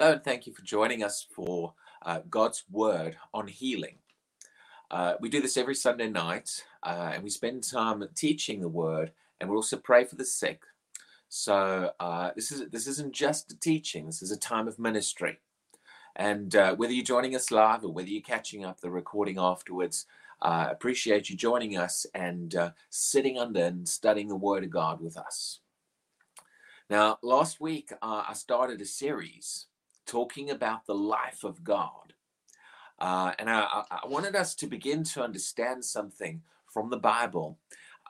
Hello, 0.00 0.12
and 0.12 0.24
thank 0.24 0.46
you 0.46 0.54
for 0.54 0.62
joining 0.62 1.04
us 1.04 1.26
for 1.30 1.74
uh, 2.06 2.20
God's 2.30 2.64
Word 2.70 3.18
on 3.34 3.48
healing. 3.48 3.96
Uh, 4.90 5.16
we 5.20 5.28
do 5.28 5.42
this 5.42 5.58
every 5.58 5.74
Sunday 5.74 6.08
night, 6.08 6.64
uh, 6.82 7.10
and 7.12 7.22
we 7.22 7.28
spend 7.28 7.70
time 7.70 8.02
teaching 8.14 8.62
the 8.62 8.68
Word, 8.70 9.12
and 9.38 9.50
we 9.50 9.56
also 9.56 9.76
pray 9.76 10.04
for 10.04 10.16
the 10.16 10.24
sick. 10.24 10.62
So 11.28 11.90
uh, 12.00 12.30
this 12.34 12.50
is 12.50 12.70
this 12.70 12.86
isn't 12.86 13.12
just 13.12 13.52
a 13.52 13.60
teaching; 13.60 14.06
this 14.06 14.22
is 14.22 14.30
a 14.30 14.38
time 14.38 14.68
of 14.68 14.78
ministry. 14.78 15.38
And 16.16 16.56
uh, 16.56 16.76
whether 16.76 16.94
you're 16.94 17.04
joining 17.04 17.36
us 17.36 17.50
live 17.50 17.84
or 17.84 17.92
whether 17.92 18.08
you're 18.08 18.22
catching 18.22 18.64
up 18.64 18.80
the 18.80 18.90
recording 18.90 19.38
afterwards, 19.38 20.06
uh, 20.40 20.68
appreciate 20.70 21.28
you 21.28 21.36
joining 21.36 21.76
us 21.76 22.06
and 22.14 22.56
sitting 22.88 23.38
under 23.38 23.64
and 23.64 23.86
studying 23.86 24.28
the 24.28 24.34
Word 24.34 24.64
of 24.64 24.70
God 24.70 25.02
with 25.02 25.18
us. 25.18 25.60
Now, 26.88 27.18
last 27.22 27.60
week 27.60 27.92
I 28.00 28.32
started 28.32 28.80
a 28.80 28.86
series 28.86 29.66
talking 30.10 30.50
about 30.50 30.86
the 30.86 30.94
life 30.94 31.44
of 31.44 31.62
God. 31.62 32.14
Uh, 32.98 33.32
and 33.38 33.48
I, 33.48 33.84
I, 33.90 34.06
wanted 34.06 34.34
us 34.34 34.54
to 34.56 34.66
begin 34.66 35.04
to 35.04 35.22
understand 35.22 35.84
something 35.84 36.42
from 36.66 36.90
the 36.90 36.98
Bible. 36.98 37.58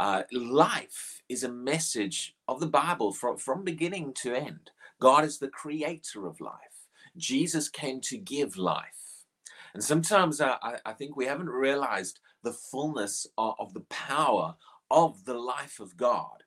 Uh, 0.01 0.23
life 0.33 1.21
is 1.29 1.45
a 1.45 1.53
message 1.53 2.35
of 2.49 2.59
the 2.59 2.67
Bible 2.67 3.13
from, 3.13 3.37
from 3.37 3.65
beginning 3.65 4.15
to 4.15 4.35
end. 4.35 4.71
God 4.99 5.25
is 5.25 5.39
the 5.39 5.49
creator 5.49 6.27
of 6.27 6.41
life. 6.41 6.89
Jesus 7.17 7.69
came 7.69 8.01
to 8.03 8.17
give 8.17 8.57
life. 8.57 9.27
And 9.75 9.85
sometimes 9.85 10.41
I, 10.41 10.57
I 10.85 10.93
think 10.95 11.17
we 11.17 11.27
haven't 11.27 11.51
realized 11.51 12.19
the 12.43 12.53
fullness 12.53 13.27
of, 13.37 13.55
of 13.59 13.75
the 13.75 13.85
power 13.91 14.55
of 14.91 15.25
the 15.25 15.39
life 15.39 15.79
of 15.79 15.97
God, 15.97 16.43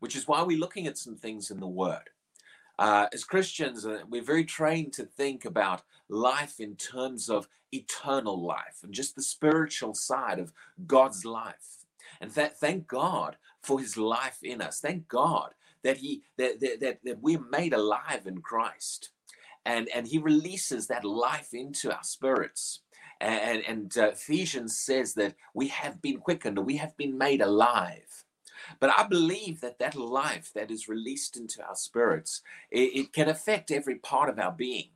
which 0.00 0.16
is 0.16 0.26
why 0.28 0.42
we're 0.42 0.58
looking 0.58 0.86
at 0.86 0.98
some 0.98 1.16
things 1.16 1.50
in 1.50 1.60
the 1.60 1.66
Word. 1.66 2.10
Uh, 2.78 3.06
as 3.12 3.24
Christians, 3.24 3.86
uh, 3.86 4.00
we're 4.08 4.22
very 4.22 4.44
trained 4.44 4.92
to 4.94 5.04
think 5.04 5.44
about 5.44 5.82
life 6.08 6.60
in 6.60 6.76
terms 6.76 7.30
of 7.30 7.48
eternal 7.72 8.44
life 8.44 8.80
and 8.82 8.92
just 8.92 9.16
the 9.16 9.22
spiritual 9.22 9.94
side 9.94 10.38
of 10.38 10.52
God's 10.86 11.24
life. 11.24 11.84
And 12.20 12.30
that, 12.32 12.58
thank 12.58 12.86
God 12.86 13.36
for 13.62 13.80
his 13.80 13.96
life 13.96 14.38
in 14.42 14.60
us. 14.60 14.80
Thank 14.80 15.08
God 15.08 15.54
that 15.82 15.98
he 15.98 16.22
that, 16.36 16.60
that, 16.60 16.98
that, 17.04 17.20
we're 17.20 17.44
made 17.50 17.72
alive 17.72 18.26
in 18.26 18.40
Christ. 18.40 19.10
And, 19.64 19.88
and 19.94 20.06
he 20.06 20.18
releases 20.18 20.86
that 20.86 21.04
life 21.04 21.52
into 21.52 21.92
our 21.92 22.04
spirits. 22.04 22.80
And, 23.20 23.62
and 23.66 23.98
uh, 23.98 24.08
Ephesians 24.08 24.78
says 24.78 25.14
that 25.14 25.34
we 25.54 25.68
have 25.68 26.00
been 26.02 26.18
quickened, 26.18 26.58
we 26.58 26.76
have 26.76 26.96
been 26.96 27.16
made 27.16 27.40
alive. 27.40 28.25
But 28.80 28.90
I 28.96 29.04
believe 29.04 29.60
that 29.60 29.78
that 29.78 29.94
life 29.94 30.52
that 30.54 30.70
is 30.70 30.88
released 30.88 31.36
into 31.36 31.62
our 31.62 31.76
spirits, 31.76 32.42
it, 32.70 32.96
it 32.96 33.12
can 33.12 33.28
affect 33.28 33.70
every 33.70 33.96
part 33.96 34.28
of 34.28 34.38
our 34.38 34.52
being. 34.52 34.88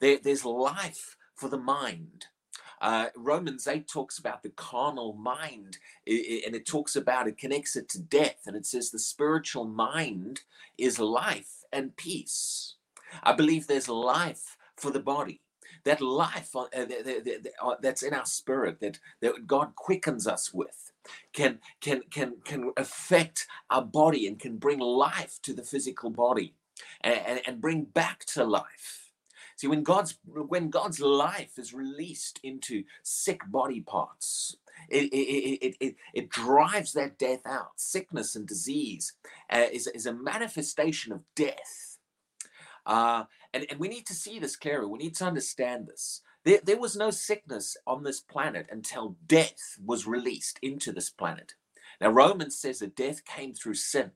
There, 0.00 0.18
there's 0.22 0.44
life 0.44 1.16
for 1.34 1.48
the 1.48 1.58
mind. 1.58 2.26
Uh, 2.80 3.06
Romans 3.16 3.66
8 3.66 3.88
talks 3.88 4.18
about 4.18 4.42
the 4.42 4.50
carnal 4.50 5.14
mind, 5.14 5.78
and 6.06 6.54
it 6.54 6.66
talks 6.66 6.96
about 6.96 7.26
it 7.28 7.38
connects 7.38 7.76
it 7.76 7.88
to 7.90 8.00
death. 8.00 8.42
And 8.46 8.56
it 8.56 8.66
says 8.66 8.90
the 8.90 8.98
spiritual 8.98 9.64
mind 9.64 10.42
is 10.76 10.98
life 10.98 11.64
and 11.72 11.96
peace. 11.96 12.74
I 13.22 13.32
believe 13.32 13.66
there's 13.66 13.88
life 13.88 14.56
for 14.76 14.90
the 14.90 15.00
body. 15.00 15.40
That 15.84 16.00
life 16.00 16.56
uh, 16.56 16.66
uh, 16.74 17.74
that's 17.80 18.02
in 18.02 18.14
our 18.14 18.26
spirit 18.26 18.80
that, 18.80 18.98
that 19.20 19.46
God 19.46 19.74
quickens 19.76 20.26
us 20.26 20.52
with 20.52 20.83
can 21.32 21.60
can 21.80 22.02
can 22.10 22.34
can 22.44 22.72
affect 22.76 23.46
our 23.70 23.82
body 23.82 24.26
and 24.26 24.38
can 24.38 24.56
bring 24.56 24.78
life 24.78 25.38
to 25.42 25.52
the 25.52 25.62
physical 25.62 26.10
body 26.10 26.54
and, 27.00 27.40
and, 27.46 27.60
bring 27.60 27.84
back 27.84 28.24
to 28.24 28.44
life. 28.44 29.10
See 29.56 29.68
when 29.68 29.82
god's 29.82 30.18
when 30.24 30.70
god's 30.70 31.00
life 31.00 31.58
is 31.58 31.72
released 31.72 32.40
into 32.42 32.84
sick 33.02 33.40
body 33.50 33.80
parts 33.80 34.56
it, 34.88 35.12
it, 35.12 35.66
it, 35.66 35.76
it, 35.80 35.96
it 36.12 36.28
drives 36.30 36.92
that 36.92 37.18
death 37.18 37.46
out. 37.46 37.72
Sickness 37.76 38.36
and 38.36 38.46
disease 38.46 39.14
uh, 39.50 39.66
is, 39.72 39.86
is 39.88 40.06
a 40.06 40.12
manifestation 40.12 41.12
of 41.12 41.22
death. 41.34 41.98
Uh, 42.86 43.24
and, 43.52 43.66
and 43.70 43.80
we 43.80 43.88
need 43.88 44.06
to 44.06 44.14
see 44.14 44.38
this 44.38 44.56
clearly. 44.56 44.86
We 44.86 44.98
need 44.98 45.16
to 45.16 45.24
understand 45.24 45.86
this 45.86 46.20
there, 46.44 46.60
there 46.62 46.78
was 46.78 46.96
no 46.96 47.10
sickness 47.10 47.76
on 47.86 48.02
this 48.02 48.20
planet 48.20 48.66
until 48.70 49.16
death 49.26 49.78
was 49.84 50.06
released 50.06 50.58
into 50.62 50.92
this 50.92 51.10
planet. 51.10 51.54
Now, 52.00 52.10
Romans 52.10 52.58
says 52.58 52.80
that 52.80 52.96
death 52.96 53.24
came 53.24 53.54
through 53.54 53.74
sin. 53.74 54.12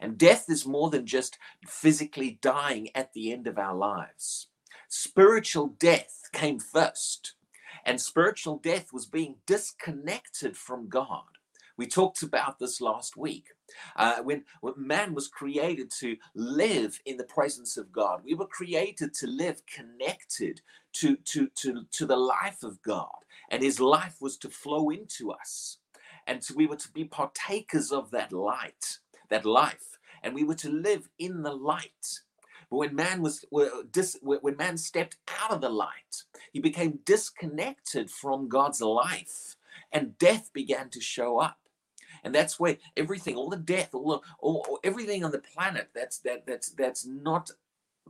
And 0.00 0.16
death 0.16 0.46
is 0.48 0.66
more 0.66 0.90
than 0.90 1.06
just 1.06 1.38
physically 1.66 2.38
dying 2.42 2.90
at 2.94 3.12
the 3.12 3.32
end 3.32 3.46
of 3.46 3.58
our 3.58 3.74
lives. 3.74 4.48
Spiritual 4.88 5.68
death 5.78 6.22
came 6.32 6.58
first. 6.58 7.34
And 7.84 8.00
spiritual 8.00 8.58
death 8.58 8.92
was 8.92 9.06
being 9.06 9.36
disconnected 9.46 10.56
from 10.56 10.88
God. 10.88 11.24
We 11.76 11.86
talked 11.86 12.22
about 12.22 12.58
this 12.58 12.80
last 12.80 13.16
week. 13.16 13.46
Uh, 13.96 14.18
when, 14.22 14.44
when 14.60 14.74
man 14.76 15.14
was 15.14 15.28
created 15.28 15.90
to 16.00 16.16
live 16.34 17.00
in 17.06 17.16
the 17.16 17.24
presence 17.24 17.76
of 17.78 17.90
God, 17.90 18.20
we 18.22 18.34
were 18.34 18.46
created 18.46 19.14
to 19.14 19.26
live 19.26 19.62
connected 19.66 20.60
to, 20.94 21.16
to, 21.16 21.48
to, 21.56 21.84
to 21.92 22.06
the 22.06 22.16
life 22.16 22.62
of 22.62 22.82
God, 22.82 23.08
and 23.50 23.62
his 23.62 23.80
life 23.80 24.16
was 24.20 24.36
to 24.38 24.50
flow 24.50 24.90
into 24.90 25.32
us. 25.32 25.78
And 26.26 26.42
so 26.42 26.54
we 26.54 26.66
were 26.66 26.76
to 26.76 26.92
be 26.92 27.04
partakers 27.04 27.90
of 27.92 28.10
that 28.10 28.32
light, 28.32 28.98
that 29.28 29.46
life, 29.46 29.98
and 30.22 30.34
we 30.34 30.44
were 30.44 30.54
to 30.56 30.70
live 30.70 31.08
in 31.18 31.42
the 31.42 31.52
light. 31.52 32.20
But 32.70 32.76
when 32.76 32.94
man 32.94 33.22
was 33.22 33.44
when 33.50 34.56
man 34.56 34.76
stepped 34.76 35.16
out 35.42 35.50
of 35.50 35.60
the 35.60 35.70
light, 35.70 36.24
he 36.52 36.60
became 36.60 37.00
disconnected 37.04 38.10
from 38.10 38.48
God's 38.48 38.80
life, 38.80 39.56
and 39.92 40.16
death 40.18 40.50
began 40.52 40.88
to 40.90 41.00
show 41.00 41.38
up 41.38 41.58
and 42.24 42.34
that's 42.34 42.60
where 42.60 42.76
everything, 42.96 43.36
all 43.36 43.48
the 43.48 43.56
death, 43.56 43.90
all, 43.94 44.08
the, 44.10 44.20
all 44.40 44.78
everything 44.84 45.24
on 45.24 45.30
the 45.30 45.38
planet 45.38 45.88
that's 45.94 46.18
that 46.18 46.46
that's 46.46 46.70
that's 46.70 47.06
not 47.06 47.50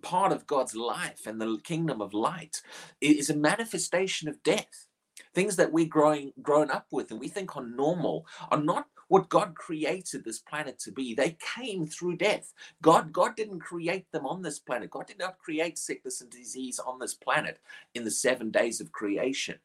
part 0.03 0.33
of 0.33 0.47
God's 0.47 0.75
life 0.75 1.27
and 1.27 1.41
the 1.41 1.59
kingdom 1.65 2.01
of 2.01 2.15
light 2.15 2.63
is 3.01 3.31
a 3.31 3.37
manifestation 3.37 4.29
of 4.29 4.43
death. 4.43 4.87
Things 5.35 5.57
that 5.57 5.73
we're 5.73 5.87
growing 5.87 6.33
grown 6.43 6.71
up 6.71 6.87
with 6.91 7.11
and 7.11 7.21
we 7.21 7.29
think 7.29 7.57
are 7.57 7.65
normal 7.65 8.27
are 8.51 8.61
not 8.61 8.87
what 9.09 9.29
God 9.29 9.57
created 9.57 10.25
this 10.25 10.39
planet 10.39 10.79
to 10.81 10.93
be. 10.93 11.15
They 11.15 11.37
came 11.57 11.85
through 11.87 12.17
death. 12.17 12.53
God, 12.81 13.13
God 13.13 13.35
didn't 13.35 13.59
create 13.59 14.07
them 14.13 14.25
on 14.25 14.41
this 14.41 14.61
planet. 14.61 14.91
God 14.91 15.09
did 15.09 15.19
not 15.19 15.39
create 15.39 15.79
sickness 15.79 16.21
and 16.21 16.31
disease 16.31 16.79
on 16.79 17.01
this 17.01 17.15
planet 17.15 17.59
in 17.95 18.05
the 18.05 18.11
seven 18.11 18.53
days 18.53 18.81
of 18.81 18.93
creation. 18.93 19.59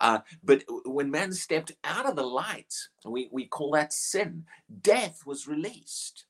Uh, 0.00 0.18
but 0.42 0.64
when 0.84 1.10
man 1.10 1.32
stepped 1.32 1.72
out 1.84 2.06
of 2.06 2.16
the 2.16 2.26
light, 2.26 2.74
we, 3.04 3.28
we 3.30 3.46
call 3.46 3.70
that 3.72 3.92
sin, 3.92 4.44
death 4.80 5.20
was 5.24 5.46
released. 5.46 6.24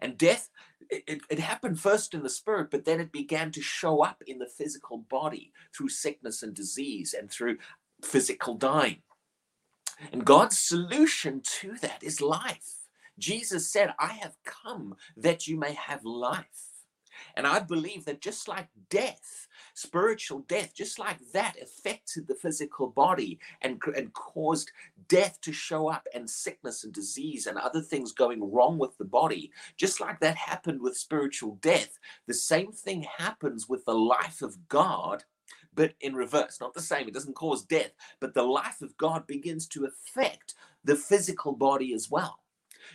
And 0.00 0.16
death, 0.16 0.48
it, 0.90 1.20
it 1.28 1.38
happened 1.38 1.80
first 1.80 2.14
in 2.14 2.22
the 2.22 2.30
spirit, 2.30 2.70
but 2.70 2.84
then 2.84 3.00
it 3.00 3.12
began 3.12 3.50
to 3.52 3.62
show 3.62 4.02
up 4.02 4.22
in 4.26 4.38
the 4.38 4.46
physical 4.48 4.98
body 4.98 5.52
through 5.74 5.88
sickness 5.88 6.42
and 6.42 6.54
disease 6.54 7.14
and 7.18 7.30
through 7.30 7.58
physical 8.02 8.54
dying. 8.54 9.02
And 10.12 10.24
God's 10.24 10.58
solution 10.58 11.42
to 11.60 11.74
that 11.82 12.02
is 12.02 12.20
life. 12.20 12.74
Jesus 13.18 13.70
said, 13.70 13.94
I 13.98 14.12
have 14.12 14.36
come 14.44 14.94
that 15.16 15.46
you 15.46 15.58
may 15.58 15.72
have 15.72 16.04
life. 16.04 16.46
And 17.34 17.46
I 17.46 17.58
believe 17.58 18.04
that 18.04 18.20
just 18.20 18.46
like 18.46 18.68
death 18.90 19.47
spiritual 19.78 20.40
death, 20.48 20.74
just 20.74 20.98
like 20.98 21.18
that, 21.32 21.54
affected 21.62 22.26
the 22.26 22.34
physical 22.34 22.88
body 22.88 23.38
and, 23.62 23.80
and 23.96 24.12
caused 24.12 24.72
death 25.08 25.40
to 25.40 25.52
show 25.52 25.88
up 25.88 26.06
and 26.14 26.28
sickness 26.28 26.84
and 26.84 26.92
disease 26.92 27.46
and 27.46 27.56
other 27.58 27.80
things 27.80 28.12
going 28.12 28.52
wrong 28.52 28.78
with 28.78 28.96
the 28.98 29.04
body. 29.04 29.52
Just 29.76 30.00
like 30.00 30.20
that 30.20 30.36
happened 30.36 30.80
with 30.80 30.96
spiritual 30.96 31.58
death, 31.60 31.98
the 32.26 32.34
same 32.34 32.72
thing 32.72 33.06
happens 33.18 33.68
with 33.68 33.84
the 33.84 33.94
life 33.94 34.42
of 34.42 34.68
God 34.68 35.24
but 35.74 35.94
in 36.00 36.14
reverse. 36.16 36.58
Not 36.60 36.74
the 36.74 36.80
same, 36.80 37.06
it 37.06 37.14
doesn't 37.14 37.36
cause 37.36 37.64
death, 37.64 37.92
but 38.18 38.34
the 38.34 38.42
life 38.42 38.82
of 38.82 38.96
God 38.96 39.28
begins 39.28 39.68
to 39.68 39.86
affect 39.86 40.54
the 40.82 40.96
physical 40.96 41.52
body 41.52 41.94
as 41.94 42.10
well. 42.10 42.40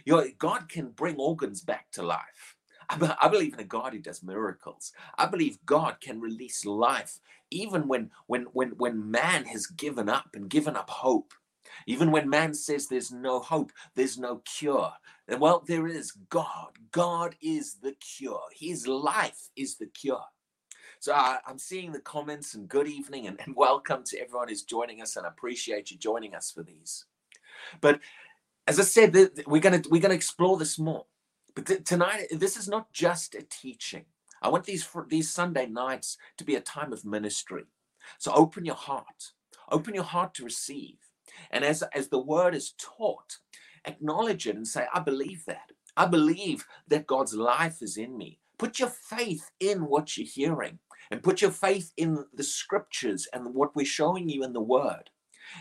You 0.06 0.14
know, 0.14 0.28
God 0.38 0.68
can 0.68 0.90
bring 0.90 1.16
organs 1.16 1.62
back 1.62 1.92
to 1.92 2.04
life. 2.04 2.53
I 2.90 3.28
believe 3.28 3.54
in 3.54 3.60
a 3.60 3.66
God 3.66 3.94
who 3.94 4.00
does 4.00 4.24
miracles. 4.24 4.92
I 5.18 5.26
believe 5.26 5.58
God 5.66 5.98
can 6.02 6.20
release 6.20 6.66
life 6.66 7.20
even 7.54 7.88
when 7.88 8.10
when 8.28 8.44
when 8.54 8.70
when 8.70 9.12
man 9.12 9.46
has 9.46 9.68
given 9.68 10.10
up 10.10 10.30
and 10.34 10.50
given 10.50 10.76
up 10.76 10.90
hope. 10.90 11.34
Even 11.88 12.12
when 12.12 12.30
man 12.30 12.54
says 12.54 12.88
there's 12.88 13.12
no 13.12 13.40
hope, 13.40 13.72
there's 13.96 14.18
no 14.18 14.42
cure. 14.46 14.92
Well, 15.38 15.64
there 15.66 15.88
is 15.88 16.12
God. 16.30 16.78
God 16.92 17.36
is 17.42 17.76
the 17.76 17.94
cure. 17.94 18.44
His 18.54 18.88
life 18.88 19.50
is 19.56 19.78
the 19.78 19.88
cure. 19.88 20.24
So 21.00 21.14
I, 21.14 21.40
am 21.48 21.58
seeing 21.58 21.92
the 21.92 22.00
comments 22.00 22.54
and 22.54 22.68
good 22.70 22.88
evening 22.88 23.28
and, 23.28 23.40
and 23.46 23.56
welcome 23.56 24.04
to 24.06 24.20
everyone 24.20 24.50
who's 24.50 24.64
joining 24.64 25.02
us 25.02 25.16
and 25.16 25.26
I 25.26 25.30
appreciate 25.30 25.92
you 25.92 25.98
joining 25.98 26.36
us 26.36 26.52
for 26.52 26.64
these. 26.64 27.06
But 27.82 28.00
as 28.68 28.80
I 28.80 28.84
said, 28.84 29.16
we're 29.46 29.62
gonna 29.62 29.82
we're 29.90 30.02
gonna 30.02 30.14
explore 30.14 30.58
this 30.58 30.80
more. 30.80 31.06
But 31.56 31.66
th- 31.68 31.84
tonight, 31.84 32.28
eh, 32.32 32.38
this 32.38 32.58
is 32.58 32.68
not 32.68 32.92
just 32.92 33.36
a 33.36 33.44
teaching. 33.44 34.06
I 34.42 34.50
want 34.50 34.66
these 34.66 34.88
these 35.08 35.32
Sunday 35.32 35.68
nights 35.68 36.18
to 36.38 36.44
be 36.44 36.56
a 36.56 36.62
time 36.62 36.94
of 36.94 37.06
ministry. 37.06 37.66
So 38.18 38.34
open 38.34 38.66
your 38.66 38.76
heart. 38.76 39.32
Open 39.72 39.94
your 39.94 40.04
heart 40.04 40.34
to 40.36 40.44
receive. 40.44 40.98
And 41.52 41.64
as 41.64 41.84
as 41.94 42.10
the 42.10 42.20
word 42.20 42.56
is 42.56 42.74
taught, 42.78 43.38
acknowledge 43.86 44.48
it 44.48 44.56
and 44.56 44.68
say, 44.68 44.88
I 44.94 45.00
believe 45.00 45.46
that. 45.46 45.72
I 45.96 46.06
believe 46.08 46.66
that 46.88 47.08
God's 47.08 47.36
life 47.36 47.82
is 47.82 47.98
in 47.98 48.18
me. 48.18 48.40
Put 48.58 48.80
your 48.80 48.90
faith 48.90 49.52
in 49.60 49.86
what 49.88 50.18
you're 50.18 50.28
hearing 50.28 50.80
and 51.12 51.24
put 51.24 51.42
your 51.42 51.52
faith 51.52 51.92
in 51.98 52.26
the 52.34 52.44
scriptures 52.44 53.28
and 53.34 53.54
what 53.54 53.76
we're 53.76 53.86
showing 53.86 54.30
you 54.30 54.44
in 54.44 54.54
the 54.54 54.62
word 54.62 55.10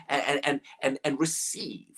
and 0.08 0.44
and 0.44 0.60
and, 0.82 0.98
and 1.04 1.20
receive. 1.20 1.88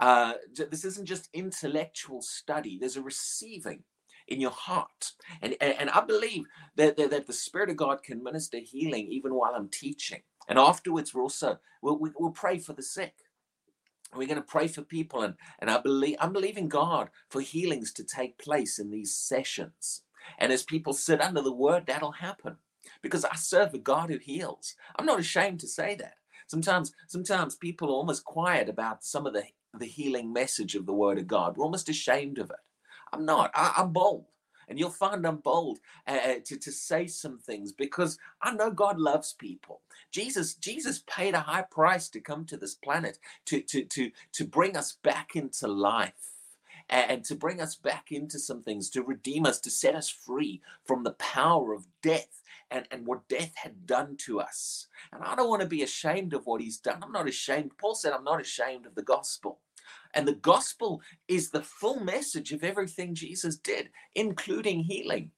Uh, 0.00 0.32
this 0.70 0.84
isn't 0.84 1.06
just 1.06 1.28
intellectual 1.34 2.22
study. 2.22 2.78
There's 2.78 2.96
a 2.96 3.02
receiving 3.02 3.84
in 4.28 4.40
your 4.40 4.50
heart. 4.50 5.12
And, 5.42 5.56
and, 5.60 5.74
and 5.78 5.90
I 5.90 6.00
believe 6.00 6.44
that, 6.76 6.96
that, 6.96 7.10
that, 7.10 7.26
the 7.26 7.32
Spirit 7.32 7.70
of 7.70 7.76
God 7.76 8.02
can 8.02 8.22
minister 8.22 8.58
healing 8.58 9.08
even 9.10 9.34
while 9.34 9.52
I'm 9.54 9.68
teaching. 9.68 10.22
And 10.48 10.58
afterwards, 10.58 11.14
we're 11.14 11.22
also, 11.22 11.58
we'll, 11.82 11.98
we'll 12.18 12.30
pray 12.30 12.58
for 12.58 12.72
the 12.72 12.82
sick. 12.82 13.14
We're 14.14 14.26
going 14.26 14.36
to 14.40 14.42
pray 14.42 14.68
for 14.68 14.82
people. 14.82 15.22
And, 15.22 15.34
and 15.60 15.70
I 15.70 15.78
believe, 15.80 16.16
I'm 16.20 16.32
believing 16.32 16.68
God 16.68 17.10
for 17.28 17.40
healings 17.40 17.92
to 17.94 18.04
take 18.04 18.38
place 18.38 18.78
in 18.78 18.90
these 18.90 19.14
sessions. 19.14 20.02
And 20.38 20.52
as 20.52 20.62
people 20.62 20.92
sit 20.92 21.20
under 21.20 21.42
the 21.42 21.52
word, 21.52 21.86
that'll 21.86 22.12
happen 22.12 22.56
because 23.02 23.24
I 23.24 23.36
serve 23.36 23.74
a 23.74 23.78
God 23.78 24.10
who 24.10 24.18
heals. 24.18 24.74
I'm 24.98 25.06
not 25.06 25.20
ashamed 25.20 25.60
to 25.60 25.68
say 25.68 25.94
that. 25.96 26.14
Sometimes, 26.46 26.92
sometimes 27.06 27.54
people 27.54 27.88
are 27.88 27.92
almost 27.92 28.24
quiet 28.24 28.68
about 28.68 29.04
some 29.04 29.26
of 29.26 29.32
the, 29.32 29.44
the 29.78 29.86
healing 29.86 30.32
message 30.32 30.74
of 30.74 30.86
the 30.86 30.92
word 30.92 31.18
of 31.18 31.26
God. 31.26 31.56
We're 31.56 31.64
almost 31.64 31.88
ashamed 31.88 32.38
of 32.38 32.50
it. 32.50 32.56
I'm 33.12 33.24
not. 33.24 33.50
I, 33.54 33.74
am 33.78 33.92
bold. 33.92 34.26
And 34.68 34.78
you'll 34.78 34.90
find 34.90 35.26
I'm 35.26 35.38
bold 35.38 35.80
uh, 36.06 36.18
uh, 36.24 36.34
to, 36.46 36.56
to 36.56 36.70
say 36.70 37.08
some 37.08 37.38
things 37.38 37.72
because 37.72 38.18
I 38.40 38.54
know 38.54 38.70
God 38.70 39.00
loves 39.00 39.32
people. 39.32 39.82
Jesus, 40.12 40.54
Jesus 40.54 41.02
paid 41.08 41.34
a 41.34 41.40
high 41.40 41.64
price 41.68 42.08
to 42.10 42.20
come 42.20 42.44
to 42.46 42.56
this 42.56 42.74
planet 42.74 43.18
to, 43.46 43.60
to, 43.62 43.84
to, 43.84 44.10
to 44.32 44.44
bring 44.44 44.76
us 44.76 44.96
back 45.02 45.34
into 45.34 45.66
life 45.66 46.12
and 46.88 47.24
to 47.24 47.34
bring 47.34 47.60
us 47.60 47.76
back 47.76 48.10
into 48.10 48.38
some 48.38 48.62
things, 48.62 48.90
to 48.90 49.02
redeem 49.02 49.46
us, 49.46 49.60
to 49.60 49.70
set 49.70 49.94
us 49.94 50.08
free 50.08 50.60
from 50.84 51.04
the 51.04 51.12
power 51.12 51.72
of 51.72 51.86
death 52.02 52.39
and, 52.70 52.86
and 52.90 53.06
what 53.06 53.28
death 53.28 53.52
had 53.56 53.86
done 53.86 54.16
to 54.26 54.40
us. 54.40 54.86
And 55.12 55.22
I 55.22 55.34
don't 55.34 55.48
want 55.48 55.62
to 55.62 55.68
be 55.68 55.82
ashamed 55.82 56.34
of 56.34 56.46
what 56.46 56.60
he's 56.60 56.78
done. 56.78 57.00
I'm 57.02 57.12
not 57.12 57.28
ashamed. 57.28 57.72
Paul 57.78 57.94
said, 57.94 58.12
I'm 58.12 58.24
not 58.24 58.40
ashamed 58.40 58.86
of 58.86 58.94
the 58.94 59.02
gospel. 59.02 59.60
And 60.14 60.26
the 60.26 60.34
gospel 60.34 61.02
is 61.28 61.50
the 61.50 61.62
full 61.62 62.00
message 62.00 62.52
of 62.52 62.64
everything 62.64 63.14
Jesus 63.14 63.56
did, 63.56 63.90
including 64.14 64.80
healing. 64.84 65.30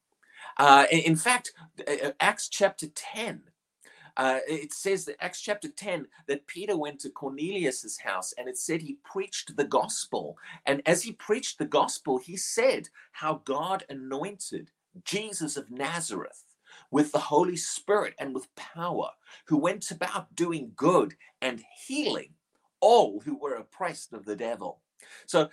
Uh, 0.59 0.87
in 0.91 1.17
fact, 1.17 1.53
uh, 1.87 2.09
uh, 2.09 2.13
Acts 2.21 2.49
chapter 2.49 2.87
10, 2.89 3.43
uh, 4.17 4.39
it 4.47 4.73
says 4.73 5.07
that 5.07 5.23
Acts 5.23 5.41
chapter 5.41 5.69
10 5.69 6.07
that 6.29 6.47
Peter 6.47 6.77
went 6.77 7.01
to 7.01 7.11
Cornelius's 7.11 7.99
house 7.99 8.35
and 8.37 8.49
it 8.49 8.59
said 8.59 8.83
he 8.83 8.99
preached 9.05 9.57
the 9.57 9.65
gospel. 9.65 10.37
And 10.67 10.83
as 10.87 11.03
he 11.03 11.13
preached 11.13 11.59
the 11.59 11.65
gospel, 11.65 12.19
he 12.19 12.37
said 12.37 12.89
how 13.13 13.41
God 13.45 13.85
anointed 13.89 14.71
Jesus 15.05 15.57
of 15.57 15.71
Nazareth 15.71 16.45
with 16.93 17.11
the 17.11 17.19
Holy 17.19 17.57
Spirit 17.57 18.15
and 18.21 18.33
with 18.33 18.55
power, 18.55 19.11
who 19.47 19.57
went 19.57 19.91
about 19.91 20.33
doing 20.37 20.71
good 20.77 21.17
and 21.41 21.65
healing 21.85 22.35
all 22.81 23.21
who 23.21 23.37
were 23.37 23.55
oppressed 23.55 24.13
of 24.13 24.25
the 24.25 24.37
devil. 24.37 24.81
So, 25.27 25.49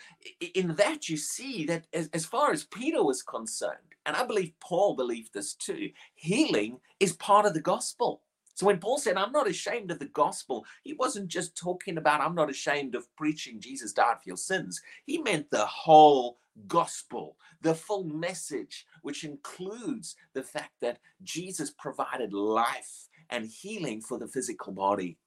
in 0.54 0.76
that, 0.76 1.10
you 1.10 1.18
see 1.18 1.66
that 1.66 1.88
as, 1.94 2.10
as 2.14 2.26
far 2.26 2.52
as 2.52 2.66
Peter 2.66 3.04
was 3.04 3.24
concerned, 3.24 3.78
and 4.06 4.16
I 4.16 4.26
believe 4.26 4.54
Paul 4.60 4.96
believed 4.96 5.34
this 5.34 5.54
too, 5.54 5.90
healing 6.16 6.80
is 7.00 7.14
part 7.14 7.46
of 7.46 7.54
the 7.54 7.62
gospel. 7.62 8.22
So 8.56 8.66
when 8.66 8.80
Paul 8.80 8.98
said, 8.98 9.16
I'm 9.16 9.32
not 9.32 9.48
ashamed 9.48 9.90
of 9.90 10.00
the 10.00 10.08
gospel, 10.08 10.66
he 10.84 10.94
wasn't 10.94 11.30
just 11.30 11.56
talking 11.56 11.98
about, 11.98 12.20
I'm 12.20 12.36
not 12.36 12.50
ashamed 12.50 12.94
of 12.94 13.08
preaching 13.16 13.62
Jesus 13.62 13.94
died 13.94 14.18
for 14.22 14.28
your 14.28 14.38
sins. 14.38 14.82
He 15.06 15.18
meant 15.18 15.50
the 15.50 15.66
whole 15.66 16.40
gospel, 16.68 17.38
the 17.62 17.76
full 17.76 18.04
message, 18.04 18.86
which 19.02 19.24
includes 19.24 20.16
the 20.34 20.44
fact 20.44 20.74
that 20.82 21.00
Jesus 21.24 21.72
provided 21.72 22.34
life 22.34 23.08
and 23.30 23.46
healing 23.46 24.02
for 24.02 24.18
the 24.18 24.28
physical 24.28 24.74
body. 24.74 25.18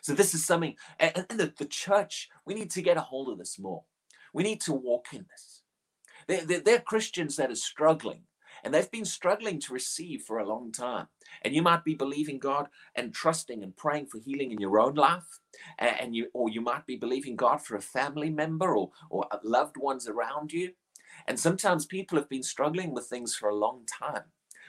So 0.00 0.14
this 0.14 0.34
is 0.34 0.44
something, 0.44 0.76
and, 0.98 1.26
and 1.28 1.40
the, 1.40 1.52
the 1.58 1.64
church, 1.64 2.28
we 2.46 2.54
need 2.54 2.70
to 2.70 2.82
get 2.82 2.96
a 2.96 3.00
hold 3.00 3.28
of 3.28 3.38
this 3.38 3.58
more. 3.58 3.82
We 4.32 4.42
need 4.42 4.60
to 4.62 4.72
walk 4.72 5.08
in 5.12 5.26
this. 5.30 5.62
There, 6.28 6.44
there, 6.44 6.60
there 6.60 6.76
are 6.76 6.82
Christians 6.82 7.36
that 7.36 7.50
are 7.50 7.56
struggling, 7.56 8.22
and 8.64 8.72
they've 8.72 8.90
been 8.90 9.04
struggling 9.04 9.58
to 9.60 9.72
receive 9.72 10.22
for 10.22 10.38
a 10.38 10.48
long 10.48 10.70
time. 10.70 11.08
And 11.42 11.54
you 11.54 11.62
might 11.62 11.84
be 11.84 11.94
believing 11.94 12.38
God 12.38 12.68
and 12.94 13.12
trusting 13.12 13.62
and 13.62 13.76
praying 13.76 14.06
for 14.06 14.20
healing 14.24 14.52
in 14.52 14.60
your 14.60 14.78
own 14.78 14.94
life, 14.94 15.40
and 15.78 16.14
you, 16.14 16.28
or 16.32 16.48
you 16.48 16.60
might 16.60 16.86
be 16.86 16.96
believing 16.96 17.34
God 17.34 17.60
for 17.60 17.76
a 17.76 17.82
family 17.82 18.30
member 18.30 18.76
or, 18.76 18.90
or 19.10 19.26
loved 19.42 19.76
ones 19.76 20.06
around 20.06 20.52
you. 20.52 20.70
And 21.26 21.38
sometimes 21.38 21.86
people 21.86 22.18
have 22.18 22.28
been 22.28 22.42
struggling 22.42 22.92
with 22.92 23.06
things 23.06 23.34
for 23.34 23.48
a 23.48 23.54
long 23.54 23.82
time. 23.86 24.24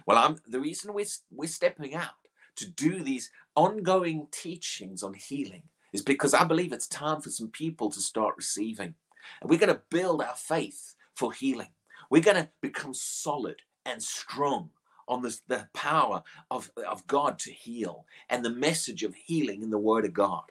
Well, 0.06 0.18
I'm 0.18 0.38
the 0.48 0.60
reason 0.60 0.94
we're, 0.94 1.06
we're 1.32 1.48
stepping 1.48 1.96
out 1.96 2.12
to 2.58 2.70
do 2.70 3.04
these 3.04 3.32
ongoing 3.56 4.28
teachings 4.32 5.04
on 5.04 5.14
healing 5.14 5.64
is 5.92 6.02
because 6.02 6.34
I 6.34 6.44
believe 6.44 6.74
it's 6.74 6.88
time 6.88 7.22
for 7.22 7.30
some 7.30 7.50
people 7.50 7.90
to 7.92 8.00
start 8.00 8.36
receiving. 8.38 8.96
And 9.42 9.50
we're 9.50 9.60
going 9.60 9.74
to 9.74 9.82
build 9.90 10.22
our 10.22 10.36
faith 10.36 10.96
for 11.16 11.32
healing. 11.32 11.70
We're 12.10 12.22
going 12.22 12.38
to 12.38 12.50
become 12.62 12.94
solid 12.94 13.62
and 13.86 14.02
strong 14.02 14.72
on 15.08 15.22
this, 15.22 15.42
the 15.48 15.68
power 15.74 16.24
of, 16.50 16.72
of 16.88 17.06
God 17.08 17.38
to 17.40 17.52
heal 17.52 18.06
and 18.30 18.44
the 18.44 18.50
message 18.50 19.04
of 19.04 19.16
healing 19.16 19.62
in 19.62 19.70
the 19.70 19.78
Word 19.78 20.06
of 20.06 20.14
God. 20.14 20.44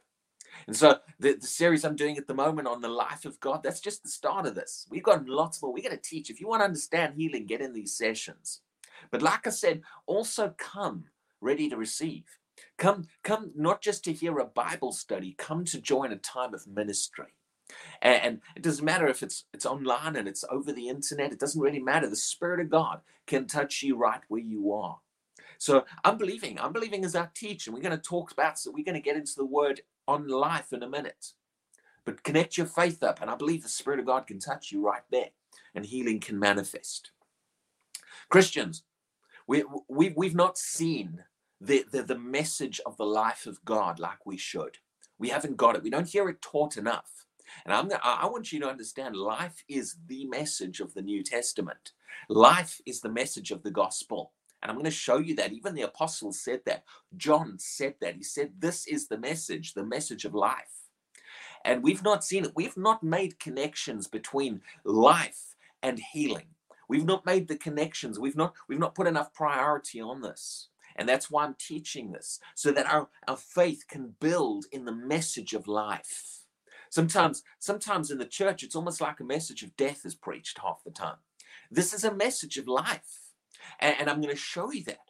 And 0.66 0.76
so 0.76 0.98
the, 1.18 1.34
the 1.34 1.46
series 1.46 1.84
I'm 1.84 1.96
doing 1.96 2.18
at 2.18 2.26
the 2.26 2.34
moment 2.34 2.68
on 2.68 2.80
the 2.80 2.88
life 2.88 3.24
of 3.24 3.40
God, 3.40 3.62
that's 3.62 3.80
just 3.80 4.02
the 4.02 4.08
start 4.08 4.46
of 4.46 4.54
this. 4.54 4.86
We've 4.90 5.02
got 5.02 5.26
lots 5.26 5.62
more. 5.62 5.72
We're 5.72 5.82
going 5.82 5.96
to 5.96 6.02
teach. 6.02 6.30
If 6.30 6.40
you 6.40 6.48
want 6.48 6.60
to 6.60 6.66
understand 6.66 7.14
healing, 7.14 7.46
get 7.46 7.60
in 7.60 7.72
these 7.72 7.96
sessions. 7.96 8.60
But 9.10 9.22
like 9.22 9.46
I 9.46 9.50
said, 9.50 9.82
also 10.06 10.54
come 10.58 11.04
ready 11.40 11.68
to 11.68 11.76
receive. 11.76 12.24
Come, 12.78 13.06
come 13.24 13.52
not 13.56 13.82
just 13.82 14.04
to 14.04 14.12
hear 14.12 14.38
a 14.38 14.44
Bible 14.44 14.92
study, 14.92 15.34
come 15.38 15.64
to 15.66 15.80
join 15.80 16.12
a 16.12 16.16
time 16.16 16.54
of 16.54 16.66
ministry. 16.66 17.34
And 18.02 18.40
it 18.54 18.62
doesn't 18.62 18.84
matter 18.84 19.06
if 19.06 19.22
it's 19.22 19.44
it's 19.54 19.64
online 19.64 20.16
and 20.16 20.28
it's 20.28 20.44
over 20.50 20.72
the 20.72 20.88
internet, 20.88 21.32
it 21.32 21.38
doesn't 21.38 21.60
really 21.60 21.78
matter. 21.78 22.08
The 22.08 22.16
Spirit 22.16 22.60
of 22.60 22.68
God 22.68 23.00
can 23.26 23.46
touch 23.46 23.82
you 23.82 23.96
right 23.96 24.20
where 24.28 24.42
you 24.42 24.72
are. 24.72 24.98
So 25.58 25.84
I'm 26.04 26.18
believing, 26.18 26.58
I'm 26.58 26.72
believing 26.72 27.04
as 27.04 27.14
I 27.14 27.28
teach, 27.34 27.66
and 27.66 27.74
we're 27.74 27.82
going 27.82 27.96
to 27.96 28.02
talk 28.02 28.32
about, 28.32 28.58
so 28.58 28.72
we're 28.72 28.84
going 28.84 28.96
to 28.96 29.00
get 29.00 29.16
into 29.16 29.34
the 29.36 29.46
word 29.46 29.80
on 30.06 30.28
life 30.28 30.72
in 30.72 30.82
a 30.82 30.88
minute. 30.88 31.32
But 32.04 32.22
connect 32.22 32.56
your 32.56 32.66
faith 32.66 33.02
up, 33.02 33.20
and 33.20 33.30
I 33.30 33.36
believe 33.36 33.62
the 33.62 33.68
Spirit 33.68 34.00
of 34.00 34.06
God 34.06 34.26
can 34.26 34.38
touch 34.38 34.72
you 34.72 34.84
right 34.84 35.02
there, 35.10 35.30
and 35.74 35.86
healing 35.86 36.20
can 36.20 36.38
manifest. 36.38 37.12
Christians, 38.28 38.82
we, 39.46 39.64
we, 39.88 40.12
we've 40.16 40.34
not 40.34 40.58
seen 40.58 41.24
the, 41.60 41.84
the, 41.92 42.02
the 42.02 42.18
message 42.18 42.80
of 42.84 42.96
the 42.96 43.04
life 43.04 43.46
of 43.46 43.64
God 43.64 43.98
like 43.98 44.26
we 44.26 44.36
should. 44.36 44.78
We 45.18 45.28
haven't 45.28 45.56
got 45.56 45.76
it. 45.76 45.82
We 45.82 45.90
don't 45.90 46.08
hear 46.08 46.28
it 46.28 46.42
taught 46.42 46.76
enough. 46.76 47.26
And 47.64 47.74
I'm 47.74 47.90
I 48.02 48.26
want 48.26 48.50
you 48.50 48.60
to 48.60 48.68
understand 48.68 49.14
life 49.14 49.62
is 49.68 49.96
the 50.06 50.24
message 50.26 50.80
of 50.80 50.94
the 50.94 51.02
New 51.02 51.22
Testament. 51.22 51.92
Life 52.28 52.80
is 52.86 53.00
the 53.00 53.10
message 53.10 53.50
of 53.50 53.62
the 53.62 53.70
gospel. 53.70 54.32
And 54.62 54.70
I'm 54.70 54.76
going 54.76 54.84
to 54.84 54.90
show 54.90 55.18
you 55.18 55.34
that. 55.36 55.52
Even 55.52 55.74
the 55.74 55.82
apostles 55.82 56.40
said 56.40 56.60
that. 56.66 56.84
John 57.16 57.58
said 57.58 57.94
that. 58.00 58.14
He 58.14 58.22
said, 58.22 58.52
This 58.58 58.86
is 58.86 59.08
the 59.08 59.18
message, 59.18 59.74
the 59.74 59.84
message 59.84 60.24
of 60.24 60.34
life. 60.34 60.88
And 61.64 61.82
we've 61.82 62.02
not 62.02 62.24
seen 62.24 62.44
it. 62.44 62.52
We've 62.54 62.76
not 62.76 63.02
made 63.02 63.38
connections 63.38 64.06
between 64.06 64.62
life 64.84 65.56
and 65.82 65.98
healing. 65.98 66.46
We've 66.88 67.04
not 67.04 67.26
made 67.26 67.48
the 67.48 67.56
connections. 67.56 68.18
We've 68.18 68.36
not, 68.36 68.54
we've 68.68 68.78
not 68.78 68.94
put 68.94 69.06
enough 69.06 69.32
priority 69.34 70.00
on 70.00 70.20
this. 70.20 70.68
And 70.96 71.08
that's 71.08 71.30
why 71.30 71.44
I'm 71.44 71.56
teaching 71.58 72.12
this, 72.12 72.38
so 72.54 72.70
that 72.72 72.86
our, 72.86 73.08
our 73.26 73.36
faith 73.36 73.84
can 73.88 74.14
build 74.20 74.66
in 74.72 74.84
the 74.84 74.92
message 74.92 75.54
of 75.54 75.66
life. 75.66 76.40
Sometimes, 76.90 77.42
sometimes 77.58 78.10
in 78.10 78.18
the 78.18 78.26
church, 78.26 78.62
it's 78.62 78.76
almost 78.76 79.00
like 79.00 79.18
a 79.20 79.24
message 79.24 79.62
of 79.62 79.74
death 79.76 80.04
is 80.04 80.14
preached 80.14 80.58
half 80.58 80.84
the 80.84 80.90
time. 80.90 81.16
This 81.70 81.94
is 81.94 82.04
a 82.04 82.14
message 82.14 82.58
of 82.58 82.68
life. 82.68 83.21
And, 83.80 83.96
and 84.00 84.10
I'm 84.10 84.20
going 84.20 84.34
to 84.34 84.40
show 84.40 84.72
you 84.72 84.84
that. 84.84 85.00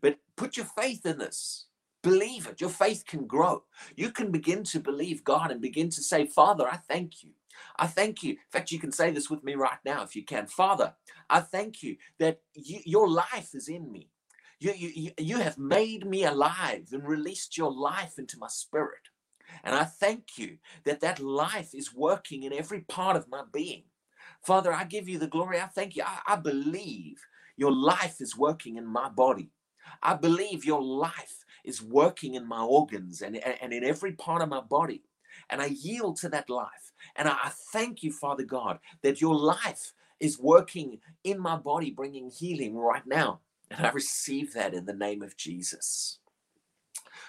But 0.00 0.18
put 0.36 0.56
your 0.56 0.66
faith 0.66 1.06
in 1.06 1.18
this. 1.18 1.66
Believe 2.02 2.46
it. 2.46 2.60
Your 2.60 2.70
faith 2.70 3.04
can 3.06 3.26
grow. 3.26 3.64
You 3.96 4.10
can 4.10 4.30
begin 4.30 4.64
to 4.64 4.80
believe 4.80 5.24
God 5.24 5.50
and 5.50 5.60
begin 5.60 5.90
to 5.90 6.02
say, 6.02 6.26
Father, 6.26 6.68
I 6.68 6.76
thank 6.76 7.22
you. 7.24 7.30
I 7.76 7.88
thank 7.88 8.22
you. 8.22 8.32
In 8.32 8.38
fact, 8.52 8.72
you 8.72 8.78
can 8.78 8.92
say 8.92 9.10
this 9.10 9.30
with 9.30 9.44
me 9.44 9.54
right 9.54 9.78
now 9.84 10.02
if 10.04 10.14
you 10.14 10.24
can. 10.24 10.46
Father, 10.46 10.94
I 11.30 11.40
thank 11.40 11.82
you 11.82 11.96
that 12.18 12.40
you, 12.54 12.80
your 12.84 13.08
life 13.08 13.50
is 13.54 13.68
in 13.68 13.90
me. 13.90 14.10
You, 14.60 14.72
you, 14.76 15.12
you 15.18 15.38
have 15.38 15.58
made 15.58 16.06
me 16.06 16.24
alive 16.24 16.88
and 16.92 17.06
released 17.06 17.56
your 17.58 17.72
life 17.72 18.18
into 18.18 18.38
my 18.38 18.48
spirit. 18.48 19.10
And 19.64 19.74
I 19.74 19.84
thank 19.84 20.38
you 20.38 20.58
that 20.84 21.00
that 21.00 21.20
life 21.20 21.74
is 21.74 21.94
working 21.94 22.44
in 22.44 22.52
every 22.52 22.80
part 22.82 23.16
of 23.16 23.28
my 23.28 23.42
being. 23.52 23.84
Father, 24.42 24.72
I 24.72 24.84
give 24.84 25.08
you 25.08 25.18
the 25.18 25.26
glory. 25.26 25.60
I 25.60 25.66
thank 25.66 25.96
you. 25.96 26.04
I, 26.06 26.34
I 26.34 26.36
believe 26.36 27.26
your 27.58 27.72
life 27.72 28.20
is 28.20 28.36
working 28.36 28.76
in 28.76 28.86
my 28.86 29.10
body. 29.10 29.50
I 30.02 30.14
believe 30.14 30.64
your 30.64 30.82
life 30.82 31.44
is 31.64 31.82
working 31.82 32.34
in 32.34 32.46
my 32.46 32.62
organs 32.62 33.20
and, 33.20 33.36
and 33.36 33.72
in 33.72 33.84
every 33.84 34.12
part 34.12 34.40
of 34.40 34.48
my 34.48 34.60
body. 34.60 35.02
And 35.50 35.60
I 35.60 35.66
yield 35.66 36.16
to 36.18 36.28
that 36.30 36.48
life. 36.48 36.92
And 37.16 37.28
I 37.28 37.50
thank 37.72 38.02
you, 38.02 38.12
Father 38.12 38.44
God, 38.44 38.78
that 39.02 39.20
your 39.20 39.34
life 39.34 39.92
is 40.20 40.38
working 40.38 40.98
in 41.24 41.38
my 41.38 41.56
body, 41.56 41.90
bringing 41.90 42.30
healing 42.30 42.76
right 42.76 43.06
now. 43.06 43.40
And 43.70 43.86
I 43.86 43.90
receive 43.90 44.54
that 44.54 44.72
in 44.72 44.86
the 44.86 44.94
name 44.94 45.22
of 45.22 45.36
Jesus. 45.36 46.20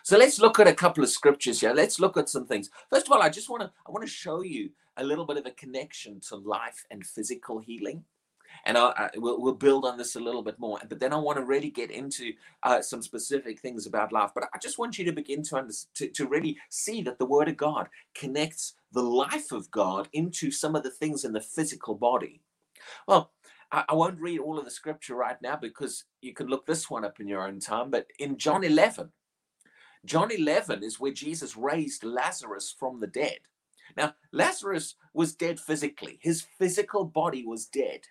So 0.04 0.18
let's 0.18 0.40
look 0.40 0.60
at 0.60 0.68
a 0.68 0.74
couple 0.74 1.04
of 1.04 1.10
scriptures 1.10 1.60
here. 1.60 1.74
Let's 1.74 2.00
look 2.00 2.18
at 2.18 2.30
some 2.30 2.46
things. 2.46 2.70
First 2.90 3.08
of 3.08 3.12
all, 3.12 3.22
I 3.22 3.30
just 3.30 3.50
want 3.50 3.64
to 3.64 3.72
I 3.86 3.92
want 3.92 4.06
to 4.06 4.12
show 4.12 4.42
you 4.42 4.70
a 4.98 5.04
little 5.04 5.26
bit 5.26 5.38
of 5.38 5.46
a 5.46 5.52
connection 5.52 6.20
to 6.30 6.36
life 6.36 6.86
and 6.92 7.06
physical 7.06 7.60
healing. 7.60 8.04
And 8.66 8.78
I, 8.78 8.90
I 8.90 9.10
we'll, 9.16 9.42
we'll, 9.42 9.54
build 9.54 9.86
on 9.86 9.98
this 9.98 10.16
a 10.16 10.20
little 10.20 10.42
bit 10.42 10.60
more. 10.60 10.80
But 10.88 11.00
then 11.00 11.14
I 11.14 11.18
want 11.18 11.38
to 11.38 11.46
really 11.46 11.70
get 11.70 11.92
into 11.92 12.34
uh, 12.64 12.82
some 12.82 13.02
specific 13.02 13.60
things 13.60 13.86
about 13.86 14.12
life. 14.12 14.32
But 14.34 14.46
I 14.54 14.58
just 14.58 14.78
want 14.78 14.98
you 14.98 15.06
to 15.06 15.12
begin 15.12 15.44
to, 15.44 15.58
under, 15.58 15.74
to 15.96 16.08
to 16.10 16.28
really 16.28 16.58
see 16.70 17.02
that 17.04 17.20
the 17.20 17.26
Word 17.26 17.50
of 17.50 17.58
God 17.58 17.90
connects 18.16 18.74
the 18.92 19.04
life 19.04 19.52
of 19.52 19.70
God 19.72 20.10
into 20.14 20.52
some 20.52 20.76
of 20.76 20.84
the 20.84 20.92
things 20.92 21.24
in 21.24 21.34
the 21.34 21.42
physical 21.42 21.96
body. 21.96 22.42
Well, 23.08 23.32
I, 23.72 23.86
I 23.90 23.94
won't 23.94 24.20
read 24.20 24.40
all 24.40 24.58
of 24.58 24.66
the 24.66 24.72
scripture 24.72 25.16
right 25.16 25.42
now 25.42 25.56
because 25.56 26.06
you 26.22 26.34
can 26.34 26.48
look 26.48 26.66
this 26.66 26.90
one 26.90 27.06
up 27.06 27.20
in 27.20 27.28
your 27.28 27.48
own 27.48 27.60
time. 27.60 27.90
But 27.90 28.08
in 28.20 28.38
John 28.38 28.64
11, 28.64 29.12
John 30.06 30.32
11 30.32 30.84
is 30.84 31.00
where 31.00 31.12
Jesus 31.12 31.58
raised 31.58 32.04
Lazarus 32.04 32.74
from 32.78 33.00
the 33.00 33.08
dead. 33.08 33.40
Now, 33.98 34.14
Lazarus 34.32 34.96
was 35.14 35.36
dead 35.36 35.60
physically, 35.60 36.20
his 36.22 36.46
physical 36.58 37.06
body 37.06 37.46
was 37.46 37.66
dead. 37.66 38.02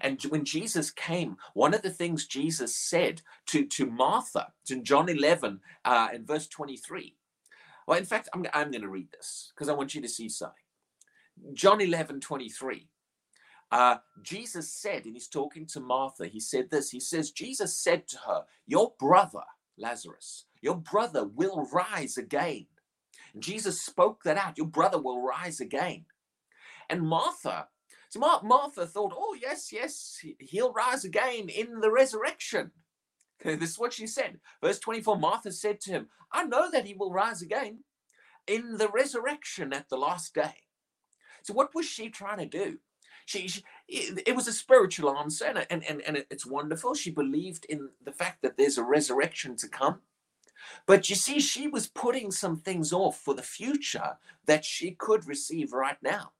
And 0.00 0.22
when 0.24 0.44
Jesus 0.44 0.90
came, 0.90 1.36
one 1.54 1.74
of 1.74 1.82
the 1.82 1.90
things 1.90 2.26
Jesus 2.26 2.74
said 2.74 3.22
to, 3.46 3.66
to 3.66 3.86
Martha, 3.86 4.52
in 4.70 4.84
John 4.84 5.08
11 5.08 5.60
uh, 5.84 6.08
in 6.14 6.24
verse 6.24 6.46
23, 6.46 7.16
well, 7.86 7.98
in 7.98 8.04
fact, 8.04 8.28
I'm, 8.34 8.46
I'm 8.54 8.70
going 8.70 8.82
to 8.82 8.88
read 8.88 9.08
this 9.12 9.52
because 9.54 9.68
I 9.68 9.72
want 9.74 9.94
you 9.94 10.02
to 10.02 10.08
see 10.08 10.28
something. 10.28 10.54
John 11.54 11.80
11, 11.80 12.20
23. 12.20 12.88
Uh, 13.72 13.96
Jesus 14.22 14.72
said, 14.72 15.04
and 15.04 15.14
he's 15.14 15.28
talking 15.28 15.66
to 15.66 15.80
Martha, 15.80 16.26
he 16.26 16.40
said 16.40 16.70
this. 16.70 16.90
He 16.90 17.00
says, 17.00 17.30
Jesus 17.30 17.74
said 17.76 18.08
to 18.08 18.18
her, 18.26 18.44
Your 18.66 18.92
brother, 18.98 19.42
Lazarus, 19.78 20.44
your 20.60 20.76
brother 20.76 21.24
will 21.24 21.68
rise 21.72 22.16
again. 22.16 22.66
And 23.32 23.42
Jesus 23.42 23.80
spoke 23.80 24.22
that 24.24 24.36
out. 24.36 24.58
Your 24.58 24.66
brother 24.66 25.00
will 25.00 25.22
rise 25.22 25.60
again. 25.60 26.04
And 26.88 27.02
Martha, 27.02 27.68
so 28.10 28.18
Mar- 28.18 28.42
Martha 28.42 28.86
thought, 28.86 29.14
oh, 29.16 29.36
yes, 29.40 29.72
yes, 29.72 30.18
he'll 30.40 30.72
rise 30.72 31.04
again 31.04 31.48
in 31.48 31.80
the 31.80 31.90
resurrection. 31.90 32.72
this 33.44 33.70
is 33.70 33.78
what 33.78 33.92
she 33.92 34.06
said. 34.08 34.40
Verse 34.60 34.80
24 34.80 35.16
Martha 35.16 35.52
said 35.52 35.80
to 35.82 35.92
him, 35.92 36.08
I 36.32 36.44
know 36.44 36.70
that 36.70 36.86
he 36.86 36.94
will 36.94 37.12
rise 37.12 37.40
again 37.40 37.84
in 38.48 38.78
the 38.78 38.88
resurrection 38.88 39.72
at 39.72 39.88
the 39.88 39.96
last 39.96 40.34
day. 40.34 40.54
So, 41.42 41.54
what 41.54 41.74
was 41.74 41.86
she 41.86 42.10
trying 42.10 42.38
to 42.38 42.46
do? 42.46 42.78
She, 43.26 43.46
she 43.46 43.62
it, 43.86 44.34
was 44.34 44.48
a 44.48 44.52
spiritual 44.52 45.16
answer, 45.16 45.44
and, 45.70 45.84
and, 45.84 46.02
and 46.02 46.24
it's 46.30 46.44
wonderful. 46.44 46.94
She 46.94 47.12
believed 47.12 47.64
in 47.66 47.90
the 48.04 48.12
fact 48.12 48.42
that 48.42 48.56
there's 48.56 48.76
a 48.76 48.84
resurrection 48.84 49.54
to 49.56 49.68
come. 49.68 50.00
But 50.84 51.08
you 51.08 51.14
see, 51.14 51.38
she 51.38 51.68
was 51.68 51.86
putting 51.86 52.32
some 52.32 52.56
things 52.56 52.92
off 52.92 53.20
for 53.20 53.34
the 53.34 53.42
future 53.42 54.18
that 54.46 54.64
she 54.64 54.92
could 54.92 55.28
receive 55.28 55.72
right 55.72 55.96
now. 56.02 56.32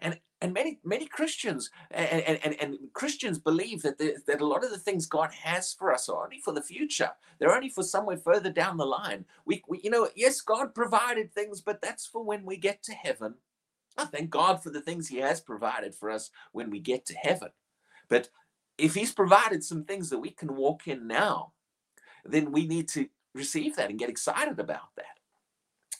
And 0.00 0.18
and 0.40 0.52
many 0.52 0.78
many 0.84 1.06
Christians 1.06 1.70
and, 1.90 2.38
and, 2.44 2.54
and 2.60 2.78
Christians 2.92 3.38
believe 3.38 3.82
that 3.82 3.98
the, 3.98 4.16
that 4.26 4.40
a 4.40 4.46
lot 4.46 4.64
of 4.64 4.70
the 4.70 4.78
things 4.78 5.06
God 5.06 5.32
has 5.32 5.74
for 5.74 5.92
us 5.92 6.08
are 6.08 6.24
only 6.24 6.38
for 6.38 6.52
the 6.52 6.62
future. 6.62 7.10
They're 7.38 7.54
only 7.54 7.70
for 7.70 7.82
somewhere 7.82 8.16
further 8.16 8.50
down 8.50 8.76
the 8.76 8.86
line. 8.86 9.24
We, 9.44 9.62
we 9.68 9.80
you 9.82 9.90
know 9.90 10.08
yes 10.14 10.40
God 10.40 10.74
provided 10.74 11.32
things, 11.32 11.60
but 11.60 11.82
that's 11.82 12.06
for 12.06 12.22
when 12.24 12.44
we 12.44 12.56
get 12.56 12.82
to 12.84 12.92
heaven. 12.92 13.34
I 13.96 14.04
thank 14.04 14.30
God 14.30 14.62
for 14.62 14.70
the 14.70 14.80
things 14.80 15.08
He 15.08 15.18
has 15.18 15.40
provided 15.40 15.94
for 15.94 16.10
us 16.10 16.30
when 16.52 16.70
we 16.70 16.78
get 16.78 17.04
to 17.06 17.14
heaven. 17.14 17.50
But 18.08 18.28
if 18.78 18.94
He's 18.94 19.12
provided 19.12 19.64
some 19.64 19.84
things 19.84 20.08
that 20.10 20.20
we 20.20 20.30
can 20.30 20.54
walk 20.54 20.86
in 20.86 21.08
now, 21.08 21.52
then 22.24 22.52
we 22.52 22.66
need 22.66 22.88
to 22.90 23.08
receive 23.34 23.76
that 23.76 23.90
and 23.90 23.98
get 23.98 24.08
excited 24.08 24.60
about 24.60 24.94
that. 24.96 25.17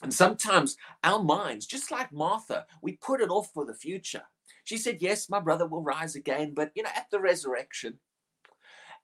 And 0.01 0.13
sometimes 0.13 0.77
our 1.03 1.21
minds, 1.21 1.65
just 1.65 1.91
like 1.91 2.11
Martha, 2.11 2.65
we 2.81 2.93
put 2.93 3.21
it 3.21 3.29
off 3.29 3.51
for 3.53 3.65
the 3.65 3.73
future. 3.73 4.23
She 4.63 4.77
said, 4.77 5.01
Yes, 5.01 5.29
my 5.29 5.39
brother 5.39 5.67
will 5.67 5.81
rise 5.81 6.15
again, 6.15 6.53
but 6.53 6.71
you 6.75 6.83
know, 6.83 6.89
at 6.95 7.07
the 7.11 7.19
resurrection. 7.19 7.99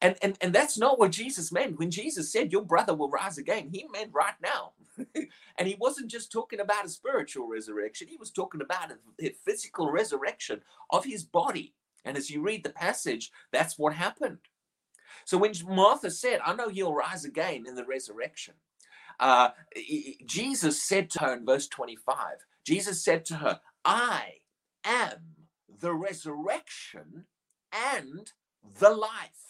And, 0.02 0.18
and, 0.22 0.38
and 0.42 0.54
that's 0.54 0.78
not 0.78 1.00
what 1.00 1.12
Jesus 1.12 1.52
meant. 1.52 1.80
When 1.80 1.90
Jesus 1.90 2.32
said, 2.32 2.52
Your 2.52 2.64
brother 2.64 2.94
will 2.94 3.10
rise 3.10 3.38
again, 3.38 3.70
he 3.72 3.88
meant 3.92 4.12
right 4.14 4.36
now. 4.42 4.74
and 5.58 5.68
he 5.68 5.76
wasn't 5.80 6.12
just 6.12 6.32
talking 6.32 6.60
about 6.60 6.86
a 6.86 6.90
spiritual 6.90 7.48
resurrection, 7.48 8.08
he 8.08 8.18
was 8.18 8.32
talking 8.32 8.62
about 8.62 8.92
a, 8.92 9.26
a 9.26 9.36
physical 9.46 9.92
resurrection 9.92 10.62
of 10.92 11.04
his 11.04 11.24
body. 11.24 11.74
And 12.06 12.16
as 12.16 12.30
you 12.30 12.42
read 12.42 12.64
the 12.64 12.70
passage, 12.70 13.32
that's 13.52 13.80
what 13.80 13.94
happened. 13.94 14.38
So 15.26 15.38
when 15.38 15.54
Martha 15.68 16.12
said, 16.12 16.40
I 16.46 16.54
know 16.54 16.70
he'll 16.70 16.94
rise 16.94 17.26
again 17.26 17.66
in 17.68 17.76
the 17.76 17.86
resurrection, 17.86 18.54
uh, 19.20 19.50
Jesus 20.26 20.84
said 20.84 21.10
to 21.12 21.20
her 21.20 21.34
in 21.34 21.46
verse 21.46 21.68
25, 21.68 22.18
Jesus 22.66 23.04
said 23.04 23.26
to 23.26 23.36
her, 23.36 23.60
I 23.84 24.40
am 24.84 25.36
the 25.80 25.94
resurrection 25.94 27.26
and 27.72 28.32
the 28.80 28.90
life. 28.92 29.46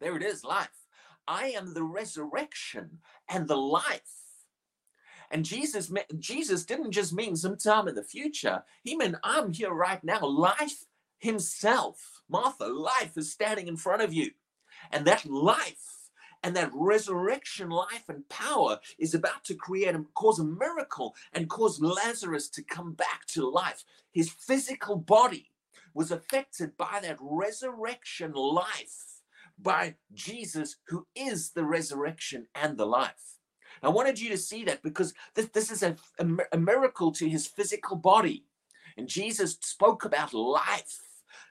There 0.00 0.16
it 0.16 0.22
is, 0.22 0.44
life. 0.44 0.86
I 1.26 1.48
am 1.48 1.74
the 1.74 1.84
resurrection 1.84 2.98
and 3.28 3.48
the 3.48 3.56
life. 3.56 4.22
And 5.30 5.44
Jesus, 5.44 5.90
Jesus 6.18 6.64
didn't 6.64 6.92
just 6.92 7.12
mean 7.12 7.36
sometime 7.36 7.88
in 7.88 7.94
the 7.94 8.02
future. 8.02 8.64
He 8.82 8.96
meant 8.96 9.16
I'm 9.24 9.52
here 9.52 9.72
right 9.72 10.02
now. 10.04 10.20
Life 10.26 10.84
himself, 11.18 12.22
Martha, 12.28 12.66
life 12.66 13.16
is 13.16 13.32
standing 13.32 13.66
in 13.66 13.76
front 13.76 14.02
of 14.02 14.12
you. 14.12 14.32
And 14.90 15.06
that 15.06 15.24
life 15.24 16.01
and 16.42 16.56
that 16.56 16.70
resurrection 16.74 17.70
life 17.70 18.08
and 18.08 18.28
power 18.28 18.78
is 18.98 19.14
about 19.14 19.44
to 19.44 19.54
create 19.54 19.94
and 19.94 20.12
cause 20.14 20.38
a 20.38 20.44
miracle 20.44 21.14
and 21.32 21.48
cause 21.48 21.80
Lazarus 21.80 22.48
to 22.50 22.62
come 22.62 22.92
back 22.92 23.26
to 23.28 23.48
life. 23.48 23.84
His 24.12 24.30
physical 24.30 24.96
body 24.96 25.50
was 25.94 26.10
affected 26.10 26.76
by 26.76 27.00
that 27.02 27.18
resurrection 27.20 28.32
life 28.32 29.20
by 29.58 29.94
Jesus, 30.12 30.76
who 30.88 31.06
is 31.14 31.50
the 31.50 31.64
resurrection 31.64 32.46
and 32.54 32.76
the 32.76 32.86
life. 32.86 33.38
I 33.82 33.88
wanted 33.88 34.20
you 34.20 34.30
to 34.30 34.38
see 34.38 34.64
that 34.64 34.82
because 34.82 35.14
this, 35.34 35.46
this 35.46 35.70
is 35.70 35.82
a, 35.82 35.96
a, 36.18 36.26
a 36.52 36.58
miracle 36.58 37.12
to 37.12 37.28
his 37.28 37.46
physical 37.46 37.96
body. 37.96 38.44
And 38.96 39.08
Jesus 39.08 39.58
spoke 39.60 40.04
about 40.04 40.34
life 40.34 41.00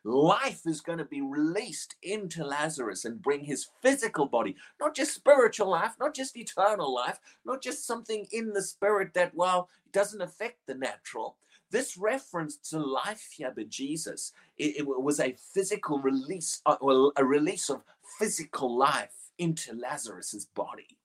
life 0.03 0.61
is 0.65 0.81
going 0.81 0.97
to 0.97 1.05
be 1.05 1.21
released 1.21 1.95
into 2.01 2.43
Lazarus 2.43 3.05
and 3.05 3.21
bring 3.21 3.43
his 3.43 3.67
physical 3.81 4.25
body, 4.25 4.55
not 4.79 4.95
just 4.95 5.13
spiritual 5.13 5.69
life, 5.69 5.93
not 5.99 6.15
just 6.15 6.37
eternal 6.37 6.93
life, 6.93 7.19
not 7.45 7.61
just 7.61 7.85
something 7.85 8.25
in 8.31 8.53
the 8.53 8.61
spirit 8.61 9.13
that, 9.13 9.33
well, 9.35 9.69
doesn't 9.91 10.21
affect 10.21 10.65
the 10.65 10.75
natural. 10.75 11.37
This 11.69 11.97
reference 11.97 12.57
to 12.69 12.79
life 12.79 13.29
here 13.35 13.53
by 13.55 13.63
Jesus, 13.63 14.33
it, 14.57 14.77
it 14.79 14.85
was 14.85 15.19
a 15.19 15.35
physical 15.53 15.99
release, 15.99 16.61
uh, 16.65 16.75
well, 16.81 17.13
a 17.15 17.23
release 17.23 17.69
of 17.69 17.83
physical 18.19 18.77
life 18.77 19.13
into 19.37 19.73
Lazarus's 19.73 20.45
body. 20.45 20.97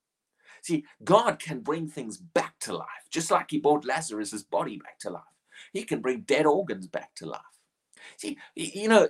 See, 0.63 0.85
God 1.05 1.39
can 1.39 1.61
bring 1.61 1.87
things 1.87 2.17
back 2.17 2.59
to 2.61 2.77
life, 2.77 3.07
just 3.11 3.31
like 3.31 3.51
He 3.51 3.59
brought 3.61 3.85
Lazarus's 3.85 4.43
body 4.43 4.79
back 4.79 4.99
to 5.01 5.11
life. 5.11 5.23
He 5.73 5.85
can 5.85 6.01
bring 6.01 6.23
dead 6.23 6.47
organs 6.47 6.89
back 6.89 7.15
to 7.17 7.27
life. 7.27 7.41
See, 8.17 8.39
you 8.55 8.89
know, 8.89 9.09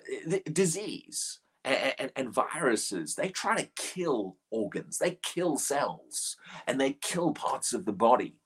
disease 0.53 1.41
and, 1.65 1.95
and, 1.99 2.13
and, 2.17 2.33
viruses, 2.33 3.15
they 3.15 3.29
try 3.29 3.57
to 3.57 3.69
kill 3.77 4.37
organs, 4.51 4.99
they 4.99 5.19
kill 5.23 5.59
cells, 5.59 6.37
and 6.67 6.81
they 6.81 6.93
kill 6.93 7.33
parts 7.33 7.73
of 7.73 7.85
the 7.85 7.93
body. 7.93 8.37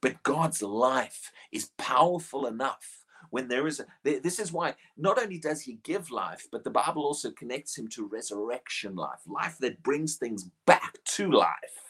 But 0.00 0.22
God's 0.22 0.62
life 0.62 1.30
is 1.52 1.70
powerful 1.78 2.46
enough 2.46 3.00
when 3.30 3.48
there 3.48 3.66
is 3.66 3.80
a, 3.80 3.86
this 4.02 4.38
is 4.38 4.52
why 4.52 4.74
not 4.96 5.20
only 5.20 5.38
does 5.38 5.60
he 5.60 5.78
give 5.84 6.10
life 6.10 6.48
but 6.50 6.64
the 6.64 6.70
bible 6.70 7.02
also 7.02 7.30
connects 7.32 7.76
him 7.76 7.86
to 7.86 8.06
resurrection 8.06 8.96
life 8.96 9.20
life 9.26 9.56
that 9.60 9.82
brings 9.82 10.16
things 10.16 10.50
back 10.66 10.98
to 11.04 11.30
life 11.30 11.89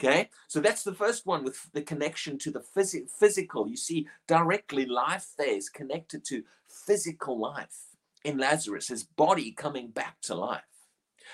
Okay, 0.00 0.30
so 0.46 0.60
that's 0.60 0.84
the 0.84 0.94
first 0.94 1.26
one 1.26 1.42
with 1.42 1.72
the 1.72 1.82
connection 1.82 2.38
to 2.38 2.52
the 2.52 2.60
phys- 2.60 3.10
physical. 3.10 3.68
You 3.68 3.76
see, 3.76 4.06
directly 4.28 4.86
life 4.86 5.30
there 5.36 5.56
is 5.56 5.68
connected 5.68 6.24
to 6.26 6.44
physical 6.68 7.38
life 7.38 7.88
in 8.24 8.38
Lazarus, 8.38 8.88
his 8.88 9.02
body 9.02 9.50
coming 9.50 9.88
back 9.88 10.20
to 10.22 10.36
life. 10.36 10.62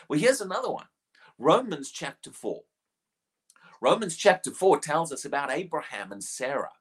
Well, 0.08 0.18
here's 0.18 0.40
another 0.40 0.70
one 0.70 0.86
Romans 1.38 1.90
chapter 1.90 2.30
4. 2.30 2.62
Romans 3.82 4.16
chapter 4.16 4.50
4 4.50 4.78
tells 4.80 5.12
us 5.12 5.26
about 5.26 5.50
Abraham 5.50 6.10
and 6.10 6.24
Sarah 6.24 6.72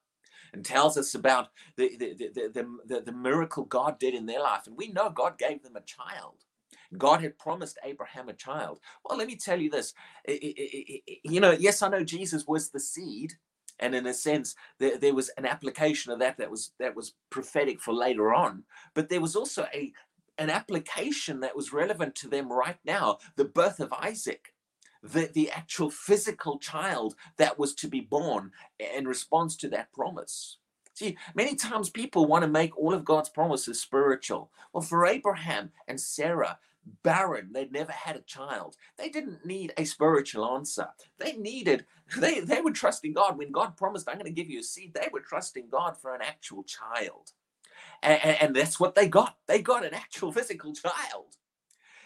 and 0.53 0.63
tells 0.63 0.97
us 0.97 1.13
about 1.13 1.49
the, 1.75 1.97
the, 1.97 2.13
the, 2.13 2.49
the, 2.53 2.77
the, 2.85 3.01
the 3.01 3.11
miracle 3.11 3.65
God 3.65 3.99
did 3.99 4.13
in 4.13 4.25
their 4.25 4.39
life. 4.39 4.67
And 4.67 4.77
we 4.77 4.87
know 4.87 5.09
God 5.09 5.37
gave 5.37 5.63
them 5.63 5.75
a 5.75 5.81
child. 5.81 6.45
God 6.97 7.21
had 7.21 7.37
promised 7.37 7.77
Abraham 7.83 8.29
a 8.29 8.33
child. 8.33 8.79
Well, 9.03 9.17
let 9.17 9.27
me 9.27 9.35
tell 9.35 9.59
you 9.59 9.69
this. 9.69 9.93
You 10.27 11.39
know, 11.41 11.51
yes, 11.51 11.81
I 11.81 11.89
know 11.89 12.03
Jesus 12.03 12.47
was 12.47 12.69
the 12.69 12.79
seed, 12.79 13.33
and 13.79 13.95
in 13.95 14.07
a 14.07 14.13
sense, 14.13 14.55
there, 14.79 14.97
there 14.97 15.15
was 15.15 15.29
an 15.37 15.45
application 15.45 16.11
of 16.11 16.19
that 16.19 16.37
that 16.37 16.51
was 16.51 16.71
that 16.79 16.95
was 16.95 17.13
prophetic 17.29 17.81
for 17.81 17.93
later 17.93 18.33
on. 18.33 18.63
But 18.93 19.09
there 19.09 19.21
was 19.21 19.35
also 19.35 19.67
a 19.73 19.93
an 20.37 20.49
application 20.49 21.41
that 21.41 21.55
was 21.55 21.73
relevant 21.73 22.15
to 22.15 22.29
them 22.29 22.51
right 22.51 22.79
now: 22.85 23.19
the 23.35 23.45
birth 23.45 23.79
of 23.79 23.93
Isaac, 23.93 24.53
the 25.01 25.29
the 25.33 25.51
actual 25.51 25.89
physical 25.89 26.59
child 26.59 27.15
that 27.37 27.59
was 27.59 27.73
to 27.75 27.87
be 27.87 28.01
born 28.01 28.51
in 28.79 29.07
response 29.07 29.55
to 29.57 29.69
that 29.69 29.91
promise. 29.93 30.57
See, 30.95 31.17
many 31.35 31.55
times 31.55 31.89
people 31.89 32.25
want 32.27 32.43
to 32.43 32.49
make 32.49 32.77
all 32.77 32.93
of 32.93 33.05
God's 33.05 33.29
promises 33.29 33.81
spiritual. 33.81 34.51
Well, 34.73 34.83
for 34.83 35.07
Abraham 35.07 35.71
and 35.87 35.99
Sarah, 35.99 36.59
barren, 37.03 37.51
they'd 37.53 37.71
never 37.71 37.91
had 37.91 38.15
a 38.15 38.21
child. 38.21 38.75
They 38.97 39.09
didn't 39.09 39.45
need 39.45 39.73
a 39.77 39.85
spiritual 39.85 40.45
answer. 40.45 40.87
They 41.19 41.33
needed, 41.33 41.85
they, 42.17 42.39
they 42.39 42.61
were 42.61 42.71
trusting 42.71 43.13
God. 43.13 43.37
When 43.37 43.51
God 43.51 43.77
promised, 43.77 44.07
I'm 44.09 44.17
going 44.17 44.25
to 44.25 44.31
give 44.31 44.49
you 44.49 44.59
a 44.59 44.63
seed, 44.63 44.93
they 44.93 45.09
were 45.11 45.21
trusting 45.21 45.69
God 45.69 45.97
for 45.97 46.13
an 46.13 46.21
actual 46.21 46.63
child. 46.63 47.31
And, 48.01 48.19
and 48.21 48.55
that's 48.55 48.79
what 48.79 48.95
they 48.95 49.07
got. 49.07 49.37
They 49.47 49.61
got 49.61 49.85
an 49.85 49.93
actual 49.93 50.31
physical 50.33 50.73
child. 50.73 51.37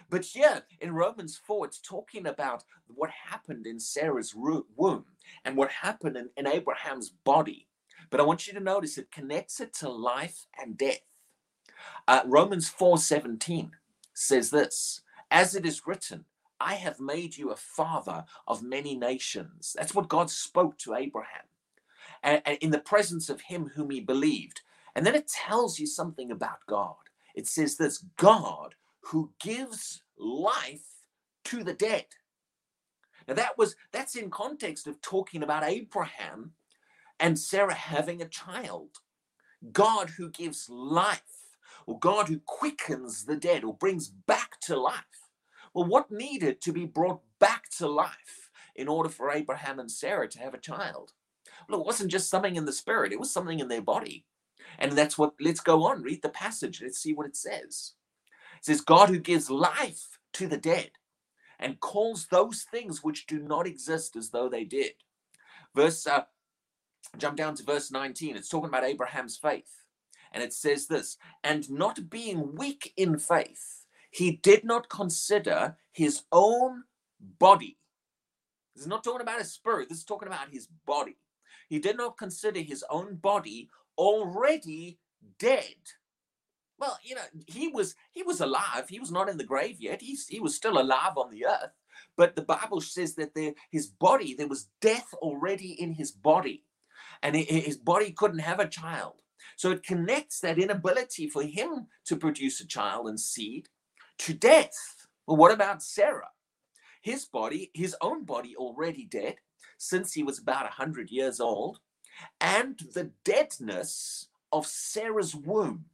But 0.10 0.24
here 0.24 0.64
in 0.80 0.94
Romans 0.94 1.40
4, 1.46 1.66
it's 1.66 1.82
talking 1.82 2.28
about 2.28 2.64
what 2.88 3.10
happened 3.30 3.68
in 3.68 3.80
Sarah's 3.80 4.34
womb 4.34 5.06
and 5.44 5.58
what 5.58 5.70
happened 5.70 6.16
in, 6.16 6.30
in 6.38 6.48
Abraham's 6.48 7.10
body. 7.10 7.68
But 8.10 8.22
I 8.22 8.24
want 8.24 8.48
you 8.48 8.54
to 8.54 8.62
notice 8.62 8.98
it 8.98 9.12
connects 9.12 9.60
it 9.60 9.74
to 9.76 9.90
life 9.90 10.46
and 10.58 10.78
death. 10.78 11.02
Uh, 12.08 12.22
Romans 12.26 12.70
4 12.70 12.98
17 12.98 13.72
says 14.18 14.50
this 14.50 15.02
As 15.32 15.56
it 15.56 15.66
is 15.66 15.86
written, 15.86 16.26
I 16.60 16.76
have 16.76 17.00
made 17.00 17.38
you 17.38 17.52
a 17.52 17.56
father 17.56 18.26
of 18.48 18.64
many 18.64 18.96
nations. 18.96 19.76
That's 19.78 19.94
what 19.94 20.10
God 20.10 20.30
spoke 20.30 20.78
to 20.80 20.96
Abraham. 20.96 21.44
And, 22.24 22.42
and 22.46 22.58
in 22.60 22.72
the 22.72 22.80
presence 22.80 23.30
of 23.30 23.42
him 23.42 23.72
whom 23.76 23.92
he 23.92 24.02
believed. 24.02 24.62
And 24.96 25.06
then 25.06 25.14
it 25.14 25.28
tells 25.28 25.80
you 25.80 25.86
something 25.86 26.32
about 26.32 26.66
God. 26.68 26.96
It 27.36 27.48
says 27.48 27.78
this 27.78 28.04
God 28.18 28.74
who 29.02 29.32
gives 29.40 30.02
life 30.18 30.88
to 31.46 31.64
the 31.64 31.74
dead. 31.74 32.06
Now 33.28 33.36
that 33.36 33.58
was 33.58 33.76
that's 33.92 34.16
in 34.16 34.32
context 34.32 34.88
of 34.88 35.00
talking 35.02 35.44
about 35.44 35.64
Abraham 35.64 36.54
and 37.20 37.38
Sarah 37.38 37.76
having 37.76 38.22
a 38.22 38.28
child. 38.28 38.90
God 39.72 40.10
who 40.10 40.30
gives 40.30 40.68
life, 40.70 41.37
or 41.88 41.98
God 41.98 42.28
who 42.28 42.40
quickens 42.46 43.26
the 43.26 43.38
dead, 43.38 43.64
or 43.64 43.74
brings 43.74 44.10
back 44.10 44.60
to 44.62 44.78
life. 44.80 45.32
Well, 45.74 45.86
what 45.86 46.12
needed 46.12 46.62
to 46.62 46.74
be 46.74 46.86
brought 46.86 47.22
back 47.40 47.70
to 47.78 47.88
life 47.88 48.52
in 48.76 48.88
order 48.88 49.10
for 49.10 49.32
Abraham 49.32 49.80
and 49.80 49.90
Sarah 49.90 50.28
to 50.30 50.40
have 50.40 50.54
a 50.54 50.60
child? 50.60 51.14
Well, 51.68 51.80
it 51.80 51.86
wasn't 51.86 52.12
just 52.12 52.30
something 52.30 52.56
in 52.56 52.66
the 52.66 52.74
spirit, 52.74 53.14
it 53.14 53.20
was 53.20 53.32
something 53.32 53.60
in 53.60 53.70
their 53.70 53.82
body. 53.82 54.26
And 54.78 54.92
that's 54.92 55.18
what, 55.18 55.34
let's 55.40 55.62
go 55.62 55.86
on, 55.86 56.04
read 56.04 56.22
the 56.22 56.30
passage, 56.30 56.82
let's 56.82 57.00
see 57.00 57.14
what 57.14 57.26
it 57.26 57.38
says. 57.38 57.94
It 58.58 58.66
says, 58.66 58.82
God 58.82 59.10
who 59.10 59.20
gives 59.20 59.50
life 59.50 60.20
to 60.34 60.48
the 60.48 60.58
dead 60.58 60.92
and 61.60 61.80
calls 61.80 62.28
those 62.28 62.66
things 62.70 63.04
which 63.04 63.28
do 63.28 63.40
not 63.40 63.66
exist 63.66 64.16
as 64.16 64.30
though 64.30 64.50
they 64.50 64.64
did. 64.64 64.94
Verse 65.76 66.06
uh, 66.06 66.24
jump 67.18 67.38
down 67.38 67.56
to 67.56 67.64
verse 67.64 67.92
19. 67.92 68.36
It's 68.36 68.50
talking 68.50 68.70
about 68.70 68.84
Abraham's 68.84 69.38
faith. 69.38 69.84
And 70.32 70.44
it 70.44 70.54
says 70.54 70.88
this 70.88 71.18
and 71.44 71.70
not 71.70 72.10
being 72.10 72.56
weak 72.56 72.94
in 72.98 73.18
faith, 73.20 73.86
he 74.12 74.32
did 74.32 74.64
not 74.64 74.90
consider 74.90 75.78
his 75.92 76.24
own 76.32 76.84
body. 77.40 77.78
This 78.76 78.84
is 78.84 78.88
not 78.88 79.04
talking 79.04 79.22
about 79.22 79.40
his 79.40 79.52
spirit, 79.52 79.90
this 79.90 80.00
is 80.00 80.04
talking 80.06 80.28
about 80.28 80.50
his 80.52 80.68
body. 80.86 81.18
He 81.70 81.80
did 81.80 81.98
not 81.98 82.18
consider 82.18 82.62
his 82.62 82.84
own 82.90 83.16
body 83.16 83.70
already 83.98 85.00
dead. 85.40 85.76
Well, 86.80 86.98
you 87.04 87.16
know, 87.16 87.22
he 87.48 87.70
was 87.70 87.96
he 88.12 88.22
was 88.24 88.40
alive. 88.40 88.88
He 88.88 89.00
was 89.00 89.12
not 89.12 89.30
in 89.30 89.38
the 89.38 89.44
grave 89.44 89.78
yet. 89.80 90.02
He's, 90.02 90.28
he 90.28 90.40
was 90.40 90.56
still 90.56 90.80
alive 90.80 91.18
on 91.18 91.32
the 91.32 91.48
earth. 91.48 91.72
But 92.16 92.36
the 92.36 92.44
Bible 92.44 92.82
says 92.82 93.16
that 93.16 93.34
there, 93.34 93.54
his 93.72 93.88
body, 93.88 94.36
there 94.36 94.48
was 94.48 94.70
death 94.80 95.12
already 95.16 95.72
in 95.82 95.94
his 95.94 96.12
body 96.12 96.64
and 97.24 97.36
his 97.36 97.78
body 97.78 98.12
couldn't 98.12 98.40
have 98.40 98.60
a 98.60 98.68
child. 98.68 99.16
So 99.58 99.72
it 99.72 99.84
connects 99.84 100.40
that 100.42 100.60
inability 100.60 101.28
for 101.28 101.42
him 101.42 101.88
to 102.06 102.16
produce 102.16 102.62
a 102.62 102.68
child 102.68 103.08
and 103.08 103.20
seed 103.20 103.68
to 104.20 104.34
death. 104.34 105.08
Well, 105.26 105.38
what 105.38 105.52
about 105.52 105.82
Sarah? 105.84 106.30
His 107.02 107.26
body, 107.26 107.72
his 107.74 107.96
own 108.00 108.24
body, 108.24 108.56
already 108.56 109.06
dead 109.06 109.36
since 109.78 110.14
he 110.14 110.22
was 110.24 110.40
about 110.40 110.64
100 110.64 111.10
years 111.10 111.40
old, 111.40 111.80
and 112.40 112.80
the 112.94 113.12
deadness 113.26 114.28
of 114.52 114.68
Sarah's 114.68 115.36
womb. 115.36 115.86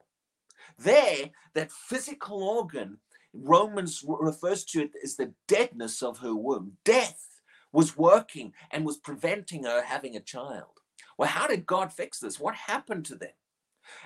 There, 0.78 1.30
that 1.54 1.72
physical 1.72 2.44
organ, 2.44 2.98
Romans 3.34 4.04
refers 4.06 4.66
to 4.66 4.82
it 4.82 4.92
as 5.04 5.16
the 5.16 5.34
deadness 5.48 6.04
of 6.04 6.20
her 6.20 6.36
womb. 6.36 6.74
Death 6.84 7.42
was 7.72 7.98
working 7.98 8.54
and 8.72 8.86
was 8.86 8.98
preventing 8.98 9.64
her 9.64 9.84
having 9.84 10.16
a 10.16 10.22
child. 10.22 10.80
Well, 11.18 11.30
how 11.30 11.48
did 11.48 11.66
God 11.66 11.94
fix 11.94 12.20
this? 12.20 12.40
What 12.40 12.56
happened 12.56 13.06
to 13.06 13.16
them? 13.16 13.32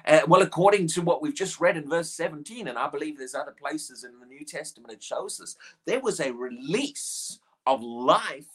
Uh, 0.05 0.21
well, 0.27 0.41
according 0.41 0.87
to 0.87 1.01
what 1.01 1.21
we've 1.21 1.35
just 1.35 1.59
read 1.59 1.77
in 1.77 1.89
verse 1.89 2.11
17, 2.11 2.67
and 2.67 2.77
I 2.77 2.89
believe 2.89 3.17
there's 3.17 3.35
other 3.35 3.55
places 3.59 4.03
in 4.03 4.19
the 4.19 4.25
New 4.25 4.45
Testament 4.45 4.93
it 4.93 5.03
shows 5.03 5.37
this, 5.37 5.55
there 5.85 5.99
was 5.99 6.19
a 6.19 6.31
release 6.31 7.39
of 7.65 7.83
life 7.83 8.45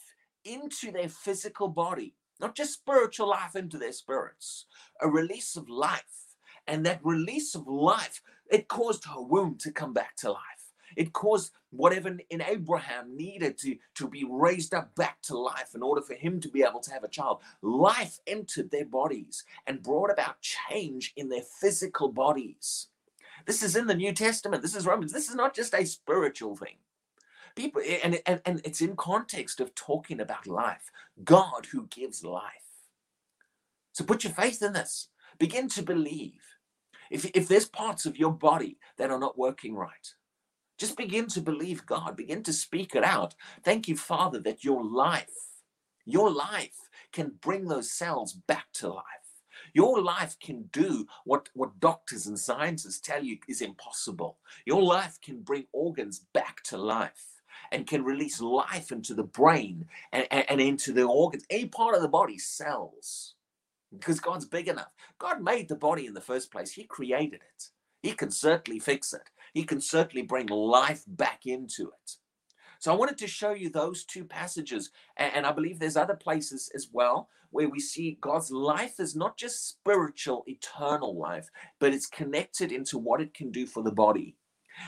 into 0.45 0.91
their 0.91 1.09
physical 1.09 1.67
body, 1.67 2.15
not 2.39 2.55
just 2.55 2.73
spiritual 2.73 3.29
life 3.29 3.55
into 3.55 3.77
their 3.77 3.91
spirits, 3.91 4.65
a 5.01 5.07
release 5.07 5.55
of 5.55 5.69
life. 5.69 6.03
And 6.65 6.85
that 6.85 7.01
release 7.03 7.55
of 7.55 7.67
life, 7.67 8.21
it 8.49 8.69
caused 8.69 9.03
her 9.05 9.21
womb 9.21 9.57
to 9.59 9.71
come 9.71 9.91
back 9.93 10.15
to 10.17 10.31
life. 10.31 10.52
It 10.95 11.13
caused 11.13 11.51
whatever 11.71 12.17
in 12.29 12.41
Abraham 12.41 13.15
needed 13.15 13.57
to, 13.59 13.77
to 13.95 14.07
be 14.07 14.25
raised 14.29 14.73
up 14.73 14.93
back 14.95 15.21
to 15.23 15.37
life 15.37 15.71
in 15.75 15.81
order 15.81 16.01
for 16.01 16.13
him 16.13 16.39
to 16.41 16.49
be 16.49 16.63
able 16.63 16.79
to 16.81 16.91
have 16.91 17.03
a 17.03 17.09
child. 17.09 17.41
Life 17.61 18.19
entered 18.27 18.71
their 18.71 18.85
bodies 18.85 19.43
and 19.67 19.83
brought 19.83 20.11
about 20.11 20.41
change 20.41 21.13
in 21.15 21.29
their 21.29 21.41
physical 21.41 22.11
bodies. 22.11 22.87
This 23.45 23.63
is 23.63 23.75
in 23.75 23.87
the 23.87 23.95
New 23.95 24.13
Testament. 24.13 24.61
This 24.61 24.75
is 24.75 24.85
Romans. 24.85 25.11
This 25.11 25.29
is 25.29 25.35
not 25.35 25.55
just 25.55 25.73
a 25.73 25.85
spiritual 25.85 26.55
thing. 26.55 26.77
People, 27.55 27.81
and, 28.03 28.19
and, 28.25 28.41
and 28.45 28.61
it's 28.63 28.81
in 28.81 28.95
context 28.95 29.59
of 29.59 29.75
talking 29.75 30.19
about 30.19 30.47
life. 30.47 30.91
God 31.23 31.67
who 31.71 31.87
gives 31.87 32.23
life. 32.23 32.41
So 33.91 34.03
put 34.03 34.23
your 34.23 34.33
faith 34.33 34.63
in 34.63 34.73
this. 34.73 35.09
Begin 35.37 35.67
to 35.69 35.83
believe. 35.83 36.41
If, 37.11 37.25
if 37.35 37.47
there's 37.47 37.67
parts 37.67 38.05
of 38.05 38.17
your 38.17 38.31
body 38.31 38.77
that 38.97 39.11
are 39.11 39.19
not 39.19 39.37
working 39.37 39.75
right, 39.75 40.13
just 40.77 40.97
begin 40.97 41.27
to 41.27 41.41
believe 41.41 41.85
God, 41.85 42.15
begin 42.15 42.43
to 42.43 42.53
speak 42.53 42.95
it 42.95 43.03
out. 43.03 43.35
Thank 43.63 43.87
you, 43.87 43.95
Father, 43.95 44.39
that 44.39 44.63
your 44.63 44.83
life, 44.83 45.29
your 46.05 46.31
life 46.31 46.89
can 47.11 47.33
bring 47.41 47.67
those 47.67 47.91
cells 47.91 48.33
back 48.33 48.65
to 48.75 48.89
life. 48.89 49.05
Your 49.73 50.01
life 50.01 50.37
can 50.39 50.63
do 50.71 51.07
what, 51.25 51.49
what 51.53 51.79
doctors 51.79 52.27
and 52.27 52.37
scientists 52.39 52.99
tell 52.99 53.23
you 53.23 53.37
is 53.47 53.61
impossible. 53.61 54.37
Your 54.65 54.83
life 54.83 55.19
can 55.21 55.41
bring 55.41 55.65
organs 55.71 56.25
back 56.33 56.63
to 56.65 56.77
life 56.77 57.41
and 57.71 57.87
can 57.87 58.03
release 58.03 58.41
life 58.41 58.91
into 58.91 59.13
the 59.13 59.23
brain 59.23 59.85
and, 60.11 60.27
and, 60.31 60.45
and 60.49 60.61
into 60.61 60.91
the 60.91 61.03
organs, 61.03 61.45
any 61.49 61.65
part 61.65 61.95
of 61.95 62.01
the 62.01 62.07
body, 62.07 62.37
cells. 62.37 63.35
Because 63.91 64.19
God's 64.19 64.45
big 64.45 64.67
enough. 64.67 64.91
God 65.19 65.41
made 65.41 65.69
the 65.69 65.75
body 65.75 66.07
in 66.07 66.13
the 66.13 66.21
first 66.21 66.51
place, 66.51 66.71
He 66.71 66.83
created 66.83 67.41
it. 67.41 67.69
He 68.01 68.11
can 68.13 68.31
certainly 68.31 68.79
fix 68.79 69.13
it. 69.13 69.29
He 69.53 69.63
can 69.63 69.79
certainly 69.79 70.25
bring 70.25 70.47
life 70.47 71.03
back 71.07 71.45
into 71.45 71.83
it. 71.83 72.17
So 72.79 72.91
I 72.91 72.97
wanted 72.97 73.17
to 73.19 73.27
show 73.27 73.53
you 73.53 73.69
those 73.69 74.03
two 74.03 74.25
passages. 74.25 74.91
And 75.15 75.45
I 75.45 75.53
believe 75.53 75.79
there's 75.79 75.95
other 75.95 76.15
places 76.15 76.69
as 76.75 76.89
well 76.91 77.29
where 77.51 77.69
we 77.69 77.79
see 77.79 78.17
God's 78.19 78.51
life 78.51 78.99
is 78.99 79.15
not 79.15 79.37
just 79.37 79.69
spiritual, 79.69 80.43
eternal 80.47 81.17
life, 81.17 81.49
but 81.79 81.93
it's 81.93 82.07
connected 82.07 82.71
into 82.71 82.97
what 82.97 83.21
it 83.21 83.33
can 83.33 83.51
do 83.51 83.67
for 83.67 83.83
the 83.83 83.91
body. 83.91 84.35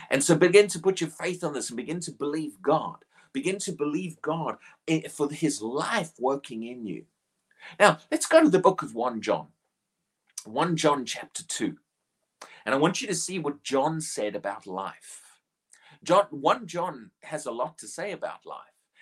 And 0.10 0.24
so 0.24 0.36
begin 0.36 0.68
to 0.70 0.80
put 0.80 1.00
your 1.00 1.12
faith 1.12 1.44
on 1.44 1.54
this 1.54 1.70
and 1.70 1.78
begin 1.78 2.00
to 2.02 2.12
believe 2.12 2.62
God. 2.62 2.98
Begin 3.34 3.60
to 3.60 3.72
believe 3.72 4.22
God 4.22 4.58
eh, 4.88 5.08
for 5.08 5.30
his 5.30 5.62
life 5.62 6.12
working 6.20 6.64
in 6.64 6.86
you. 6.86 7.06
Now, 7.80 8.00
let's 8.12 8.26
go 8.26 8.42
to 8.42 8.50
the 8.50 8.60
book 8.60 8.82
of 8.82 8.96
1 8.96 9.22
John. 9.22 9.48
1 10.46 10.76
John 10.76 11.06
chapter 11.06 11.44
2. 11.44 11.78
And 12.66 12.74
I 12.74 12.78
want 12.78 13.02
you 13.02 13.08
to 13.08 13.16
see 13.16 13.40
what 13.40 13.64
John 13.64 14.02
said 14.02 14.36
about 14.36 14.66
life. 14.66 15.22
John, 16.04 16.26
1 16.32 16.68
John 16.68 17.12
has 17.24 17.46
a 17.46 17.52
lot 17.52 17.78
to 17.80 17.88
say 17.88 18.12
about 18.12 18.46
life. 18.46 18.60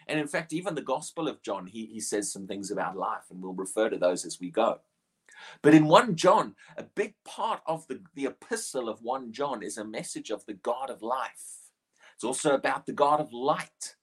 And 0.07 0.19
in 0.19 0.27
fact, 0.27 0.53
even 0.53 0.75
the 0.75 0.81
Gospel 0.81 1.27
of 1.27 1.41
John, 1.41 1.67
he, 1.67 1.85
he 1.85 1.99
says 1.99 2.31
some 2.31 2.45
things 2.45 2.71
about 2.71 2.97
life, 2.97 3.23
and 3.29 3.41
we'll 3.41 3.53
refer 3.53 3.89
to 3.89 3.97
those 3.97 4.25
as 4.25 4.39
we 4.39 4.49
go. 4.49 4.79
But 5.61 5.73
in 5.73 5.85
1 5.85 6.15
John, 6.15 6.55
a 6.77 6.83
big 6.83 7.15
part 7.25 7.61
of 7.65 7.87
the, 7.87 8.01
the 8.15 8.25
epistle 8.25 8.89
of 8.89 9.01
1 9.01 9.31
John 9.31 9.63
is 9.63 9.77
a 9.77 9.85
message 9.85 10.29
of 10.29 10.45
the 10.45 10.53
God 10.53 10.89
of 10.89 11.01
life, 11.01 11.69
It's 12.15 12.23
also 12.23 12.53
about 12.53 12.85
the 12.85 12.93
God 12.93 13.19
of 13.19 13.31
light. 13.31 13.95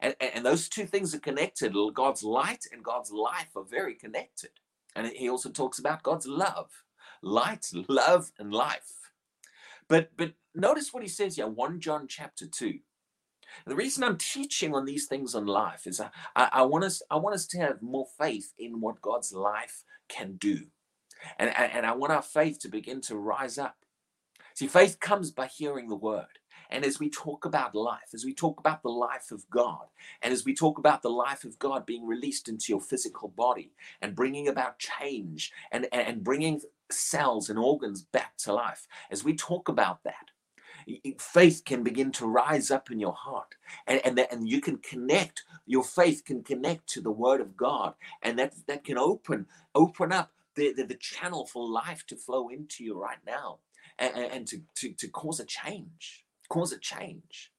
And, 0.00 0.14
and 0.20 0.44
those 0.44 0.68
two 0.68 0.86
things 0.86 1.14
are 1.14 1.20
connected. 1.20 1.74
God's 1.94 2.24
light 2.24 2.64
and 2.72 2.82
God's 2.82 3.10
life 3.10 3.50
are 3.56 3.64
very 3.64 3.94
connected. 3.94 4.50
And 4.96 5.06
he 5.06 5.28
also 5.28 5.50
talks 5.50 5.78
about 5.78 6.02
God's 6.02 6.26
love, 6.26 6.70
light, 7.22 7.70
love, 7.88 8.30
and 8.38 8.52
life. 8.52 9.03
But 9.88 10.10
but 10.16 10.32
notice 10.54 10.92
what 10.92 11.02
he 11.02 11.08
says 11.08 11.36
here, 11.36 11.46
1 11.48 11.80
John 11.80 12.06
chapter 12.08 12.46
2. 12.46 12.78
The 13.66 13.76
reason 13.76 14.04
I'm 14.04 14.18
teaching 14.18 14.74
on 14.74 14.84
these 14.84 15.06
things 15.06 15.34
in 15.34 15.46
life 15.46 15.86
is 15.86 16.00
I, 16.00 16.10
I, 16.34 16.48
I, 16.52 16.62
want 16.62 16.84
us 16.84 17.02
I 17.10 17.16
want 17.16 17.34
us 17.34 17.46
to 17.48 17.58
have 17.58 17.82
more 17.82 18.06
faith 18.18 18.52
in 18.58 18.80
what 18.80 19.02
God's 19.02 19.32
life 19.32 19.84
can 20.08 20.36
do. 20.36 20.66
And, 21.38 21.50
and, 21.56 21.72
and 21.72 21.86
I 21.86 21.92
want 21.92 22.12
our 22.12 22.22
faith 22.22 22.58
to 22.60 22.68
begin 22.68 23.00
to 23.02 23.16
rise 23.16 23.58
up. 23.58 23.76
See, 24.54 24.66
faith 24.66 25.00
comes 25.00 25.30
by 25.30 25.46
hearing 25.46 25.88
the 25.88 25.96
word. 25.96 26.26
And 26.70 26.84
as 26.84 26.98
we 26.98 27.10
talk 27.10 27.44
about 27.44 27.74
life, 27.74 28.10
as 28.14 28.24
we 28.24 28.34
talk 28.34 28.58
about 28.58 28.82
the 28.82 28.90
life 28.90 29.30
of 29.30 29.48
God, 29.50 29.86
and 30.22 30.32
as 30.32 30.44
we 30.44 30.54
talk 30.54 30.78
about 30.78 31.02
the 31.02 31.10
life 31.10 31.44
of 31.44 31.58
God 31.58 31.86
being 31.86 32.06
released 32.06 32.48
into 32.48 32.66
your 32.70 32.80
physical 32.80 33.28
body 33.28 33.72
and 34.02 34.14
bringing 34.14 34.48
about 34.48 34.78
change 34.78 35.52
and, 35.72 35.86
and 35.92 36.24
bringing 36.24 36.60
cells 36.90 37.50
and 37.50 37.58
organs 37.58 38.02
back 38.02 38.36
to 38.38 38.52
life, 38.52 38.86
as 39.10 39.24
we 39.24 39.34
talk 39.34 39.68
about 39.68 40.02
that, 40.04 40.30
faith 41.18 41.62
can 41.64 41.82
begin 41.82 42.12
to 42.12 42.26
rise 42.26 42.70
up 42.70 42.90
in 42.90 42.98
your 43.00 43.14
heart 43.14 43.54
and 43.86 44.02
and, 44.04 44.18
that, 44.18 44.30
and 44.30 44.46
you 44.46 44.60
can 44.60 44.76
connect 44.78 45.42
your 45.66 45.82
faith 45.82 46.22
can 46.26 46.42
connect 46.42 46.86
to 46.86 47.00
the 47.00 47.10
word 47.10 47.40
of 47.40 47.56
god 47.56 47.94
and 48.20 48.38
that 48.38 48.52
that 48.66 48.84
can 48.84 48.98
open 48.98 49.46
open 49.74 50.12
up 50.12 50.32
the, 50.56 50.74
the, 50.74 50.82
the 50.82 50.96
channel 50.96 51.46
for 51.46 51.66
life 51.66 52.04
to 52.06 52.16
flow 52.16 52.48
into 52.48 52.84
you 52.84 53.00
right 53.00 53.16
now 53.26 53.60
and, 53.98 54.14
and 54.14 54.46
to, 54.46 54.60
to 54.74 54.92
to 54.92 55.08
cause 55.08 55.40
a 55.40 55.46
change 55.46 56.24
cause 56.48 56.72
a 56.72 56.78
change. 56.78 57.50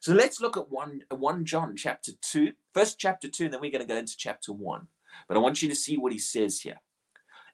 So 0.00 0.14
let's 0.14 0.40
look 0.40 0.56
at 0.56 0.70
1, 0.70 1.02
1 1.10 1.44
John 1.44 1.76
chapter 1.76 2.12
2, 2.20 2.52
first 2.72 2.98
chapter 2.98 3.28
2, 3.28 3.44
and 3.44 3.54
then 3.54 3.60
we're 3.60 3.70
going 3.70 3.86
to 3.86 3.92
go 3.92 3.96
into 3.96 4.16
chapter 4.16 4.52
1. 4.52 4.86
But 5.28 5.36
I 5.36 5.40
want 5.40 5.62
you 5.62 5.68
to 5.68 5.74
see 5.74 5.96
what 5.96 6.12
he 6.12 6.18
says 6.18 6.60
here. 6.60 6.80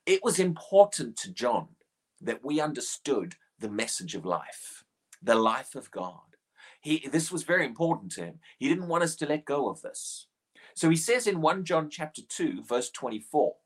It 0.09 0.25
was 0.25 0.39
important 0.39 1.19
to 1.19 1.31
John 1.35 1.69
that 2.23 2.43
we 2.43 2.63
understood 2.63 3.35
the 3.59 3.69
message 3.69 4.15
of 4.15 4.25
life, 4.25 4.83
the 5.23 5.35
life 5.35 5.75
of 5.75 5.91
God. 5.91 6.37
He, 6.81 7.07
this 7.13 7.31
was 7.31 7.43
very 7.43 7.67
important 7.67 8.13
to 8.13 8.25
him. 8.25 8.39
He 8.57 8.71
didn't 8.71 8.89
want 8.89 9.05
us 9.05 9.15
to 9.17 9.27
let 9.27 9.45
go 9.45 9.69
of 9.69 9.83
this. 9.83 10.29
So 10.75 10.89
he 10.89 10.97
says 10.97 11.27
in 11.27 11.43
1 11.43 11.63
John 11.67 11.91
chapter 11.91 12.23
2, 12.27 12.63
verse 12.65 12.89
24, 12.89 13.57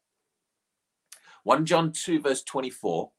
1 1.45 1.65
John 1.65 1.93
2, 1.93 2.21
verse 2.21 2.43
24, 2.43 3.13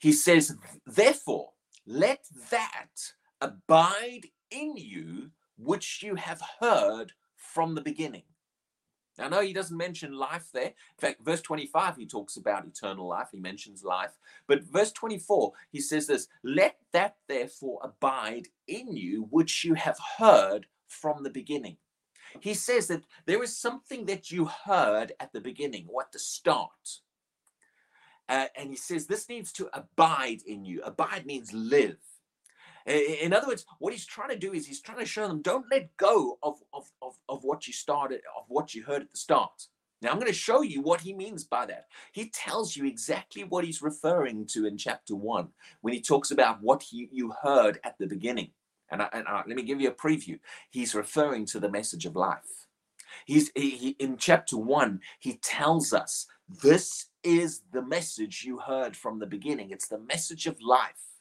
he 0.00 0.10
says, 0.10 0.56
Therefore, 0.84 1.50
let 1.86 2.24
that 2.50 3.12
abide 3.40 4.26
in 4.50 4.76
you 4.76 5.30
which 5.56 6.02
you 6.02 6.16
have 6.16 6.42
heard 6.58 7.12
from 7.36 7.76
the 7.76 7.80
beginning. 7.80 8.24
Now, 9.18 9.28
no, 9.28 9.40
he 9.40 9.52
doesn't 9.52 9.76
mention 9.76 10.12
life 10.12 10.48
there. 10.52 10.66
In 10.66 10.98
fact, 10.98 11.24
verse 11.24 11.40
25, 11.40 11.96
he 11.96 12.06
talks 12.06 12.36
about 12.36 12.66
eternal 12.66 13.06
life. 13.06 13.28
He 13.32 13.38
mentions 13.38 13.84
life. 13.84 14.10
But 14.46 14.64
verse 14.64 14.90
24, 14.92 15.52
he 15.70 15.80
says 15.80 16.06
this 16.06 16.28
Let 16.42 16.76
that 16.92 17.16
therefore 17.28 17.80
abide 17.82 18.48
in 18.66 18.96
you 18.96 19.26
which 19.30 19.64
you 19.64 19.74
have 19.74 19.98
heard 20.18 20.66
from 20.88 21.22
the 21.22 21.30
beginning. 21.30 21.76
He 22.40 22.54
says 22.54 22.88
that 22.88 23.04
there 23.26 23.42
is 23.42 23.56
something 23.56 24.06
that 24.06 24.32
you 24.32 24.46
heard 24.46 25.12
at 25.20 25.32
the 25.32 25.40
beginning 25.40 25.86
or 25.88 26.02
at 26.02 26.12
the 26.12 26.18
start. 26.18 27.00
Uh, 28.28 28.46
and 28.56 28.70
he 28.70 28.76
says 28.76 29.06
this 29.06 29.28
needs 29.28 29.52
to 29.52 29.68
abide 29.72 30.42
in 30.46 30.64
you. 30.64 30.82
Abide 30.82 31.26
means 31.26 31.52
live. 31.52 31.98
In 32.86 33.32
other 33.32 33.46
words, 33.46 33.64
what 33.78 33.92
he's 33.92 34.06
trying 34.06 34.28
to 34.28 34.38
do 34.38 34.52
is 34.52 34.66
he's 34.66 34.82
trying 34.82 34.98
to 34.98 35.06
show 35.06 35.26
them 35.26 35.40
don't 35.40 35.64
let 35.70 35.96
go 35.96 36.38
of, 36.42 36.58
of, 36.72 36.90
of, 37.00 37.16
of 37.28 37.42
what 37.42 37.66
you 37.66 37.72
started, 37.72 38.20
of 38.36 38.44
what 38.48 38.74
you 38.74 38.82
heard 38.82 39.02
at 39.02 39.10
the 39.10 39.18
start. 39.18 39.68
Now, 40.02 40.10
I'm 40.10 40.18
going 40.18 40.30
to 40.30 40.38
show 40.38 40.60
you 40.60 40.82
what 40.82 41.00
he 41.00 41.14
means 41.14 41.44
by 41.44 41.64
that. 41.66 41.86
He 42.12 42.28
tells 42.28 42.76
you 42.76 42.84
exactly 42.84 43.42
what 43.42 43.64
he's 43.64 43.80
referring 43.80 44.46
to 44.48 44.66
in 44.66 44.76
chapter 44.76 45.16
one 45.16 45.48
when 45.80 45.94
he 45.94 46.02
talks 46.02 46.30
about 46.30 46.62
what 46.62 46.82
he, 46.82 47.08
you 47.10 47.32
heard 47.42 47.80
at 47.84 47.96
the 47.98 48.06
beginning. 48.06 48.50
And, 48.90 49.00
I, 49.00 49.08
and 49.14 49.26
I, 49.26 49.42
let 49.46 49.56
me 49.56 49.62
give 49.62 49.80
you 49.80 49.88
a 49.88 49.94
preview. 49.94 50.38
He's 50.70 50.94
referring 50.94 51.46
to 51.46 51.60
the 51.60 51.70
message 51.70 52.04
of 52.04 52.16
life. 52.16 52.66
He's 53.24 53.50
he, 53.54 53.70
he, 53.70 53.88
in 53.98 54.18
chapter 54.18 54.58
one. 54.58 55.00
He 55.20 55.38
tells 55.38 55.94
us 55.94 56.26
this 56.62 57.06
is 57.22 57.62
the 57.72 57.82
message 57.82 58.44
you 58.44 58.58
heard 58.58 58.94
from 58.94 59.18
the 59.18 59.26
beginning. 59.26 59.70
It's 59.70 59.88
the 59.88 60.00
message 60.00 60.46
of 60.46 60.60
life. 60.60 61.13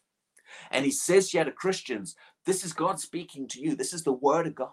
And 0.72 0.86
he 0.86 0.92
says 0.92 1.32
here 1.32 1.44
to 1.44 1.52
Christians, 1.52 2.16
this 2.46 2.64
is 2.64 2.74
God 2.74 3.00
speaking 3.00 3.48
to 3.50 3.62
you. 3.62 3.76
This 3.76 3.94
is 3.94 4.04
the 4.04 4.14
word 4.14 4.48
of 4.48 4.56
God. 4.56 4.70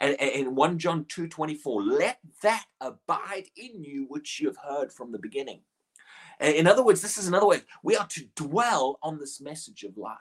And 0.00 0.14
in 0.14 0.54
1 0.54 0.78
John 0.78 1.04
2 1.08 1.28
24, 1.28 1.82
let 1.82 2.18
that 2.42 2.64
abide 2.80 3.48
in 3.56 3.84
you 3.84 4.06
which 4.08 4.40
you 4.40 4.48
have 4.48 4.56
heard 4.56 4.92
from 4.92 5.12
the 5.12 5.18
beginning. 5.18 5.60
In 6.40 6.66
other 6.66 6.82
words, 6.82 7.02
this 7.02 7.18
is 7.18 7.28
another 7.28 7.46
way. 7.46 7.60
We 7.82 7.96
are 7.96 8.06
to 8.06 8.24
dwell 8.34 8.98
on 9.02 9.18
this 9.18 9.40
message 9.42 9.82
of 9.84 9.98
life. 9.98 10.16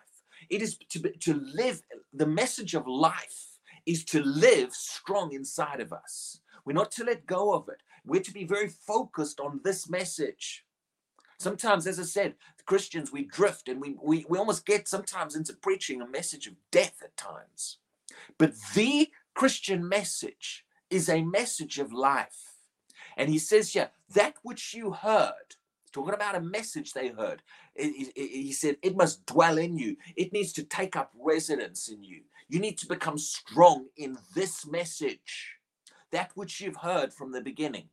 It 0.49 0.62
is 0.62 0.78
to, 0.89 0.99
to 0.99 1.34
live, 1.34 1.82
the 2.13 2.25
message 2.25 2.75
of 2.75 2.88
life 2.88 3.58
is 3.86 4.04
to 4.06 4.21
live 4.21 4.73
strong 4.73 5.34
inside 5.34 5.80
of 5.80 5.93
us. 5.93 6.41
We're 6.65 6.73
not 6.73 6.91
to 6.93 7.06
let 7.06 7.25
go 7.25 7.54
of 7.54 7.69
it. 7.69 7.82
We're 8.06 8.21
to 8.21 8.34
be 8.34 8.43
very 8.43 8.67
focused 8.67 9.39
on 9.39 9.62
this 9.63 9.89
message. 9.89 10.65
Sometimes, 11.39 11.88
as 11.88 11.99
I 11.99 12.04
said, 12.04 12.36
Christians, 12.65 13.12
we 13.12 13.23
drift 13.23 13.69
and 13.69 13.80
we, 13.80 13.95
we, 14.04 14.25
we 14.28 14.38
almost 14.38 14.65
get 14.65 14.88
sometimes 14.88 15.36
into 15.36 15.54
preaching 15.54 16.02
a 16.02 16.08
message 16.08 16.47
of 16.47 16.54
death 16.69 16.97
at 17.02 17.15
times. 17.15 17.78
But 18.38 18.54
the 18.75 19.10
Christian 19.34 19.88
message 19.88 20.65
is 20.89 21.08
a 21.08 21.23
message 21.23 21.80
of 21.80 21.93
life. 21.93 22.56
And 23.15 23.30
he 23.30 23.39
says 23.39 23.71
here, 23.71 23.89
that 24.13 24.36
which 24.43 24.73
you 24.73 24.91
heard, 24.91 25.56
talking 25.93 26.13
about 26.13 26.36
a 26.36 26.41
message 26.41 26.91
they 26.93 27.08
heard, 27.08 27.41
he 27.75 28.52
said, 28.52 28.75
it 28.82 28.97
must 28.97 29.25
dwell 29.25 29.58
in 29.58 29.78
you. 29.78 29.95
It 30.17 30.34
needs 30.34 30.52
to 30.54 30.63
take 30.63 30.95
up 30.95 31.12
residence 31.17 31.88
in 31.88 32.04
you. 32.04 32.21
You 32.49 32.60
need 32.60 32.78
to 32.80 32.88
become 32.88 33.17
strong 33.17 33.86
in 33.95 34.17
this 34.36 34.65
message, 34.65 35.56
that 36.12 36.32
which 36.36 36.60
you've 36.60 36.78
heard 36.78 37.13
from 37.13 37.32
the 37.32 37.41
beginning. 37.41 37.89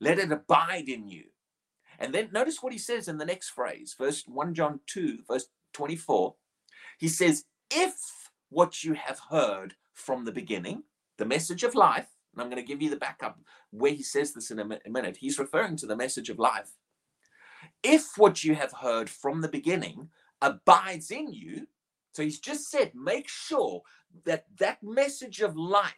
Let 0.00 0.18
it 0.18 0.30
abide 0.30 0.88
in 0.88 1.08
you. 1.08 1.24
And 2.00 2.14
then 2.14 2.30
notice 2.32 2.62
what 2.62 2.72
he 2.72 2.78
says 2.78 3.08
in 3.08 3.18
the 3.18 3.26
next 3.26 3.50
phrase, 3.50 3.94
verse 3.96 4.24
1 4.26 4.54
John 4.54 4.80
2, 4.86 5.18
verse 5.28 5.46
24. 5.74 6.34
He 6.98 7.08
says, 7.08 7.44
If 7.70 7.94
what 8.48 8.82
you 8.82 8.94
have 8.94 9.20
heard 9.30 9.74
from 9.92 10.24
the 10.24 10.32
beginning, 10.32 10.84
the 11.18 11.26
message 11.26 11.62
of 11.62 11.74
life, 11.74 12.08
and 12.32 12.40
I'm 12.40 12.48
going 12.48 12.62
to 12.62 12.66
give 12.66 12.80
you 12.80 12.88
the 12.88 12.96
backup 12.96 13.38
where 13.70 13.92
he 13.92 14.02
says 14.02 14.32
this 14.32 14.50
in 14.50 14.58
a 14.58 14.90
minute, 14.90 15.18
he's 15.18 15.38
referring 15.38 15.76
to 15.76 15.86
the 15.86 15.96
message 15.96 16.30
of 16.30 16.38
life. 16.38 16.72
If 17.82 18.16
what 18.16 18.42
you 18.42 18.54
have 18.54 18.72
heard 18.72 19.10
from 19.10 19.42
the 19.42 19.48
beginning 19.48 20.08
abides 20.40 21.10
in 21.10 21.32
you, 21.32 21.66
so 22.12 22.22
he's 22.22 22.40
just 22.40 22.70
said, 22.70 22.92
make 22.94 23.28
sure 23.28 23.82
that 24.24 24.46
that 24.58 24.82
message 24.82 25.40
of 25.40 25.56
life 25.56 25.92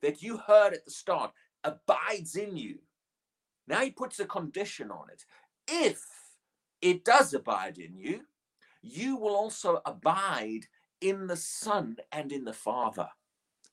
that 0.00 0.22
you 0.22 0.38
heard 0.38 0.72
at 0.72 0.84
the 0.84 0.90
start 0.90 1.32
abides 1.64 2.34
in 2.34 2.56
you. 2.56 2.78
Now 3.68 3.80
he 3.80 3.90
puts 3.90 4.18
a 4.18 4.24
condition 4.24 4.90
on 4.90 5.10
it. 5.10 5.24
If 5.68 6.02
it 6.80 7.04
does 7.04 7.34
abide 7.34 7.78
in 7.78 7.96
you, 7.96 8.22
you 8.82 9.16
will 9.16 9.34
also 9.34 9.82
abide 9.84 10.66
in 11.00 11.26
the 11.26 11.36
Son 11.36 11.96
and 12.10 12.32
in 12.32 12.44
the 12.44 12.52
Father. 12.52 13.08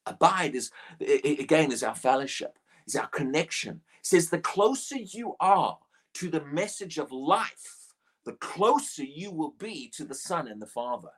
Abide 0.06 0.56
is, 0.56 0.72
again, 1.00 1.72
is 1.72 1.84
our 1.84 1.96
fellowship, 1.96 2.60
is 2.86 2.96
our 2.96 3.08
connection. 3.08 3.82
It 4.00 4.06
says 4.06 4.30
the 4.30 4.40
closer 4.40 4.98
you 4.98 5.36
are 5.40 5.80
to 6.16 6.30
the 6.30 6.44
message 6.46 6.98
of 6.98 7.12
life, 7.12 7.94
the 8.26 8.34
closer 8.34 9.04
you 9.04 9.32
will 9.32 9.56
be 9.58 9.90
to 9.96 10.04
the 10.04 10.16
Son 10.16 10.48
and 10.48 10.62
the 10.62 10.68
Father. 10.68 11.10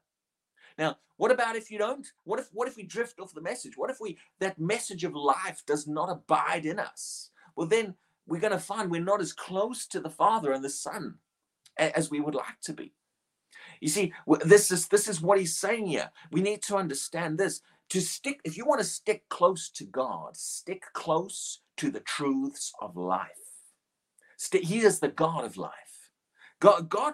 Now, 0.77 0.97
what 1.17 1.31
about 1.31 1.55
if 1.55 1.71
you 1.71 1.79
don't? 1.79 2.05
What 2.23 2.39
if 2.39 2.49
what 2.53 2.67
if 2.67 2.77
we 2.77 2.83
drift 2.83 3.19
off 3.19 3.33
the 3.33 3.41
message? 3.41 3.73
What 3.75 3.89
if 3.89 3.97
we 3.99 4.19
that 4.39 4.59
message 4.59 5.03
of 5.03 5.15
life 5.15 5.63
does 5.65 5.87
not 5.87 6.11
abide 6.11 6.65
in 6.65 6.79
us? 6.79 7.31
Well, 7.55 7.67
then 7.67 7.95
we're 8.27 8.41
going 8.41 8.53
to 8.53 8.59
find 8.59 8.91
we're 8.91 9.01
not 9.01 9.21
as 9.21 9.33
close 9.33 9.87
to 9.87 9.99
the 9.99 10.09
Father 10.09 10.51
and 10.51 10.63
the 10.63 10.69
Son 10.69 11.15
as 11.77 12.11
we 12.11 12.19
would 12.19 12.35
like 12.35 12.59
to 12.63 12.73
be. 12.73 12.93
You 13.81 13.89
see, 13.89 14.13
this 14.45 14.71
is 14.71 14.87
this 14.87 15.07
is 15.07 15.21
what 15.21 15.39
he's 15.39 15.57
saying 15.57 15.87
here. 15.87 16.11
We 16.31 16.41
need 16.41 16.63
to 16.63 16.77
understand 16.77 17.37
this. 17.37 17.61
To 17.91 18.01
stick, 18.01 18.41
if 18.43 18.57
you 18.57 18.65
want 18.65 18.81
to 18.81 18.85
stick 18.87 19.23
close 19.29 19.69
to 19.71 19.85
God, 19.85 20.35
stick 20.35 20.83
close 20.93 21.61
to 21.77 21.91
the 21.91 22.01
truths 22.01 22.73
of 22.81 22.97
life. 22.97 23.29
He 24.51 24.79
is 24.79 24.99
the 24.99 25.09
God 25.09 25.45
of 25.45 25.57
life. 25.57 25.71
God, 26.59 26.89
God, 26.89 27.13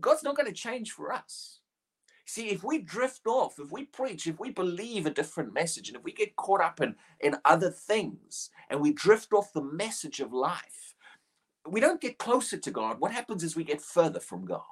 God's 0.00 0.24
not 0.24 0.36
going 0.36 0.48
to 0.48 0.52
change 0.54 0.92
for 0.92 1.12
us. 1.12 1.59
See, 2.30 2.50
if 2.50 2.62
we 2.62 2.78
drift 2.78 3.26
off, 3.26 3.58
if 3.58 3.72
we 3.72 3.86
preach, 3.86 4.28
if 4.28 4.38
we 4.38 4.50
believe 4.50 5.04
a 5.04 5.10
different 5.10 5.52
message, 5.52 5.88
and 5.88 5.96
if 5.96 6.04
we 6.04 6.12
get 6.12 6.36
caught 6.36 6.60
up 6.60 6.80
in, 6.80 6.94
in 7.18 7.34
other 7.44 7.72
things 7.72 8.50
and 8.68 8.80
we 8.80 8.92
drift 8.92 9.32
off 9.32 9.52
the 9.52 9.64
message 9.64 10.20
of 10.20 10.32
life, 10.32 10.94
we 11.68 11.80
don't 11.80 12.00
get 12.00 12.18
closer 12.18 12.56
to 12.56 12.70
God. 12.70 13.00
What 13.00 13.10
happens 13.10 13.42
is 13.42 13.56
we 13.56 13.64
get 13.64 13.82
further 13.82 14.20
from 14.20 14.44
God. 14.44 14.62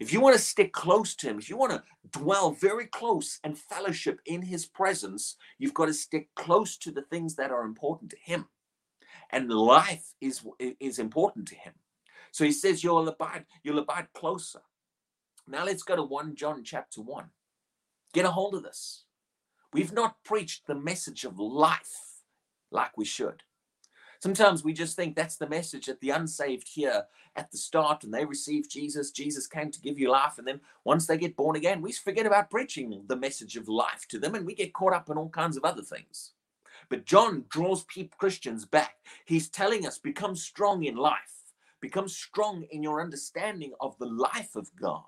If 0.00 0.14
you 0.14 0.22
want 0.22 0.34
to 0.36 0.40
stick 0.40 0.72
close 0.72 1.14
to 1.16 1.28
him, 1.28 1.38
if 1.38 1.50
you 1.50 1.58
want 1.58 1.72
to 1.72 1.82
dwell 2.10 2.52
very 2.52 2.86
close 2.86 3.38
and 3.44 3.58
fellowship 3.58 4.22
in 4.24 4.40
his 4.40 4.64
presence, 4.64 5.36
you've 5.58 5.74
got 5.74 5.86
to 5.86 5.94
stick 5.94 6.30
close 6.36 6.78
to 6.78 6.90
the 6.90 7.02
things 7.02 7.34
that 7.34 7.50
are 7.50 7.66
important 7.66 8.12
to 8.12 8.16
him. 8.18 8.46
And 9.28 9.50
life 9.50 10.14
is, 10.22 10.42
is 10.80 10.98
important 10.98 11.48
to 11.48 11.54
him. 11.54 11.74
So 12.30 12.44
he 12.44 12.52
says, 12.52 12.82
You'll 12.82 13.08
abide, 13.08 13.44
you'll 13.62 13.78
abide 13.78 14.06
closer. 14.14 14.60
Now 15.50 15.64
let's 15.64 15.82
go 15.82 15.96
to 15.96 16.02
1 16.02 16.34
John 16.34 16.62
chapter 16.62 17.00
1. 17.00 17.24
Get 18.12 18.26
a 18.26 18.30
hold 18.30 18.54
of 18.54 18.62
this. 18.62 19.04
We've 19.72 19.92
not 19.92 20.22
preached 20.22 20.66
the 20.66 20.74
message 20.74 21.24
of 21.24 21.38
life 21.38 22.22
like 22.70 22.98
we 22.98 23.06
should. 23.06 23.42
Sometimes 24.20 24.62
we 24.62 24.74
just 24.74 24.94
think 24.94 25.14
that's 25.14 25.36
the 25.36 25.48
message 25.48 25.86
that 25.86 26.00
the 26.00 26.10
unsaved 26.10 26.68
hear 26.68 27.04
at 27.34 27.50
the 27.50 27.56
start 27.56 28.04
and 28.04 28.12
they 28.12 28.26
receive 28.26 28.68
Jesus. 28.68 29.10
Jesus 29.10 29.46
came 29.46 29.70
to 29.70 29.80
give 29.80 29.98
you 29.98 30.10
life. 30.10 30.36
And 30.36 30.46
then 30.46 30.60
once 30.84 31.06
they 31.06 31.16
get 31.16 31.36
born 31.36 31.56
again, 31.56 31.80
we 31.80 31.92
forget 31.92 32.26
about 32.26 32.50
preaching 32.50 33.04
the 33.06 33.16
message 33.16 33.56
of 33.56 33.68
life 33.68 34.06
to 34.08 34.18
them 34.18 34.34
and 34.34 34.44
we 34.44 34.54
get 34.54 34.74
caught 34.74 34.92
up 34.92 35.08
in 35.08 35.16
all 35.16 35.30
kinds 35.30 35.56
of 35.56 35.64
other 35.64 35.82
things. 35.82 36.32
But 36.90 37.06
John 37.06 37.44
draws 37.48 37.86
Christians 38.18 38.66
back. 38.66 38.96
He's 39.24 39.48
telling 39.48 39.86
us 39.86 39.98
become 39.98 40.36
strong 40.36 40.84
in 40.84 40.96
life, 40.96 41.54
become 41.80 42.08
strong 42.08 42.66
in 42.70 42.82
your 42.82 43.00
understanding 43.00 43.72
of 43.80 43.96
the 43.98 44.06
life 44.06 44.56
of 44.56 44.74
God. 44.76 45.04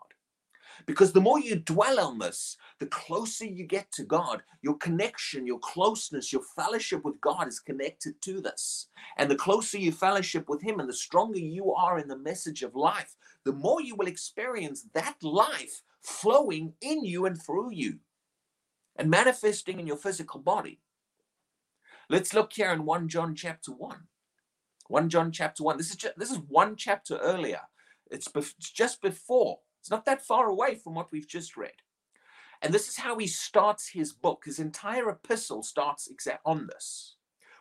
Because 0.87 1.13
the 1.13 1.21
more 1.21 1.41
you 1.41 1.57
dwell 1.57 2.01
on 2.01 2.19
this, 2.19 2.57
the 2.79 2.87
closer 2.87 3.45
you 3.45 3.67
get 3.67 3.91
to 3.93 4.05
God. 4.05 4.43
Your 4.63 4.77
connection, 4.77 5.47
your 5.47 5.59
closeness, 5.59 6.33
your 6.33 6.43
fellowship 6.57 7.05
with 7.05 7.21
God 7.21 7.49
is 7.49 7.61
connected 7.61 8.21
to 8.23 8.41
this. 8.41 8.89
And 9.19 9.31
the 9.31 9.37
closer 9.37 9.79
you 9.79 9.93
fellowship 9.93 10.49
with 10.49 10.63
Him 10.63 10.81
and 10.81 10.89
the 10.89 10.95
stronger 10.95 11.39
you 11.39 11.73
are 11.73 11.99
in 11.99 12.09
the 12.09 12.19
message 12.19 12.63
of 12.63 12.75
life, 12.75 13.15
the 13.45 13.53
more 13.53 13.81
you 13.81 13.95
will 13.97 14.07
experience 14.07 14.87
that 14.95 15.17
life 15.23 15.83
flowing 16.03 16.73
in 16.81 17.05
you 17.05 17.27
and 17.27 17.41
through 17.41 17.73
you 17.73 17.99
and 18.97 19.11
manifesting 19.11 19.81
in 19.81 19.87
your 19.87 19.97
physical 19.97 20.41
body. 20.41 20.81
Let's 22.09 22.35
look 22.35 22.53
here 22.53 22.73
in 22.73 22.85
1 22.85 23.09
John 23.09 23.35
chapter 23.35 23.73
1. 23.73 23.97
1 24.89 25.09
John 25.09 25.31
chapter 25.31 25.63
1. 25.63 25.77
This 25.77 25.91
is 25.91 25.97
just, 25.97 26.19
this 26.19 26.31
is 26.31 26.39
one 26.49 26.75
chapter 26.75 27.17
earlier. 27.19 27.61
It's, 28.11 28.27
bef- 28.27 28.55
it's 28.59 28.71
just 28.71 29.01
before 29.01 29.61
it's 29.81 29.91
not 29.91 30.05
that 30.05 30.25
far 30.25 30.49
away 30.49 30.75
from 30.75 30.95
what 30.95 31.11
we've 31.11 31.29
just 31.29 31.57
read. 31.57 31.73
And 32.63 32.73
this 32.75 32.89
is 32.89 32.97
how 32.97 33.17
he 33.17 33.27
starts 33.27 33.89
his 33.89 34.13
book. 34.13 34.43
His 34.45 34.59
entire 34.59 35.09
epistle 35.09 35.63
starts 35.63 36.09
exact 36.09 36.43
on 36.45 36.67
this. 36.67 37.17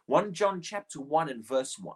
1 0.07 0.33
John 0.33 0.61
chapter 0.61 0.99
1 0.99 1.29
and 1.29 1.45
verse 1.45 1.77
1 1.79 1.95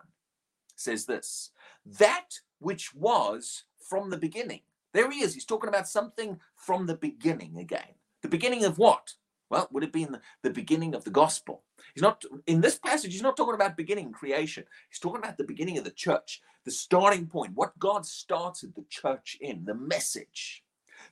says 0.76 1.06
this 1.06 1.52
that 1.86 2.30
which 2.60 2.94
was 2.96 3.66
from 3.90 4.10
the 4.10 4.18
beginning. 4.18 4.62
There 4.94 5.10
he 5.12 5.22
is. 5.22 5.34
He's 5.34 5.46
talking 5.46 5.68
about 5.68 5.88
something 5.88 6.40
from 6.56 6.86
the 6.86 6.96
beginning 6.96 7.58
again. 7.58 7.96
The 8.22 8.30
beginning 8.30 8.64
of 8.64 8.78
what? 8.78 9.14
Well, 9.54 9.70
would 9.72 9.84
it 9.84 9.94
be 9.94 10.02
in 10.02 10.14
the, 10.14 10.22
the 10.42 10.50
beginning 10.50 10.96
of 10.96 11.04
the 11.04 11.12
gospel? 11.12 11.62
He's 11.94 12.02
not 12.02 12.24
in 12.48 12.62
this 12.62 12.80
passage, 12.80 13.14
he's 13.14 13.22
not 13.22 13.38
talking 13.38 13.54
about 13.54 13.78
beginning 13.78 14.12
creation. 14.12 14.64
He's 14.90 14.98
talking 14.98 15.20
about 15.20 15.38
the 15.38 15.44
beginning 15.44 15.78
of 15.78 15.84
the 15.84 15.92
church, 15.92 16.42
the 16.66 16.72
starting 16.72 17.28
point, 17.28 17.54
what 17.54 17.78
God 17.78 18.04
started 18.04 18.74
the 18.74 18.86
church 18.90 19.38
in, 19.40 19.66
the 19.66 19.76
message. 19.76 20.64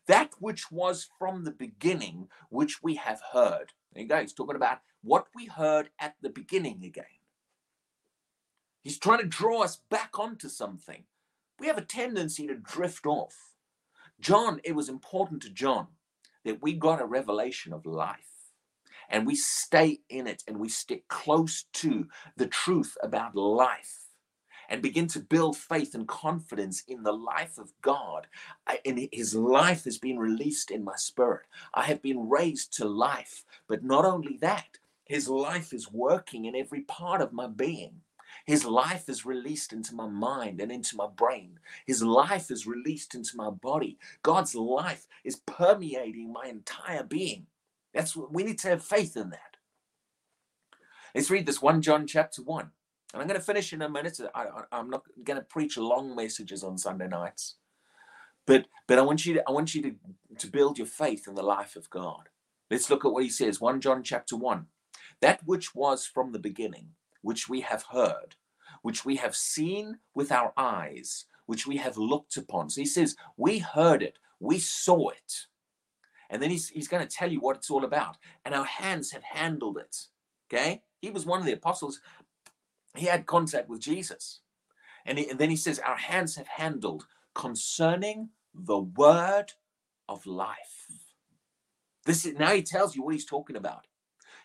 That 0.08 0.32
which 0.40 0.72
was 0.72 1.08
from 1.20 1.44
the 1.44 1.52
beginning, 1.52 2.30
which 2.50 2.82
we 2.82 2.96
have 2.96 3.22
heard. 3.32 3.74
There 3.94 4.02
you 4.02 4.10
go. 4.10 4.20
He's 4.20 4.34
talking 4.34 4.56
about 4.56 4.80
what 5.04 5.28
we 5.36 5.46
heard 5.46 5.92
at 6.00 6.16
the 6.24 6.30
beginning 6.30 6.84
again. 6.84 7.06
He's 8.84 8.98
trying 8.98 9.20
to 9.20 9.28
draw 9.28 9.62
us 9.62 9.82
back 9.92 10.18
onto 10.18 10.50
something. 10.50 11.04
We 11.60 11.68
have 11.68 11.78
a 11.78 11.86
tendency 11.86 12.48
to 12.48 12.56
drift 12.56 13.06
off. 13.06 13.36
John, 14.20 14.62
it 14.64 14.74
was 14.74 14.90
important 14.90 15.44
to 15.44 15.52
John 15.52 15.90
that 16.46 16.62
we 16.62 16.74
got 16.74 17.02
a 17.02 17.06
revelation 17.06 17.74
of 17.74 17.86
life 17.86 18.20
and 19.10 19.28
we 19.28 19.36
stay 19.36 20.00
in 20.10 20.28
it 20.28 20.44
and 20.48 20.60
we 20.60 20.70
stick 20.70 21.08
close 21.08 21.66
to 21.74 22.08
the 22.38 22.48
truth 22.48 22.98
about 23.04 23.36
life 23.36 24.02
and 24.70 24.82
begin 24.82 25.06
to 25.06 25.20
build 25.20 25.58
faith 25.58 25.94
and 25.94 26.08
confidence 26.08 26.84
in 26.88 27.04
the 27.04 27.12
life 27.12 27.58
of 27.58 27.72
God. 27.82 28.28
and 28.86 29.10
his 29.12 29.36
life 29.36 29.84
has 29.84 29.98
been 29.98 30.18
released 30.18 30.72
in 30.72 30.84
my 30.84 30.96
spirit. 30.96 31.46
I 31.74 31.84
have 31.84 32.02
been 32.02 32.30
raised 32.30 32.74
to 32.78 32.86
life. 32.86 33.44
But 33.68 33.84
not 33.84 34.06
only 34.06 34.38
that, 34.42 34.80
his 35.06 35.28
life 35.28 35.74
is 35.74 35.92
working 35.92 36.46
in 36.46 36.56
every 36.56 36.82
part 36.82 37.22
of 37.22 37.34
my 37.34 37.48
being. 37.48 37.96
His 38.52 38.66
life 38.66 39.08
is 39.08 39.26
released 39.26 39.72
into 39.72 39.96
my 39.96 40.08
mind 40.08 40.60
and 40.60 40.74
into 40.74 40.98
my 40.98 41.08
brain. 41.08 41.58
His 41.88 42.04
life 42.04 42.52
is 42.52 42.68
released 42.68 43.16
into 43.16 43.38
my 43.38 43.50
body. 43.50 43.98
God's 44.24 44.54
life 44.54 45.08
is 45.24 45.38
permeating 45.38 46.34
my 46.34 46.48
entire 46.48 47.04
being. 47.04 47.46
That's 47.94 48.14
what 48.14 48.34
we 48.34 48.44
need 48.44 48.60
to 48.60 48.68
have 48.68 48.84
faith 48.84 49.16
in 49.16 49.30
that. 49.30 49.56
Let's 51.16 51.30
read 51.30 51.46
this 51.46 51.62
1 51.62 51.82
John 51.82 52.06
chapter 52.06 52.42
1. 52.42 52.72
And 53.14 53.22
I'm 53.22 53.28
going 53.30 53.40
to 53.40 53.46
finish 53.46 53.72
in 53.72 53.84
a 53.84 53.90
minute. 53.90 54.20
I, 54.36 54.48
am 54.74 54.90
not 54.90 55.04
going 55.24 55.40
to 55.40 55.46
preach 55.46 55.78
long 55.78 56.14
messages 56.14 56.62
on 56.62 56.78
Sunday 56.78 57.08
nights. 57.08 57.56
But 58.46 58.66
but 58.86 58.98
I 58.98 59.02
want 59.02 59.26
you 59.26 59.36
to 59.36 59.44
I 59.48 59.52
want 59.54 59.74
you 59.74 59.82
to, 59.84 59.96
to 60.40 60.48
build 60.48 60.78
your 60.78 60.88
faith 60.88 61.26
in 61.26 61.36
the 61.36 61.42
life 61.42 61.78
of 61.78 61.90
God. 61.90 62.28
Let's 62.70 62.90
look 62.90 63.06
at 63.06 63.14
what 63.14 63.24
he 63.24 63.30
says. 63.30 63.62
1 63.62 63.80
John 63.80 64.04
chapter 64.04 64.36
1. 64.36 64.66
That 65.22 65.40
which 65.46 65.74
was 65.74 66.06
from 66.06 66.34
the 66.34 66.40
beginning, 66.40 66.90
which 67.22 67.48
we 67.48 67.62
have 67.62 67.86
heard, 67.94 68.36
which 68.82 69.06
we 69.06 69.16
have 69.18 69.36
seen 69.36 69.98
with 70.16 70.32
our 70.32 70.54
eyes, 70.58 71.26
which 71.46 71.68
we 71.68 71.78
have 71.78 71.98
looked 71.98 72.38
upon. 72.38 72.70
So 72.70 72.82
he 72.82 72.88
says, 72.88 73.16
We 73.38 73.60
heard 73.60 74.02
it, 74.04 74.18
we 74.40 74.60
saw 74.60 75.10
it. 75.10 75.34
And 76.30 76.42
then 76.42 76.50
he's, 76.50 76.70
he's 76.70 76.88
going 76.88 77.06
to 77.06 77.14
tell 77.16 77.30
you 77.30 77.42
what 77.42 77.58
it's 77.58 77.70
all 77.70 77.84
about. 77.84 78.18
And 78.46 78.56
our 78.56 78.66
hands 78.66 79.12
have 79.12 79.24
handled 79.24 79.78
it. 79.78 79.98
Okay? 80.52 80.82
He 81.02 81.10
was 81.10 81.26
one 81.26 81.42
of 81.42 81.46
the 81.46 81.54
apostles. 81.54 82.00
He 82.96 83.06
had 83.06 83.26
contact 83.26 83.68
with 83.70 83.82
Jesus. 83.82 84.40
And, 85.06 85.18
he, 85.18 85.30
and 85.30 85.38
then 85.38 85.50
he 85.50 85.56
says, 85.56 85.80
Our 85.80 85.98
hands 85.98 86.36
have 86.36 86.48
handled 86.48 87.06
concerning 87.36 88.30
the 88.54 88.80
word 88.80 89.54
of 90.08 90.26
life. 90.26 90.88
This 92.06 92.26
is 92.26 92.36
now 92.36 92.52
he 92.52 92.64
tells 92.64 92.96
you 92.96 93.04
what 93.04 93.14
he's 93.14 93.26
talking 93.26 93.56
about. 93.56 93.86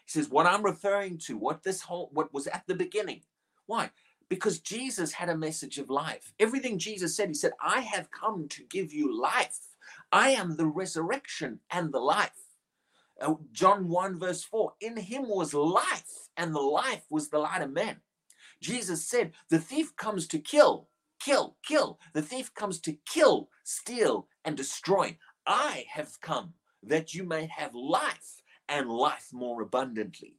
He 0.04 0.10
says, 0.10 0.28
What 0.28 0.46
I'm 0.46 0.64
referring 0.64 1.18
to, 1.26 1.36
what 1.36 1.62
this 1.62 1.82
whole 1.82 2.10
what 2.12 2.32
was 2.32 2.46
at 2.46 2.64
the 2.66 2.74
beginning. 2.74 3.22
Why? 3.66 3.90
Because 4.28 4.58
Jesus 4.58 5.12
had 5.12 5.28
a 5.28 5.36
message 5.36 5.78
of 5.78 5.88
life. 5.88 6.32
Everything 6.40 6.78
Jesus 6.78 7.16
said, 7.16 7.28
he 7.28 7.34
said, 7.34 7.52
I 7.60 7.80
have 7.80 8.10
come 8.10 8.48
to 8.48 8.64
give 8.64 8.92
you 8.92 9.16
life 9.16 9.58
I 10.12 10.30
am 10.30 10.56
the 10.56 10.66
resurrection 10.66 11.60
and 11.70 11.92
the 11.92 11.98
life. 11.98 12.30
Uh, 13.20 13.34
John 13.52 13.88
1, 13.88 14.18
verse 14.18 14.44
4 14.44 14.74
In 14.80 14.96
him 14.96 15.28
was 15.28 15.54
life, 15.54 16.28
and 16.36 16.54
the 16.54 16.60
life 16.60 17.04
was 17.10 17.28
the 17.28 17.38
light 17.38 17.62
of 17.62 17.72
men. 17.72 17.96
Jesus 18.60 19.06
said, 19.06 19.32
The 19.50 19.58
thief 19.58 19.96
comes 19.96 20.26
to 20.28 20.38
kill, 20.38 20.88
kill, 21.20 21.56
kill. 21.62 21.98
The 22.12 22.22
thief 22.22 22.52
comes 22.54 22.80
to 22.80 22.96
kill, 23.06 23.48
steal, 23.64 24.28
and 24.44 24.56
destroy. 24.56 25.18
I 25.46 25.86
have 25.90 26.20
come 26.20 26.54
that 26.82 27.14
you 27.14 27.24
may 27.24 27.46
have 27.46 27.74
life 27.74 28.42
and 28.68 28.90
life 28.90 29.28
more 29.32 29.62
abundantly. 29.62 30.36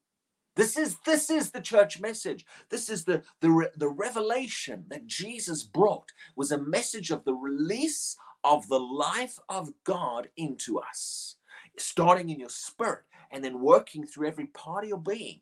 This 0.58 0.76
is 0.76 0.98
this 1.06 1.30
is 1.30 1.52
the 1.52 1.62
church 1.62 2.02
message. 2.02 2.46
This 2.70 2.90
is 2.90 3.06
the 3.06 3.24
the, 3.42 3.72
the 3.78 3.88
revelation 3.88 4.86
that 4.90 5.08
Jesus 5.08 5.64
brought 5.64 6.12
was 6.36 6.52
a 6.52 6.58
message 6.58 7.12
of 7.12 7.24
the 7.24 7.36
release 7.36 8.18
of 8.44 8.68
the 8.68 8.80
life 8.80 9.40
of 9.50 9.70
God 9.86 10.30
into 10.36 10.80
us, 10.80 11.36
starting 11.78 12.30
in 12.30 12.40
your 12.40 12.50
spirit 12.50 13.04
and 13.32 13.44
then 13.44 13.62
working 13.62 14.08
through 14.08 14.28
every 14.28 14.48
part 14.48 14.84
of 14.84 14.90
your 14.90 14.98
being. 15.00 15.42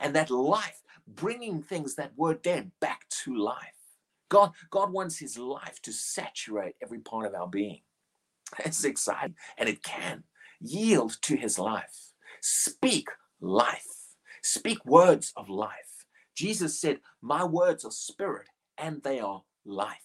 And 0.00 0.14
that 0.14 0.30
life, 0.30 0.82
bringing 1.06 1.62
things 1.62 1.96
that 1.96 2.12
were 2.16 2.34
dead 2.34 2.70
back 2.80 3.08
to 3.24 3.36
life. 3.36 3.74
God, 4.30 4.52
God 4.70 4.92
wants 4.92 5.18
his 5.18 5.38
life 5.38 5.80
to 5.82 5.92
saturate 5.92 6.76
every 6.82 7.00
part 7.00 7.26
of 7.26 7.34
our 7.34 7.48
being. 7.48 7.80
It's 8.64 8.84
exciting, 8.84 9.36
and 9.58 9.68
it 9.68 9.82
can 9.82 10.24
yield 10.60 11.18
to 11.22 11.36
his 11.36 11.58
life. 11.58 12.12
Speak 12.40 13.08
life. 13.40 13.97
Speak 14.42 14.84
words 14.84 15.32
of 15.36 15.48
life. 15.48 16.06
Jesus 16.34 16.80
said, 16.80 17.00
My 17.20 17.44
words 17.44 17.84
are 17.84 17.90
spirit 17.90 18.46
and 18.76 19.02
they 19.02 19.18
are 19.18 19.42
life. 19.64 19.96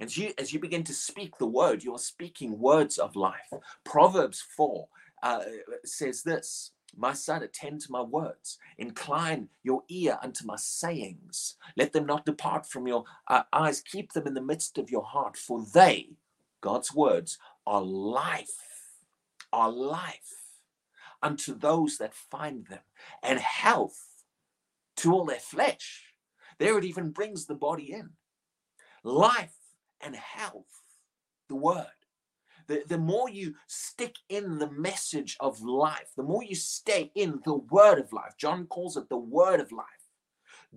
As 0.00 0.16
you, 0.16 0.32
as 0.38 0.52
you 0.52 0.60
begin 0.60 0.84
to 0.84 0.92
speak 0.92 1.38
the 1.38 1.46
word, 1.46 1.82
you're 1.82 1.98
speaking 1.98 2.58
words 2.58 2.98
of 2.98 3.16
life. 3.16 3.52
Proverbs 3.84 4.44
4 4.56 4.88
uh, 5.22 5.40
says 5.84 6.22
this 6.22 6.72
My 6.96 7.12
son, 7.12 7.42
attend 7.42 7.80
to 7.82 7.92
my 7.92 8.02
words, 8.02 8.58
incline 8.78 9.48
your 9.64 9.82
ear 9.88 10.18
unto 10.22 10.46
my 10.46 10.56
sayings. 10.56 11.56
Let 11.76 11.92
them 11.92 12.06
not 12.06 12.26
depart 12.26 12.66
from 12.66 12.86
your 12.86 13.04
uh, 13.26 13.42
eyes, 13.52 13.80
keep 13.80 14.12
them 14.12 14.26
in 14.26 14.34
the 14.34 14.40
midst 14.42 14.78
of 14.78 14.90
your 14.90 15.04
heart, 15.04 15.36
for 15.36 15.64
they, 15.74 16.10
God's 16.60 16.94
words, 16.94 17.38
are 17.66 17.82
life, 17.82 18.48
are 19.52 19.70
life 19.70 20.47
unto 21.22 21.56
those 21.56 21.98
that 21.98 22.14
find 22.14 22.66
them, 22.66 22.80
and 23.22 23.38
health 23.38 24.04
to 24.96 25.12
all 25.12 25.24
their 25.24 25.38
flesh. 25.40 26.14
There 26.58 26.78
it 26.78 26.84
even 26.84 27.10
brings 27.10 27.46
the 27.46 27.54
body 27.54 27.92
in. 27.92 28.10
Life 29.04 29.54
and 30.00 30.16
health, 30.16 30.82
the 31.48 31.56
word. 31.56 31.86
the, 32.68 32.82
the 32.86 32.98
more 32.98 33.28
you 33.28 33.54
stick 33.66 34.16
in 34.28 34.58
the 34.58 34.70
message 34.70 35.36
of 35.40 35.60
life, 35.62 36.10
the 36.16 36.22
more 36.22 36.44
you 36.44 36.54
stay 36.54 37.10
in 37.14 37.40
the 37.44 37.54
word 37.54 37.98
of 37.98 38.12
life. 38.12 38.34
John 38.38 38.66
calls 38.66 38.96
it 38.96 39.08
the 39.08 39.16
word 39.16 39.60
of 39.60 39.72
life. 39.72 39.86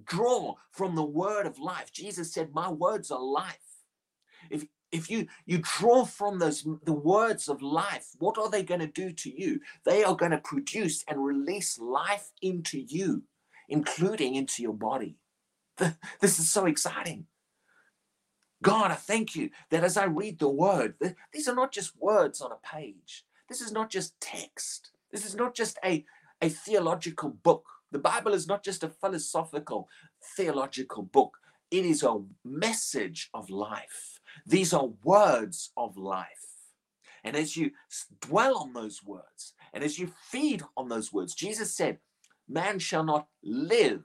Draw 0.05 0.55
from 0.71 0.95
the 0.95 1.03
word 1.03 1.45
of 1.45 1.59
life. 1.59 1.91
Jesus 1.91 2.33
said, 2.33 2.53
My 2.53 2.69
words 2.71 3.11
are 3.11 3.21
life. 3.21 3.57
If 4.49 4.65
if 4.91 5.09
you 5.09 5.27
you 5.45 5.59
draw 5.59 6.05
from 6.05 6.39
those 6.39 6.65
the 6.83 6.93
words 6.93 7.47
of 7.47 7.61
life 7.61 8.07
what 8.19 8.37
are 8.37 8.49
they 8.49 8.63
going 8.63 8.79
to 8.81 8.87
do 8.87 9.11
to 9.11 9.41
you? 9.41 9.59
They 9.85 10.03
are 10.03 10.15
going 10.15 10.31
to 10.31 10.37
produce 10.37 11.03
and 11.07 11.23
release 11.23 11.79
life 11.79 12.31
into 12.41 12.79
you 12.79 13.23
including 13.69 14.35
into 14.35 14.61
your 14.61 14.73
body. 14.73 15.15
This 16.19 16.39
is 16.39 16.49
so 16.49 16.65
exciting. 16.65 17.25
God 18.63 18.91
i 18.91 18.95
thank 18.95 19.35
you 19.35 19.49
that 19.71 19.83
as 19.83 19.97
i 19.97 20.05
read 20.05 20.37
the 20.37 20.47
word 20.47 20.93
these 21.33 21.47
are 21.47 21.55
not 21.55 21.71
just 21.71 21.93
words 21.99 22.41
on 22.41 22.51
a 22.51 22.67
page. 22.75 23.25
This 23.49 23.61
is 23.61 23.71
not 23.71 23.89
just 23.89 24.19
text. 24.21 24.91
This 25.11 25.25
is 25.25 25.35
not 25.35 25.55
just 25.55 25.79
a 25.83 26.05
a 26.41 26.49
theological 26.49 27.29
book. 27.29 27.65
The 27.91 27.99
bible 27.99 28.33
is 28.33 28.47
not 28.47 28.63
just 28.63 28.83
a 28.83 28.89
philosophical 28.89 29.89
theological 30.37 31.03
book. 31.03 31.37
It 31.71 31.85
is 31.85 32.03
a 32.03 32.21
message 32.43 33.29
of 33.33 33.49
life 33.49 34.10
these 34.45 34.73
are 34.73 34.89
words 35.03 35.71
of 35.77 35.97
life. 35.97 36.27
And 37.23 37.35
as 37.35 37.55
you 37.55 37.71
dwell 38.21 38.57
on 38.57 38.73
those 38.73 39.03
words, 39.03 39.53
and 39.73 39.83
as 39.83 39.99
you 39.99 40.11
feed 40.29 40.63
on 40.75 40.89
those 40.89 41.13
words, 41.13 41.35
Jesus 41.35 41.75
said, 41.75 41.99
Man 42.47 42.79
shall 42.79 43.03
not 43.03 43.27
live 43.43 44.03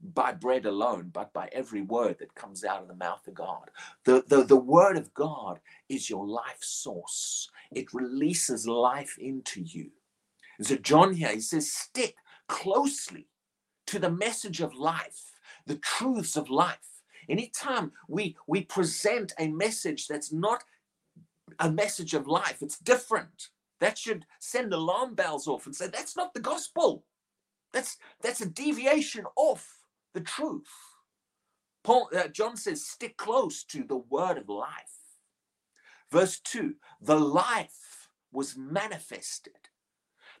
by 0.00 0.32
bread 0.32 0.66
alone, 0.66 1.10
but 1.12 1.32
by 1.32 1.48
every 1.52 1.80
word 1.82 2.18
that 2.18 2.34
comes 2.34 2.64
out 2.64 2.82
of 2.82 2.88
the 2.88 2.96
mouth 2.96 3.26
of 3.26 3.34
God. 3.34 3.70
The, 4.04 4.24
the, 4.28 4.44
the 4.44 4.56
word 4.56 4.98
of 4.98 5.14
God 5.14 5.60
is 5.88 6.10
your 6.10 6.26
life 6.26 6.58
source, 6.60 7.48
it 7.72 7.94
releases 7.94 8.66
life 8.66 9.16
into 9.18 9.62
you. 9.62 9.90
And 10.58 10.66
so, 10.66 10.76
John 10.76 11.14
here, 11.14 11.32
he 11.32 11.40
says, 11.40 11.72
Stick 11.72 12.16
closely 12.48 13.28
to 13.86 13.98
the 13.98 14.10
message 14.10 14.60
of 14.60 14.74
life, 14.74 15.22
the 15.66 15.76
truths 15.76 16.36
of 16.36 16.50
life. 16.50 16.93
Anytime 17.28 17.92
we 18.08 18.36
we 18.46 18.62
present 18.62 19.32
a 19.38 19.48
message 19.48 20.06
that's 20.06 20.32
not 20.32 20.64
a 21.58 21.70
message 21.70 22.14
of 22.14 22.26
life, 22.26 22.58
it's 22.60 22.78
different. 22.78 23.48
That 23.80 23.98
should 23.98 24.26
send 24.38 24.72
alarm 24.72 25.14
bells 25.14 25.46
off 25.46 25.66
and 25.66 25.74
say 25.74 25.88
that's 25.88 26.16
not 26.16 26.34
the 26.34 26.40
gospel. 26.40 27.04
That's 27.72 27.96
that's 28.22 28.40
a 28.40 28.46
deviation 28.46 29.24
off 29.36 29.68
the 30.14 30.20
truth. 30.20 30.68
Paul 31.82 32.08
uh, 32.16 32.28
John 32.28 32.56
says 32.56 32.86
stick 32.86 33.16
close 33.16 33.64
to 33.64 33.84
the 33.84 33.98
word 33.98 34.38
of 34.38 34.48
life. 34.48 34.70
Verse 36.10 36.38
2, 36.40 36.74
the 37.00 37.18
life 37.18 38.08
was 38.32 38.56
manifested. 38.56 39.68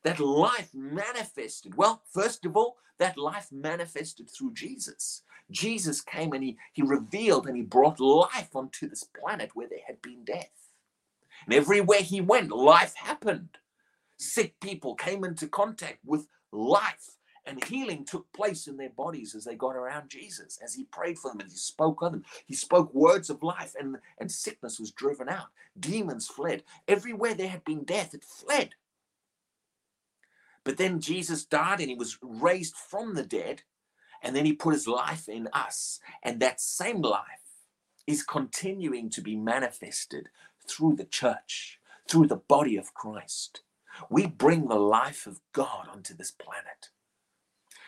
That 0.04 0.20
life 0.20 0.70
manifested. 0.74 1.76
Well, 1.76 2.02
first 2.12 2.44
of 2.44 2.56
all, 2.56 2.76
that 2.98 3.18
life 3.18 3.48
manifested 3.50 4.30
through 4.30 4.52
Jesus. 4.52 5.22
Jesus 5.50 6.00
came 6.00 6.32
and 6.32 6.44
he, 6.44 6.56
he 6.72 6.82
revealed 6.82 7.46
and 7.46 7.56
he 7.56 7.62
brought 7.62 8.00
life 8.00 8.54
onto 8.54 8.88
this 8.88 9.04
planet 9.04 9.50
where 9.54 9.68
there 9.68 9.80
had 9.86 10.00
been 10.00 10.24
death. 10.24 10.50
And 11.44 11.54
everywhere 11.54 12.00
he 12.00 12.20
went, 12.20 12.50
life 12.50 12.94
happened. 12.94 13.58
Sick 14.16 14.54
people 14.60 14.94
came 14.94 15.24
into 15.24 15.48
contact 15.48 15.98
with 16.04 16.28
life, 16.52 17.16
and 17.44 17.62
healing 17.64 18.04
took 18.04 18.32
place 18.32 18.66
in 18.68 18.76
their 18.76 18.90
bodies 18.90 19.34
as 19.34 19.44
they 19.44 19.56
got 19.56 19.76
around 19.76 20.08
Jesus, 20.08 20.58
as 20.62 20.74
he 20.74 20.84
prayed 20.84 21.18
for 21.18 21.30
them 21.30 21.40
and 21.40 21.50
he 21.50 21.56
spoke 21.56 22.02
on 22.02 22.12
them. 22.12 22.24
He 22.46 22.54
spoke 22.54 22.94
words 22.94 23.28
of 23.28 23.42
life, 23.42 23.74
and, 23.78 23.96
and 24.18 24.30
sickness 24.30 24.78
was 24.78 24.92
driven 24.92 25.28
out. 25.28 25.48
Demons 25.78 26.26
fled. 26.26 26.62
Everywhere 26.88 27.34
there 27.34 27.48
had 27.48 27.64
been 27.64 27.84
death, 27.84 28.14
it 28.14 28.24
fled. 28.24 28.70
But 30.64 30.78
then 30.78 31.00
Jesus 31.00 31.44
died 31.44 31.80
and 31.80 31.90
he 31.90 31.94
was 31.94 32.18
raised 32.22 32.74
from 32.74 33.14
the 33.14 33.22
dead 33.22 33.62
and 34.22 34.34
then 34.34 34.46
he 34.46 34.54
put 34.54 34.72
his 34.72 34.88
life 34.88 35.28
in 35.28 35.48
us. 35.52 36.00
And 36.22 36.40
that 36.40 36.60
same 36.60 37.02
life 37.02 37.24
is 38.06 38.22
continuing 38.22 39.10
to 39.10 39.20
be 39.20 39.36
manifested 39.36 40.30
through 40.66 40.96
the 40.96 41.04
church, 41.04 41.78
through 42.08 42.26
the 42.28 42.36
body 42.36 42.76
of 42.76 42.94
Christ. 42.94 43.60
We 44.10 44.26
bring 44.26 44.66
the 44.66 44.78
life 44.78 45.26
of 45.26 45.40
God 45.52 45.88
onto 45.92 46.14
this 46.14 46.30
planet. 46.30 46.88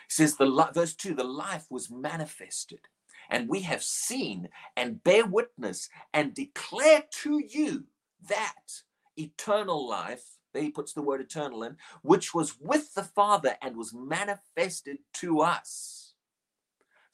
Says, 0.08 0.36
the 0.36 0.70
verse 0.72 0.94
2 0.94 1.14
the 1.14 1.24
life 1.24 1.66
was 1.68 1.90
manifested, 1.90 2.80
and 3.28 3.48
we 3.48 3.62
have 3.62 3.82
seen 3.82 4.48
and 4.76 5.02
bear 5.02 5.26
witness 5.26 5.88
and 6.14 6.32
declare 6.32 7.04
to 7.22 7.42
you 7.48 7.86
that 8.28 8.82
eternal 9.16 9.88
life 9.88 10.35
he 10.62 10.70
puts 10.70 10.92
the 10.92 11.02
word 11.02 11.20
eternal 11.20 11.62
in, 11.62 11.76
which 12.02 12.34
was 12.34 12.58
with 12.60 12.94
the 12.94 13.02
Father 13.02 13.56
and 13.62 13.76
was 13.76 13.94
manifested 13.94 14.98
to 15.14 15.40
us. 15.40 16.14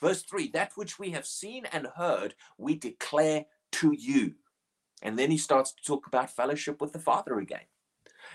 Verse 0.01 0.23
3 0.23 0.49
That 0.49 0.73
which 0.75 0.99
we 0.99 1.11
have 1.11 1.27
seen 1.27 1.67
and 1.67 1.87
heard, 1.97 2.35
we 2.59 2.75
declare 2.75 3.47
to 3.73 3.93
you. 3.93 4.35
And 5.03 5.19
then 5.19 5.31
he 5.31 5.39
starts 5.39 5.73
to 5.73 5.83
talk 5.83 6.07
about 6.07 6.31
fellowship 6.31 6.81
with 6.81 6.93
the 6.93 6.99
Father 6.99 7.39
again. 7.39 7.67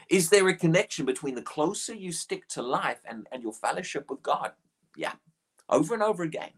Is 0.10 0.30
there 0.30 0.48
a 0.48 0.56
connection 0.56 1.06
between 1.06 1.36
the 1.36 1.42
closer 1.42 1.94
you 1.94 2.12
stick 2.12 2.48
to 2.50 2.62
life 2.62 3.02
and, 3.06 3.28
and 3.32 3.44
your 3.44 3.54
fellowship 3.54 4.10
with 4.10 4.22
God? 4.22 4.52
Yeah, 4.96 5.14
over 5.70 5.94
and 5.94 6.04
over 6.04 6.24
again. 6.24 6.52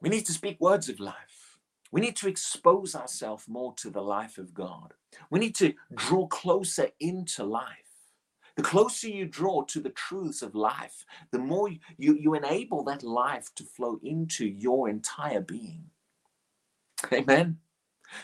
We 0.00 0.08
need 0.08 0.26
to 0.26 0.32
speak 0.32 0.60
words 0.60 0.88
of 0.88 1.00
life. 1.00 1.58
We 1.90 2.00
need 2.00 2.16
to 2.16 2.28
expose 2.28 2.94
ourselves 2.94 3.48
more 3.48 3.74
to 3.78 3.90
the 3.90 4.02
life 4.02 4.38
of 4.38 4.54
God. 4.54 4.94
We 5.30 5.40
need 5.40 5.54
to 5.56 5.74
draw 5.94 6.26
closer 6.28 6.88
into 7.00 7.44
life. 7.44 7.66
The 8.56 8.62
closer 8.62 9.08
you 9.08 9.26
draw 9.26 9.62
to 9.64 9.80
the 9.80 9.90
truths 9.90 10.42
of 10.42 10.54
life, 10.54 11.04
the 11.30 11.38
more 11.38 11.70
you, 11.70 12.16
you 12.16 12.34
enable 12.34 12.84
that 12.84 13.02
life 13.04 13.50
to 13.56 13.64
flow 13.64 14.00
into 14.02 14.46
your 14.46 14.88
entire 14.88 15.40
being. 15.40 15.84
Amen. 17.12 17.58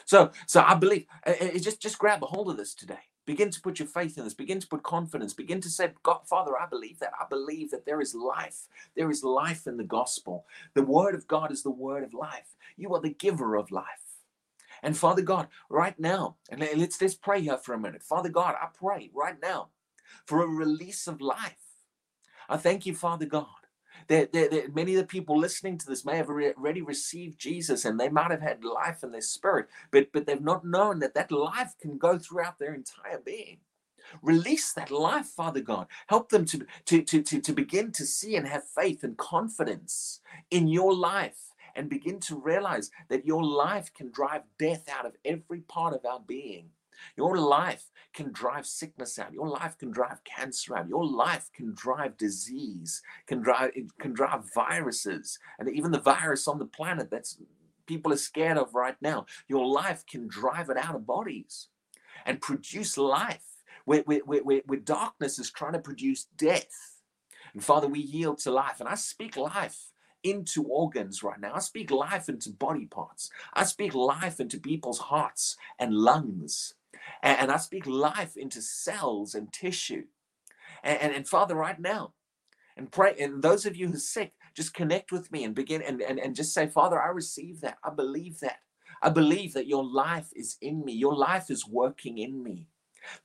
So, 0.06 0.32
so 0.46 0.62
I 0.62 0.74
believe 0.74 1.06
uh, 1.26 1.34
uh, 1.40 1.58
just 1.58 1.80
just 1.80 1.98
grab 1.98 2.22
a 2.22 2.26
hold 2.26 2.50
of 2.50 2.56
this 2.56 2.74
today. 2.74 3.00
Begin 3.26 3.50
to 3.50 3.60
put 3.60 3.78
your 3.78 3.88
faith 3.88 4.18
in 4.18 4.24
this. 4.24 4.34
Begin 4.34 4.60
to 4.60 4.66
put 4.66 4.82
confidence. 4.82 5.32
Begin 5.32 5.60
to 5.62 5.70
say, 5.70 5.92
God, 6.02 6.22
Father, 6.28 6.58
I 6.58 6.66
believe 6.66 6.98
that. 7.00 7.12
I 7.20 7.26
believe 7.30 7.70
that 7.70 7.86
there 7.86 8.00
is 8.00 8.14
life. 8.14 8.68
There 8.96 9.10
is 9.10 9.24
life 9.24 9.66
in 9.66 9.78
the 9.78 9.84
gospel. 9.84 10.44
The 10.74 10.82
word 10.82 11.14
of 11.14 11.28
God 11.28 11.52
is 11.52 11.62
the 11.62 11.70
word 11.70 12.04
of 12.04 12.14
life. 12.14 12.56
You 12.76 12.94
are 12.94 13.00
the 13.00 13.14
giver 13.14 13.56
of 13.56 13.70
life. 13.70 14.03
And 14.82 14.96
Father 14.96 15.22
God, 15.22 15.48
right 15.68 15.98
now, 15.98 16.36
and 16.50 16.60
let's 16.76 17.00
let's 17.00 17.14
pray 17.14 17.40
here 17.40 17.58
for 17.58 17.74
a 17.74 17.78
minute. 17.78 18.02
Father 18.02 18.28
God, 18.28 18.54
I 18.60 18.68
pray 18.74 19.10
right 19.14 19.36
now 19.40 19.68
for 20.26 20.42
a 20.42 20.46
release 20.46 21.06
of 21.06 21.20
life. 21.20 21.64
I 22.48 22.56
thank 22.56 22.86
you, 22.86 22.94
Father 22.94 23.26
God. 23.26 23.46
That, 24.08 24.32
that, 24.32 24.50
that, 24.50 24.74
many 24.74 24.94
of 24.94 25.00
the 25.00 25.06
people 25.06 25.38
listening 25.38 25.78
to 25.78 25.86
this 25.86 26.04
may 26.04 26.16
have 26.16 26.28
already 26.28 26.82
received 26.82 27.38
Jesus 27.38 27.84
and 27.84 27.98
they 27.98 28.08
might 28.08 28.30
have 28.30 28.42
had 28.42 28.64
life 28.64 29.02
in 29.02 29.12
their 29.12 29.22
spirit, 29.22 29.68
but, 29.90 30.08
but 30.12 30.26
they've 30.26 30.40
not 30.40 30.64
known 30.64 30.98
that 30.98 31.14
that 31.14 31.32
life 31.32 31.74
can 31.80 31.96
go 31.96 32.18
throughout 32.18 32.58
their 32.58 32.74
entire 32.74 33.20
being. 33.24 33.58
Release 34.20 34.72
that 34.74 34.90
life, 34.90 35.26
Father 35.26 35.60
God. 35.60 35.86
Help 36.08 36.28
them 36.28 36.44
to, 36.46 36.66
to, 36.86 37.02
to, 37.02 37.22
to, 37.22 37.40
to 37.40 37.52
begin 37.52 37.92
to 37.92 38.04
see 38.04 38.36
and 38.36 38.46
have 38.46 38.64
faith 38.68 39.04
and 39.04 39.16
confidence 39.16 40.20
in 40.50 40.68
your 40.68 40.94
life 40.94 41.53
and 41.74 41.88
begin 41.88 42.20
to 42.20 42.36
realize 42.36 42.90
that 43.08 43.26
your 43.26 43.44
life 43.44 43.92
can 43.94 44.10
drive 44.10 44.42
death 44.58 44.88
out 44.88 45.06
of 45.06 45.16
every 45.24 45.60
part 45.60 45.94
of 45.94 46.04
our 46.04 46.20
being. 46.20 46.70
Your 47.16 47.36
life 47.36 47.90
can 48.12 48.32
drive 48.32 48.66
sickness 48.66 49.18
out. 49.18 49.32
Your 49.32 49.48
life 49.48 49.76
can 49.76 49.90
drive 49.90 50.22
cancer 50.24 50.76
out. 50.76 50.88
Your 50.88 51.04
life 51.04 51.50
can 51.52 51.74
drive 51.74 52.16
disease, 52.16 53.02
can 53.26 53.40
drive 53.40 53.72
can 53.98 54.12
drive 54.12 54.44
viruses, 54.54 55.38
and 55.58 55.68
even 55.68 55.90
the 55.90 56.00
virus 56.00 56.46
on 56.48 56.58
the 56.58 56.66
planet 56.66 57.10
that's 57.10 57.38
people 57.86 58.12
are 58.12 58.16
scared 58.16 58.58
of 58.58 58.74
right 58.74 58.96
now. 59.00 59.26
Your 59.48 59.66
life 59.66 60.04
can 60.06 60.26
drive 60.28 60.70
it 60.70 60.76
out 60.76 60.94
of 60.94 61.06
bodies 61.06 61.68
and 62.24 62.40
produce 62.40 62.96
life 62.96 63.44
where, 63.84 64.00
where, 64.02 64.20
where, 64.20 64.62
where 64.64 64.78
darkness 64.78 65.38
is 65.38 65.50
trying 65.50 65.74
to 65.74 65.78
produce 65.78 66.26
death. 66.36 67.02
And 67.52 67.62
Father, 67.62 67.86
we 67.86 68.00
yield 68.00 68.38
to 68.38 68.50
life. 68.50 68.80
And 68.80 68.88
I 68.88 68.94
speak 68.94 69.36
life 69.36 69.90
into 70.24 70.64
organs 70.64 71.22
right 71.22 71.38
now. 71.38 71.52
I 71.54 71.60
speak 71.60 71.90
life 71.90 72.28
into 72.28 72.50
body 72.50 72.86
parts. 72.86 73.30
I 73.52 73.64
speak 73.64 73.94
life 73.94 74.40
into 74.40 74.58
people's 74.58 74.98
hearts 74.98 75.56
and 75.78 75.94
lungs. 75.94 76.74
And, 77.22 77.38
and 77.38 77.52
I 77.52 77.58
speak 77.58 77.86
life 77.86 78.36
into 78.36 78.62
cells 78.62 79.34
and 79.34 79.52
tissue. 79.52 80.04
And, 80.82 81.00
and, 81.00 81.14
and, 81.14 81.28
Father, 81.28 81.54
right 81.54 81.78
now, 81.78 82.14
and 82.76 82.90
pray, 82.90 83.14
and 83.20 83.42
those 83.42 83.66
of 83.66 83.76
you 83.76 83.88
who 83.88 83.94
are 83.94 83.98
sick, 83.98 84.32
just 84.54 84.74
connect 84.74 85.12
with 85.12 85.30
me 85.30 85.44
and 85.44 85.54
begin 85.54 85.82
and, 85.82 86.00
and, 86.00 86.18
and 86.18 86.34
just 86.34 86.54
say, 86.54 86.66
Father, 86.66 87.00
I 87.00 87.08
receive 87.08 87.60
that. 87.60 87.78
I 87.84 87.90
believe 87.90 88.40
that. 88.40 88.58
I 89.02 89.10
believe 89.10 89.52
that 89.54 89.66
your 89.66 89.84
life 89.84 90.30
is 90.34 90.56
in 90.60 90.84
me. 90.84 90.92
Your 90.92 91.14
life 91.14 91.50
is 91.50 91.68
working 91.68 92.18
in 92.18 92.42
me. 92.42 92.68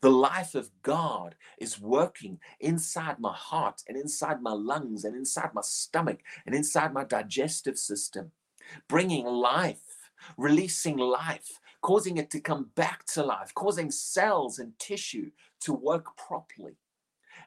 The 0.01 0.11
life 0.11 0.55
of 0.55 0.71
God 0.83 1.35
is 1.57 1.79
working 1.79 2.39
inside 2.59 3.19
my 3.19 3.33
heart 3.33 3.81
and 3.87 3.97
inside 3.97 4.41
my 4.41 4.53
lungs 4.53 5.03
and 5.03 5.15
inside 5.15 5.53
my 5.53 5.61
stomach 5.61 6.19
and 6.45 6.55
inside 6.55 6.93
my 6.93 7.03
digestive 7.03 7.77
system, 7.77 8.31
bringing 8.87 9.25
life, 9.25 10.11
releasing 10.37 10.97
life, 10.97 11.59
causing 11.81 12.17
it 12.17 12.29
to 12.31 12.39
come 12.39 12.69
back 12.75 13.05
to 13.05 13.23
life, 13.23 13.53
causing 13.53 13.91
cells 13.91 14.59
and 14.59 14.77
tissue 14.79 15.31
to 15.61 15.73
work 15.73 16.17
properly. 16.17 16.75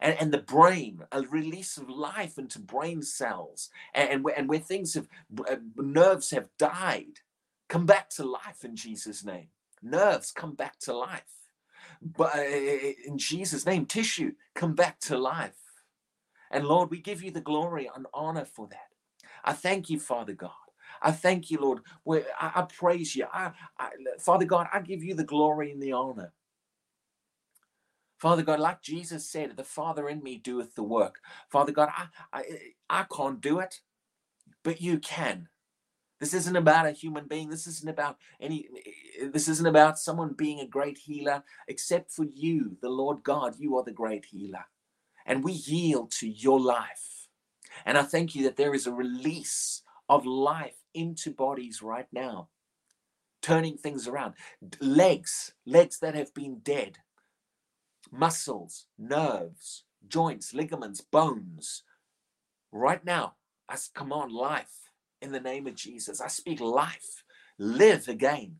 And, 0.00 0.16
and 0.18 0.32
the 0.32 0.38
brain, 0.38 1.02
a 1.12 1.22
release 1.22 1.76
of 1.76 1.88
life 1.88 2.38
into 2.38 2.58
brain 2.58 3.02
cells, 3.02 3.70
and, 3.94 4.10
and, 4.10 4.24
where, 4.24 4.36
and 4.36 4.48
where 4.48 4.58
things 4.58 4.94
have, 4.94 5.06
uh, 5.48 5.56
nerves 5.76 6.30
have 6.30 6.48
died, 6.58 7.20
come 7.68 7.86
back 7.86 8.10
to 8.10 8.24
life 8.24 8.64
in 8.64 8.74
Jesus' 8.74 9.24
name. 9.24 9.48
Nerves 9.82 10.32
come 10.32 10.54
back 10.54 10.78
to 10.80 10.96
life. 10.96 11.41
But 12.03 12.36
uh, 12.36 12.42
in 13.07 13.18
Jesus' 13.18 13.66
name, 13.66 13.86
tissue 13.86 14.34
come 14.55 14.74
back 14.74 15.00
to 15.03 15.18
life. 15.18 15.55
And 16.50 16.66
Lord, 16.66 16.90
we 16.90 17.00
give 17.00 17.22
you 17.22 17.32
the 17.32 17.42
glory 17.42 17.90
and 17.94 18.07
honor 18.14 18.46
for 18.46 18.68
that. 18.68 18.88
I 19.44 19.55
thank 19.55 19.90
you, 19.90 20.00
Father 20.00 20.34
God. 20.34 20.50
I 21.03 21.12
thank 21.12 21.50
you, 21.50 21.59
Lord. 21.61 21.82
I, 22.40 22.53
I 22.57 22.62
praise 22.62 23.16
you. 23.16 23.26
I, 23.32 23.53
I, 23.78 23.90
Father 24.20 24.46
God, 24.46 24.68
I 24.72 24.80
give 24.80 25.05
you 25.05 25.14
the 25.14 25.24
glory 25.24 25.72
and 25.72 25.82
the 25.82 25.92
honor. 25.92 26.32
Father 28.18 28.42
God, 28.42 28.61
like 28.61 28.82
Jesus 28.82 29.28
said, 29.28 29.57
the 29.57 29.64
Father 29.64 30.09
in 30.09 30.22
me 30.22 30.38
doeth 30.38 30.74
the 30.76 30.82
work. 30.84 31.20
Father 31.50 31.72
God, 31.72 31.90
I, 31.96 32.07
I, 32.32 32.44
I 32.90 33.05
can't 33.14 33.40
do 33.40 33.61
it, 33.61 33.80
but 34.64 34.80
you 34.80 34.98
can. 34.98 35.48
This 36.22 36.34
isn't 36.34 36.54
about 36.54 36.86
a 36.86 36.92
human 36.92 37.26
being. 37.26 37.50
This 37.50 37.66
isn't 37.66 37.90
about 37.90 38.16
any, 38.40 38.68
eh, 38.86 39.26
this 39.32 39.48
isn't 39.48 39.66
about 39.66 39.98
someone 39.98 40.34
being 40.34 40.60
a 40.60 40.68
great 40.68 40.98
healer, 40.98 41.42
except 41.66 42.12
for 42.12 42.24
you, 42.24 42.76
the 42.80 42.90
Lord 42.90 43.24
God. 43.24 43.56
You 43.58 43.76
are 43.76 43.82
the 43.82 43.90
great 43.90 44.26
healer. 44.26 44.66
And 45.26 45.42
we 45.42 45.50
yield 45.50 46.12
to 46.20 46.28
your 46.28 46.60
life. 46.60 47.26
And 47.84 47.98
I 47.98 48.04
thank 48.04 48.36
you 48.36 48.44
that 48.44 48.56
there 48.56 48.72
is 48.72 48.86
a 48.86 48.92
release 48.92 49.82
of 50.08 50.24
life 50.24 50.76
into 50.94 51.32
bodies 51.32 51.82
right 51.82 52.06
now, 52.12 52.50
turning 53.42 53.76
things 53.76 54.06
around. 54.06 54.34
Legs, 54.80 55.54
legs 55.66 55.98
that 55.98 56.14
have 56.14 56.32
been 56.34 56.60
dead, 56.60 56.98
muscles, 58.12 58.86
nerves, 58.96 59.82
joints, 60.06 60.54
ligaments, 60.54 61.00
bones. 61.00 61.82
Right 62.70 63.04
now, 63.04 63.34
I 63.68 63.76
command 63.92 64.30
life 64.30 64.81
in 65.22 65.32
the 65.32 65.40
name 65.40 65.66
of 65.66 65.74
Jesus. 65.74 66.20
I 66.20 66.28
speak 66.28 66.60
life. 66.60 67.24
Live 67.58 68.08
again. 68.08 68.56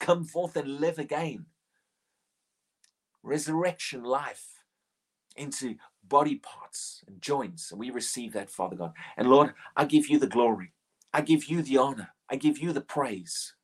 Come 0.00 0.24
forth 0.24 0.56
and 0.56 0.80
live 0.80 0.98
again. 0.98 1.46
Resurrection 3.22 4.04
life 4.04 4.46
into 5.36 5.76
body 6.06 6.36
parts 6.36 7.02
and 7.06 7.20
joints. 7.20 7.70
And 7.70 7.80
we 7.80 7.90
receive 7.90 8.32
that, 8.34 8.50
Father 8.50 8.76
God. 8.76 8.92
And 9.16 9.28
Lord, 9.28 9.52
I 9.76 9.84
give 9.84 10.08
you 10.08 10.18
the 10.18 10.26
glory. 10.28 10.72
I 11.12 11.20
give 11.22 11.46
you 11.46 11.62
the 11.62 11.78
honor. 11.78 12.10
I 12.30 12.36
give 12.36 12.58
you 12.58 12.72
the 12.72 12.80
praise. 12.80 13.54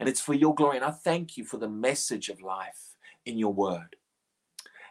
And 0.00 0.08
it's 0.08 0.20
for 0.20 0.34
your 0.34 0.54
glory. 0.54 0.76
And 0.76 0.84
I 0.84 0.90
thank 0.90 1.36
you 1.36 1.44
for 1.44 1.58
the 1.58 1.68
message 1.68 2.28
of 2.28 2.42
life 2.42 2.96
in 3.24 3.38
your 3.38 3.52
word. 3.52 3.96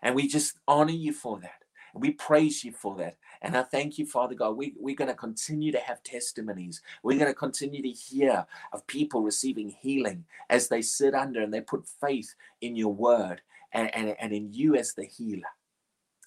And 0.01 0.15
we 0.15 0.27
just 0.27 0.57
honor 0.67 0.93
you 0.93 1.13
for 1.13 1.39
that. 1.41 1.63
We 1.93 2.11
praise 2.11 2.63
you 2.63 2.71
for 2.71 2.95
that. 2.97 3.17
And 3.41 3.57
I 3.57 3.63
thank 3.63 3.97
you, 3.97 4.05
Father 4.05 4.35
God. 4.35 4.55
We, 4.55 4.75
we're 4.79 4.95
going 4.95 5.09
to 5.09 5.15
continue 5.15 5.71
to 5.71 5.79
have 5.79 6.03
testimonies. 6.03 6.81
We're 7.01 7.17
going 7.17 7.31
to 7.31 7.37
continue 7.37 7.81
to 7.81 7.89
hear 7.89 8.45
of 8.71 8.85
people 8.85 9.23
receiving 9.23 9.69
healing 9.69 10.25
as 10.49 10.67
they 10.67 10.81
sit 10.81 11.15
under 11.15 11.41
and 11.41 11.53
they 11.53 11.61
put 11.61 11.87
faith 11.87 12.35
in 12.61 12.75
your 12.75 12.93
word 12.93 13.41
and, 13.71 13.93
and, 13.95 14.15
and 14.19 14.31
in 14.31 14.53
you 14.53 14.75
as 14.75 14.93
the 14.93 15.05
healer. 15.05 15.49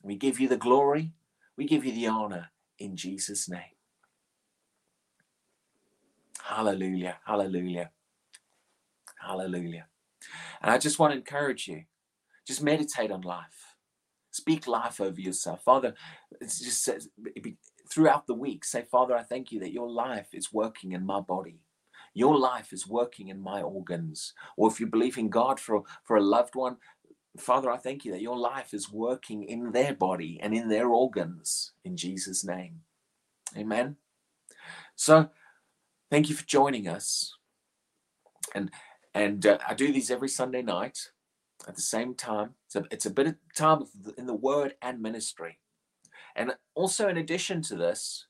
We 0.02 0.16
give 0.16 0.40
you 0.40 0.48
the 0.48 0.56
glory. 0.56 1.12
We 1.56 1.66
give 1.66 1.84
you 1.84 1.92
the 1.92 2.08
honor 2.08 2.50
in 2.78 2.96
Jesus' 2.96 3.48
name. 3.48 3.60
Hallelujah. 6.42 7.18
Hallelujah. 7.24 7.90
Hallelujah. 9.20 9.86
And 10.60 10.70
I 10.70 10.78
just 10.78 10.98
want 10.98 11.12
to 11.12 11.18
encourage 11.18 11.68
you 11.68 11.84
just 12.46 12.62
meditate 12.62 13.10
on 13.10 13.22
life. 13.22 13.63
Speak 14.34 14.66
life 14.66 15.00
over 15.00 15.20
yourself. 15.20 15.62
Father, 15.62 15.94
it's 16.40 16.58
just 16.58 17.08
throughout 17.88 18.26
the 18.26 18.34
week, 18.34 18.64
say, 18.64 18.82
Father, 18.82 19.16
I 19.16 19.22
thank 19.22 19.52
you 19.52 19.60
that 19.60 19.72
your 19.72 19.88
life 19.88 20.30
is 20.32 20.52
working 20.52 20.90
in 20.90 21.06
my 21.06 21.20
body. 21.20 21.60
Your 22.14 22.36
life 22.36 22.72
is 22.72 22.84
working 22.84 23.28
in 23.28 23.40
my 23.40 23.62
organs. 23.62 24.34
Or 24.56 24.68
if 24.68 24.80
you 24.80 24.88
believe 24.88 25.18
in 25.18 25.28
God 25.28 25.60
for, 25.60 25.84
for 26.02 26.16
a 26.16 26.20
loved 26.20 26.56
one, 26.56 26.78
Father, 27.38 27.70
I 27.70 27.76
thank 27.76 28.04
you 28.04 28.10
that 28.10 28.22
your 28.22 28.36
life 28.36 28.74
is 28.74 28.90
working 28.90 29.44
in 29.44 29.70
their 29.70 29.94
body 29.94 30.40
and 30.42 30.52
in 30.52 30.68
their 30.68 30.88
organs 30.88 31.70
in 31.84 31.96
Jesus' 31.96 32.44
name. 32.44 32.80
Amen. 33.56 33.94
So, 34.96 35.30
thank 36.10 36.28
you 36.28 36.34
for 36.34 36.44
joining 36.44 36.88
us. 36.88 37.32
And 38.52 38.72
and 39.14 39.46
uh, 39.46 39.58
I 39.68 39.74
do 39.74 39.92
these 39.92 40.10
every 40.10 40.28
Sunday 40.28 40.62
night 40.62 40.98
at 41.66 41.76
the 41.76 41.82
same 41.82 42.14
time. 42.14 42.54
So 42.68 42.84
it's 42.90 43.06
a 43.06 43.10
bit 43.10 43.26
of 43.26 43.36
time 43.56 43.84
in 44.16 44.26
the 44.26 44.34
word 44.34 44.74
and 44.82 45.00
ministry. 45.00 45.58
And 46.36 46.54
also, 46.74 47.08
in 47.08 47.16
addition 47.16 47.62
to 47.62 47.76
this, 47.76 48.26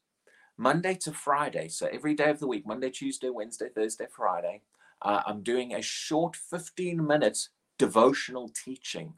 Monday 0.57 0.95
to 0.97 1.13
Friday, 1.13 1.69
so 1.69 1.89
every 1.91 2.15
day 2.15 2.31
of 2.31 2.39
the 2.39 2.47
week, 2.47 2.67
Monday, 2.67 2.91
Tuesday, 2.91 3.31
Wednesday, 3.31 3.69
Thursday, 3.75 4.07
Friday, 4.11 4.63
uh, 5.03 5.23
I'm 5.27 5.43
doing 5.43 5.75
a 5.75 5.83
short 5.83 6.37
15 6.37 7.05
minutes 7.05 7.49
devotional 7.79 8.49
teaching. 8.49 9.15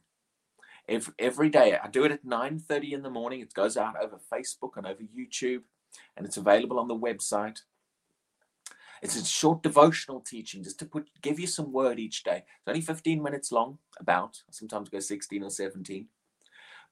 Every, 0.89 1.13
every 1.19 1.49
day, 1.49 1.77
I 1.81 1.87
do 1.89 2.05
it 2.05 2.11
at 2.11 2.25
9:30 2.25 2.93
in 2.93 3.03
the 3.03 3.09
morning. 3.09 3.41
It 3.41 3.53
goes 3.53 3.77
out 3.77 3.95
over 4.01 4.19
Facebook 4.31 4.77
and 4.77 4.87
over 4.87 5.03
YouTube, 5.03 5.63
and 6.15 6.25
it's 6.25 6.37
available 6.37 6.79
on 6.79 6.87
the 6.87 6.95
website. 6.95 7.59
It's 9.01 9.15
a 9.15 9.25
short 9.25 9.63
devotional 9.63 10.21
teaching 10.21 10.63
just 10.63 10.79
to 10.79 10.85
put 10.85 11.09
give 11.21 11.39
you 11.39 11.47
some 11.47 11.71
word 11.71 11.99
each 11.99 12.23
day. 12.23 12.37
It's 12.37 12.67
only 12.67 12.81
15 12.81 13.21
minutes 13.21 13.51
long, 13.51 13.77
about 13.99 14.41
sometimes 14.51 14.89
go 14.89 14.99
16 14.99 15.43
or 15.43 15.49
17. 15.49 16.07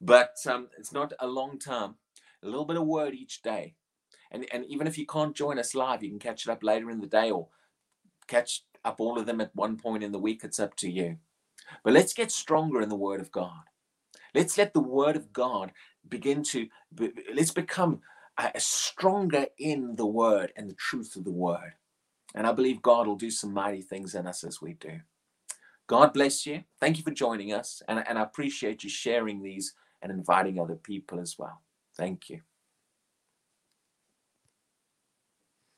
But 0.01 0.35
um, 0.47 0.67
it's 0.77 0.93
not 0.93 1.13
a 1.19 1.27
long 1.27 1.57
time. 1.57 1.95
A 2.43 2.47
little 2.47 2.65
bit 2.65 2.77
of 2.77 2.85
word 2.85 3.13
each 3.13 3.41
day. 3.41 3.75
And, 4.31 4.45
and 4.51 4.65
even 4.65 4.87
if 4.87 4.97
you 4.97 5.05
can't 5.05 5.35
join 5.35 5.57
us 5.59 5.73
live, 5.73 6.03
you 6.03 6.09
can 6.09 6.19
catch 6.19 6.45
it 6.45 6.51
up 6.51 6.63
later 6.63 6.89
in 6.91 6.99
the 6.99 7.07
day 7.07 7.31
or 7.31 7.47
catch 8.27 8.63
up 8.83 8.99
all 8.99 9.17
of 9.17 9.25
them 9.25 9.41
at 9.41 9.55
one 9.55 9.77
point 9.77 10.03
in 10.03 10.11
the 10.11 10.19
week. 10.19 10.43
It's 10.43 10.59
up 10.59 10.75
to 10.77 10.89
you. 10.89 11.17
But 11.83 11.93
let's 11.93 12.13
get 12.13 12.31
stronger 12.31 12.81
in 12.81 12.89
the 12.89 12.95
Word 12.95 13.21
of 13.21 13.31
God. 13.31 13.63
Let's 14.33 14.57
let 14.57 14.73
the 14.73 14.81
Word 14.81 15.15
of 15.15 15.31
God 15.31 15.71
begin 16.07 16.43
to, 16.43 16.67
let's 17.33 17.51
become 17.51 18.01
uh, 18.37 18.49
stronger 18.57 19.47
in 19.57 19.95
the 19.95 20.05
Word 20.05 20.51
and 20.55 20.69
the 20.69 20.75
truth 20.75 21.15
of 21.15 21.23
the 21.23 21.31
Word. 21.31 21.73
And 22.35 22.45
I 22.45 22.51
believe 22.51 22.83
God 22.83 23.07
will 23.07 23.15
do 23.15 23.31
some 23.31 23.53
mighty 23.53 23.81
things 23.81 24.15
in 24.15 24.27
us 24.27 24.43
as 24.43 24.61
we 24.61 24.75
do. 24.75 24.99
God 25.87 26.13
bless 26.13 26.45
you. 26.45 26.63
Thank 26.79 26.97
you 26.97 27.03
for 27.03 27.11
joining 27.11 27.53
us. 27.53 27.81
And, 27.87 28.03
and 28.07 28.19
I 28.19 28.23
appreciate 28.23 28.83
you 28.83 28.89
sharing 28.91 29.41
these 29.41 29.73
and 30.01 30.11
inviting 30.11 30.59
other 30.59 30.75
people 30.75 31.19
as 31.19 31.37
well. 31.39 31.61
Thank 31.97 32.29
you. 32.29 32.41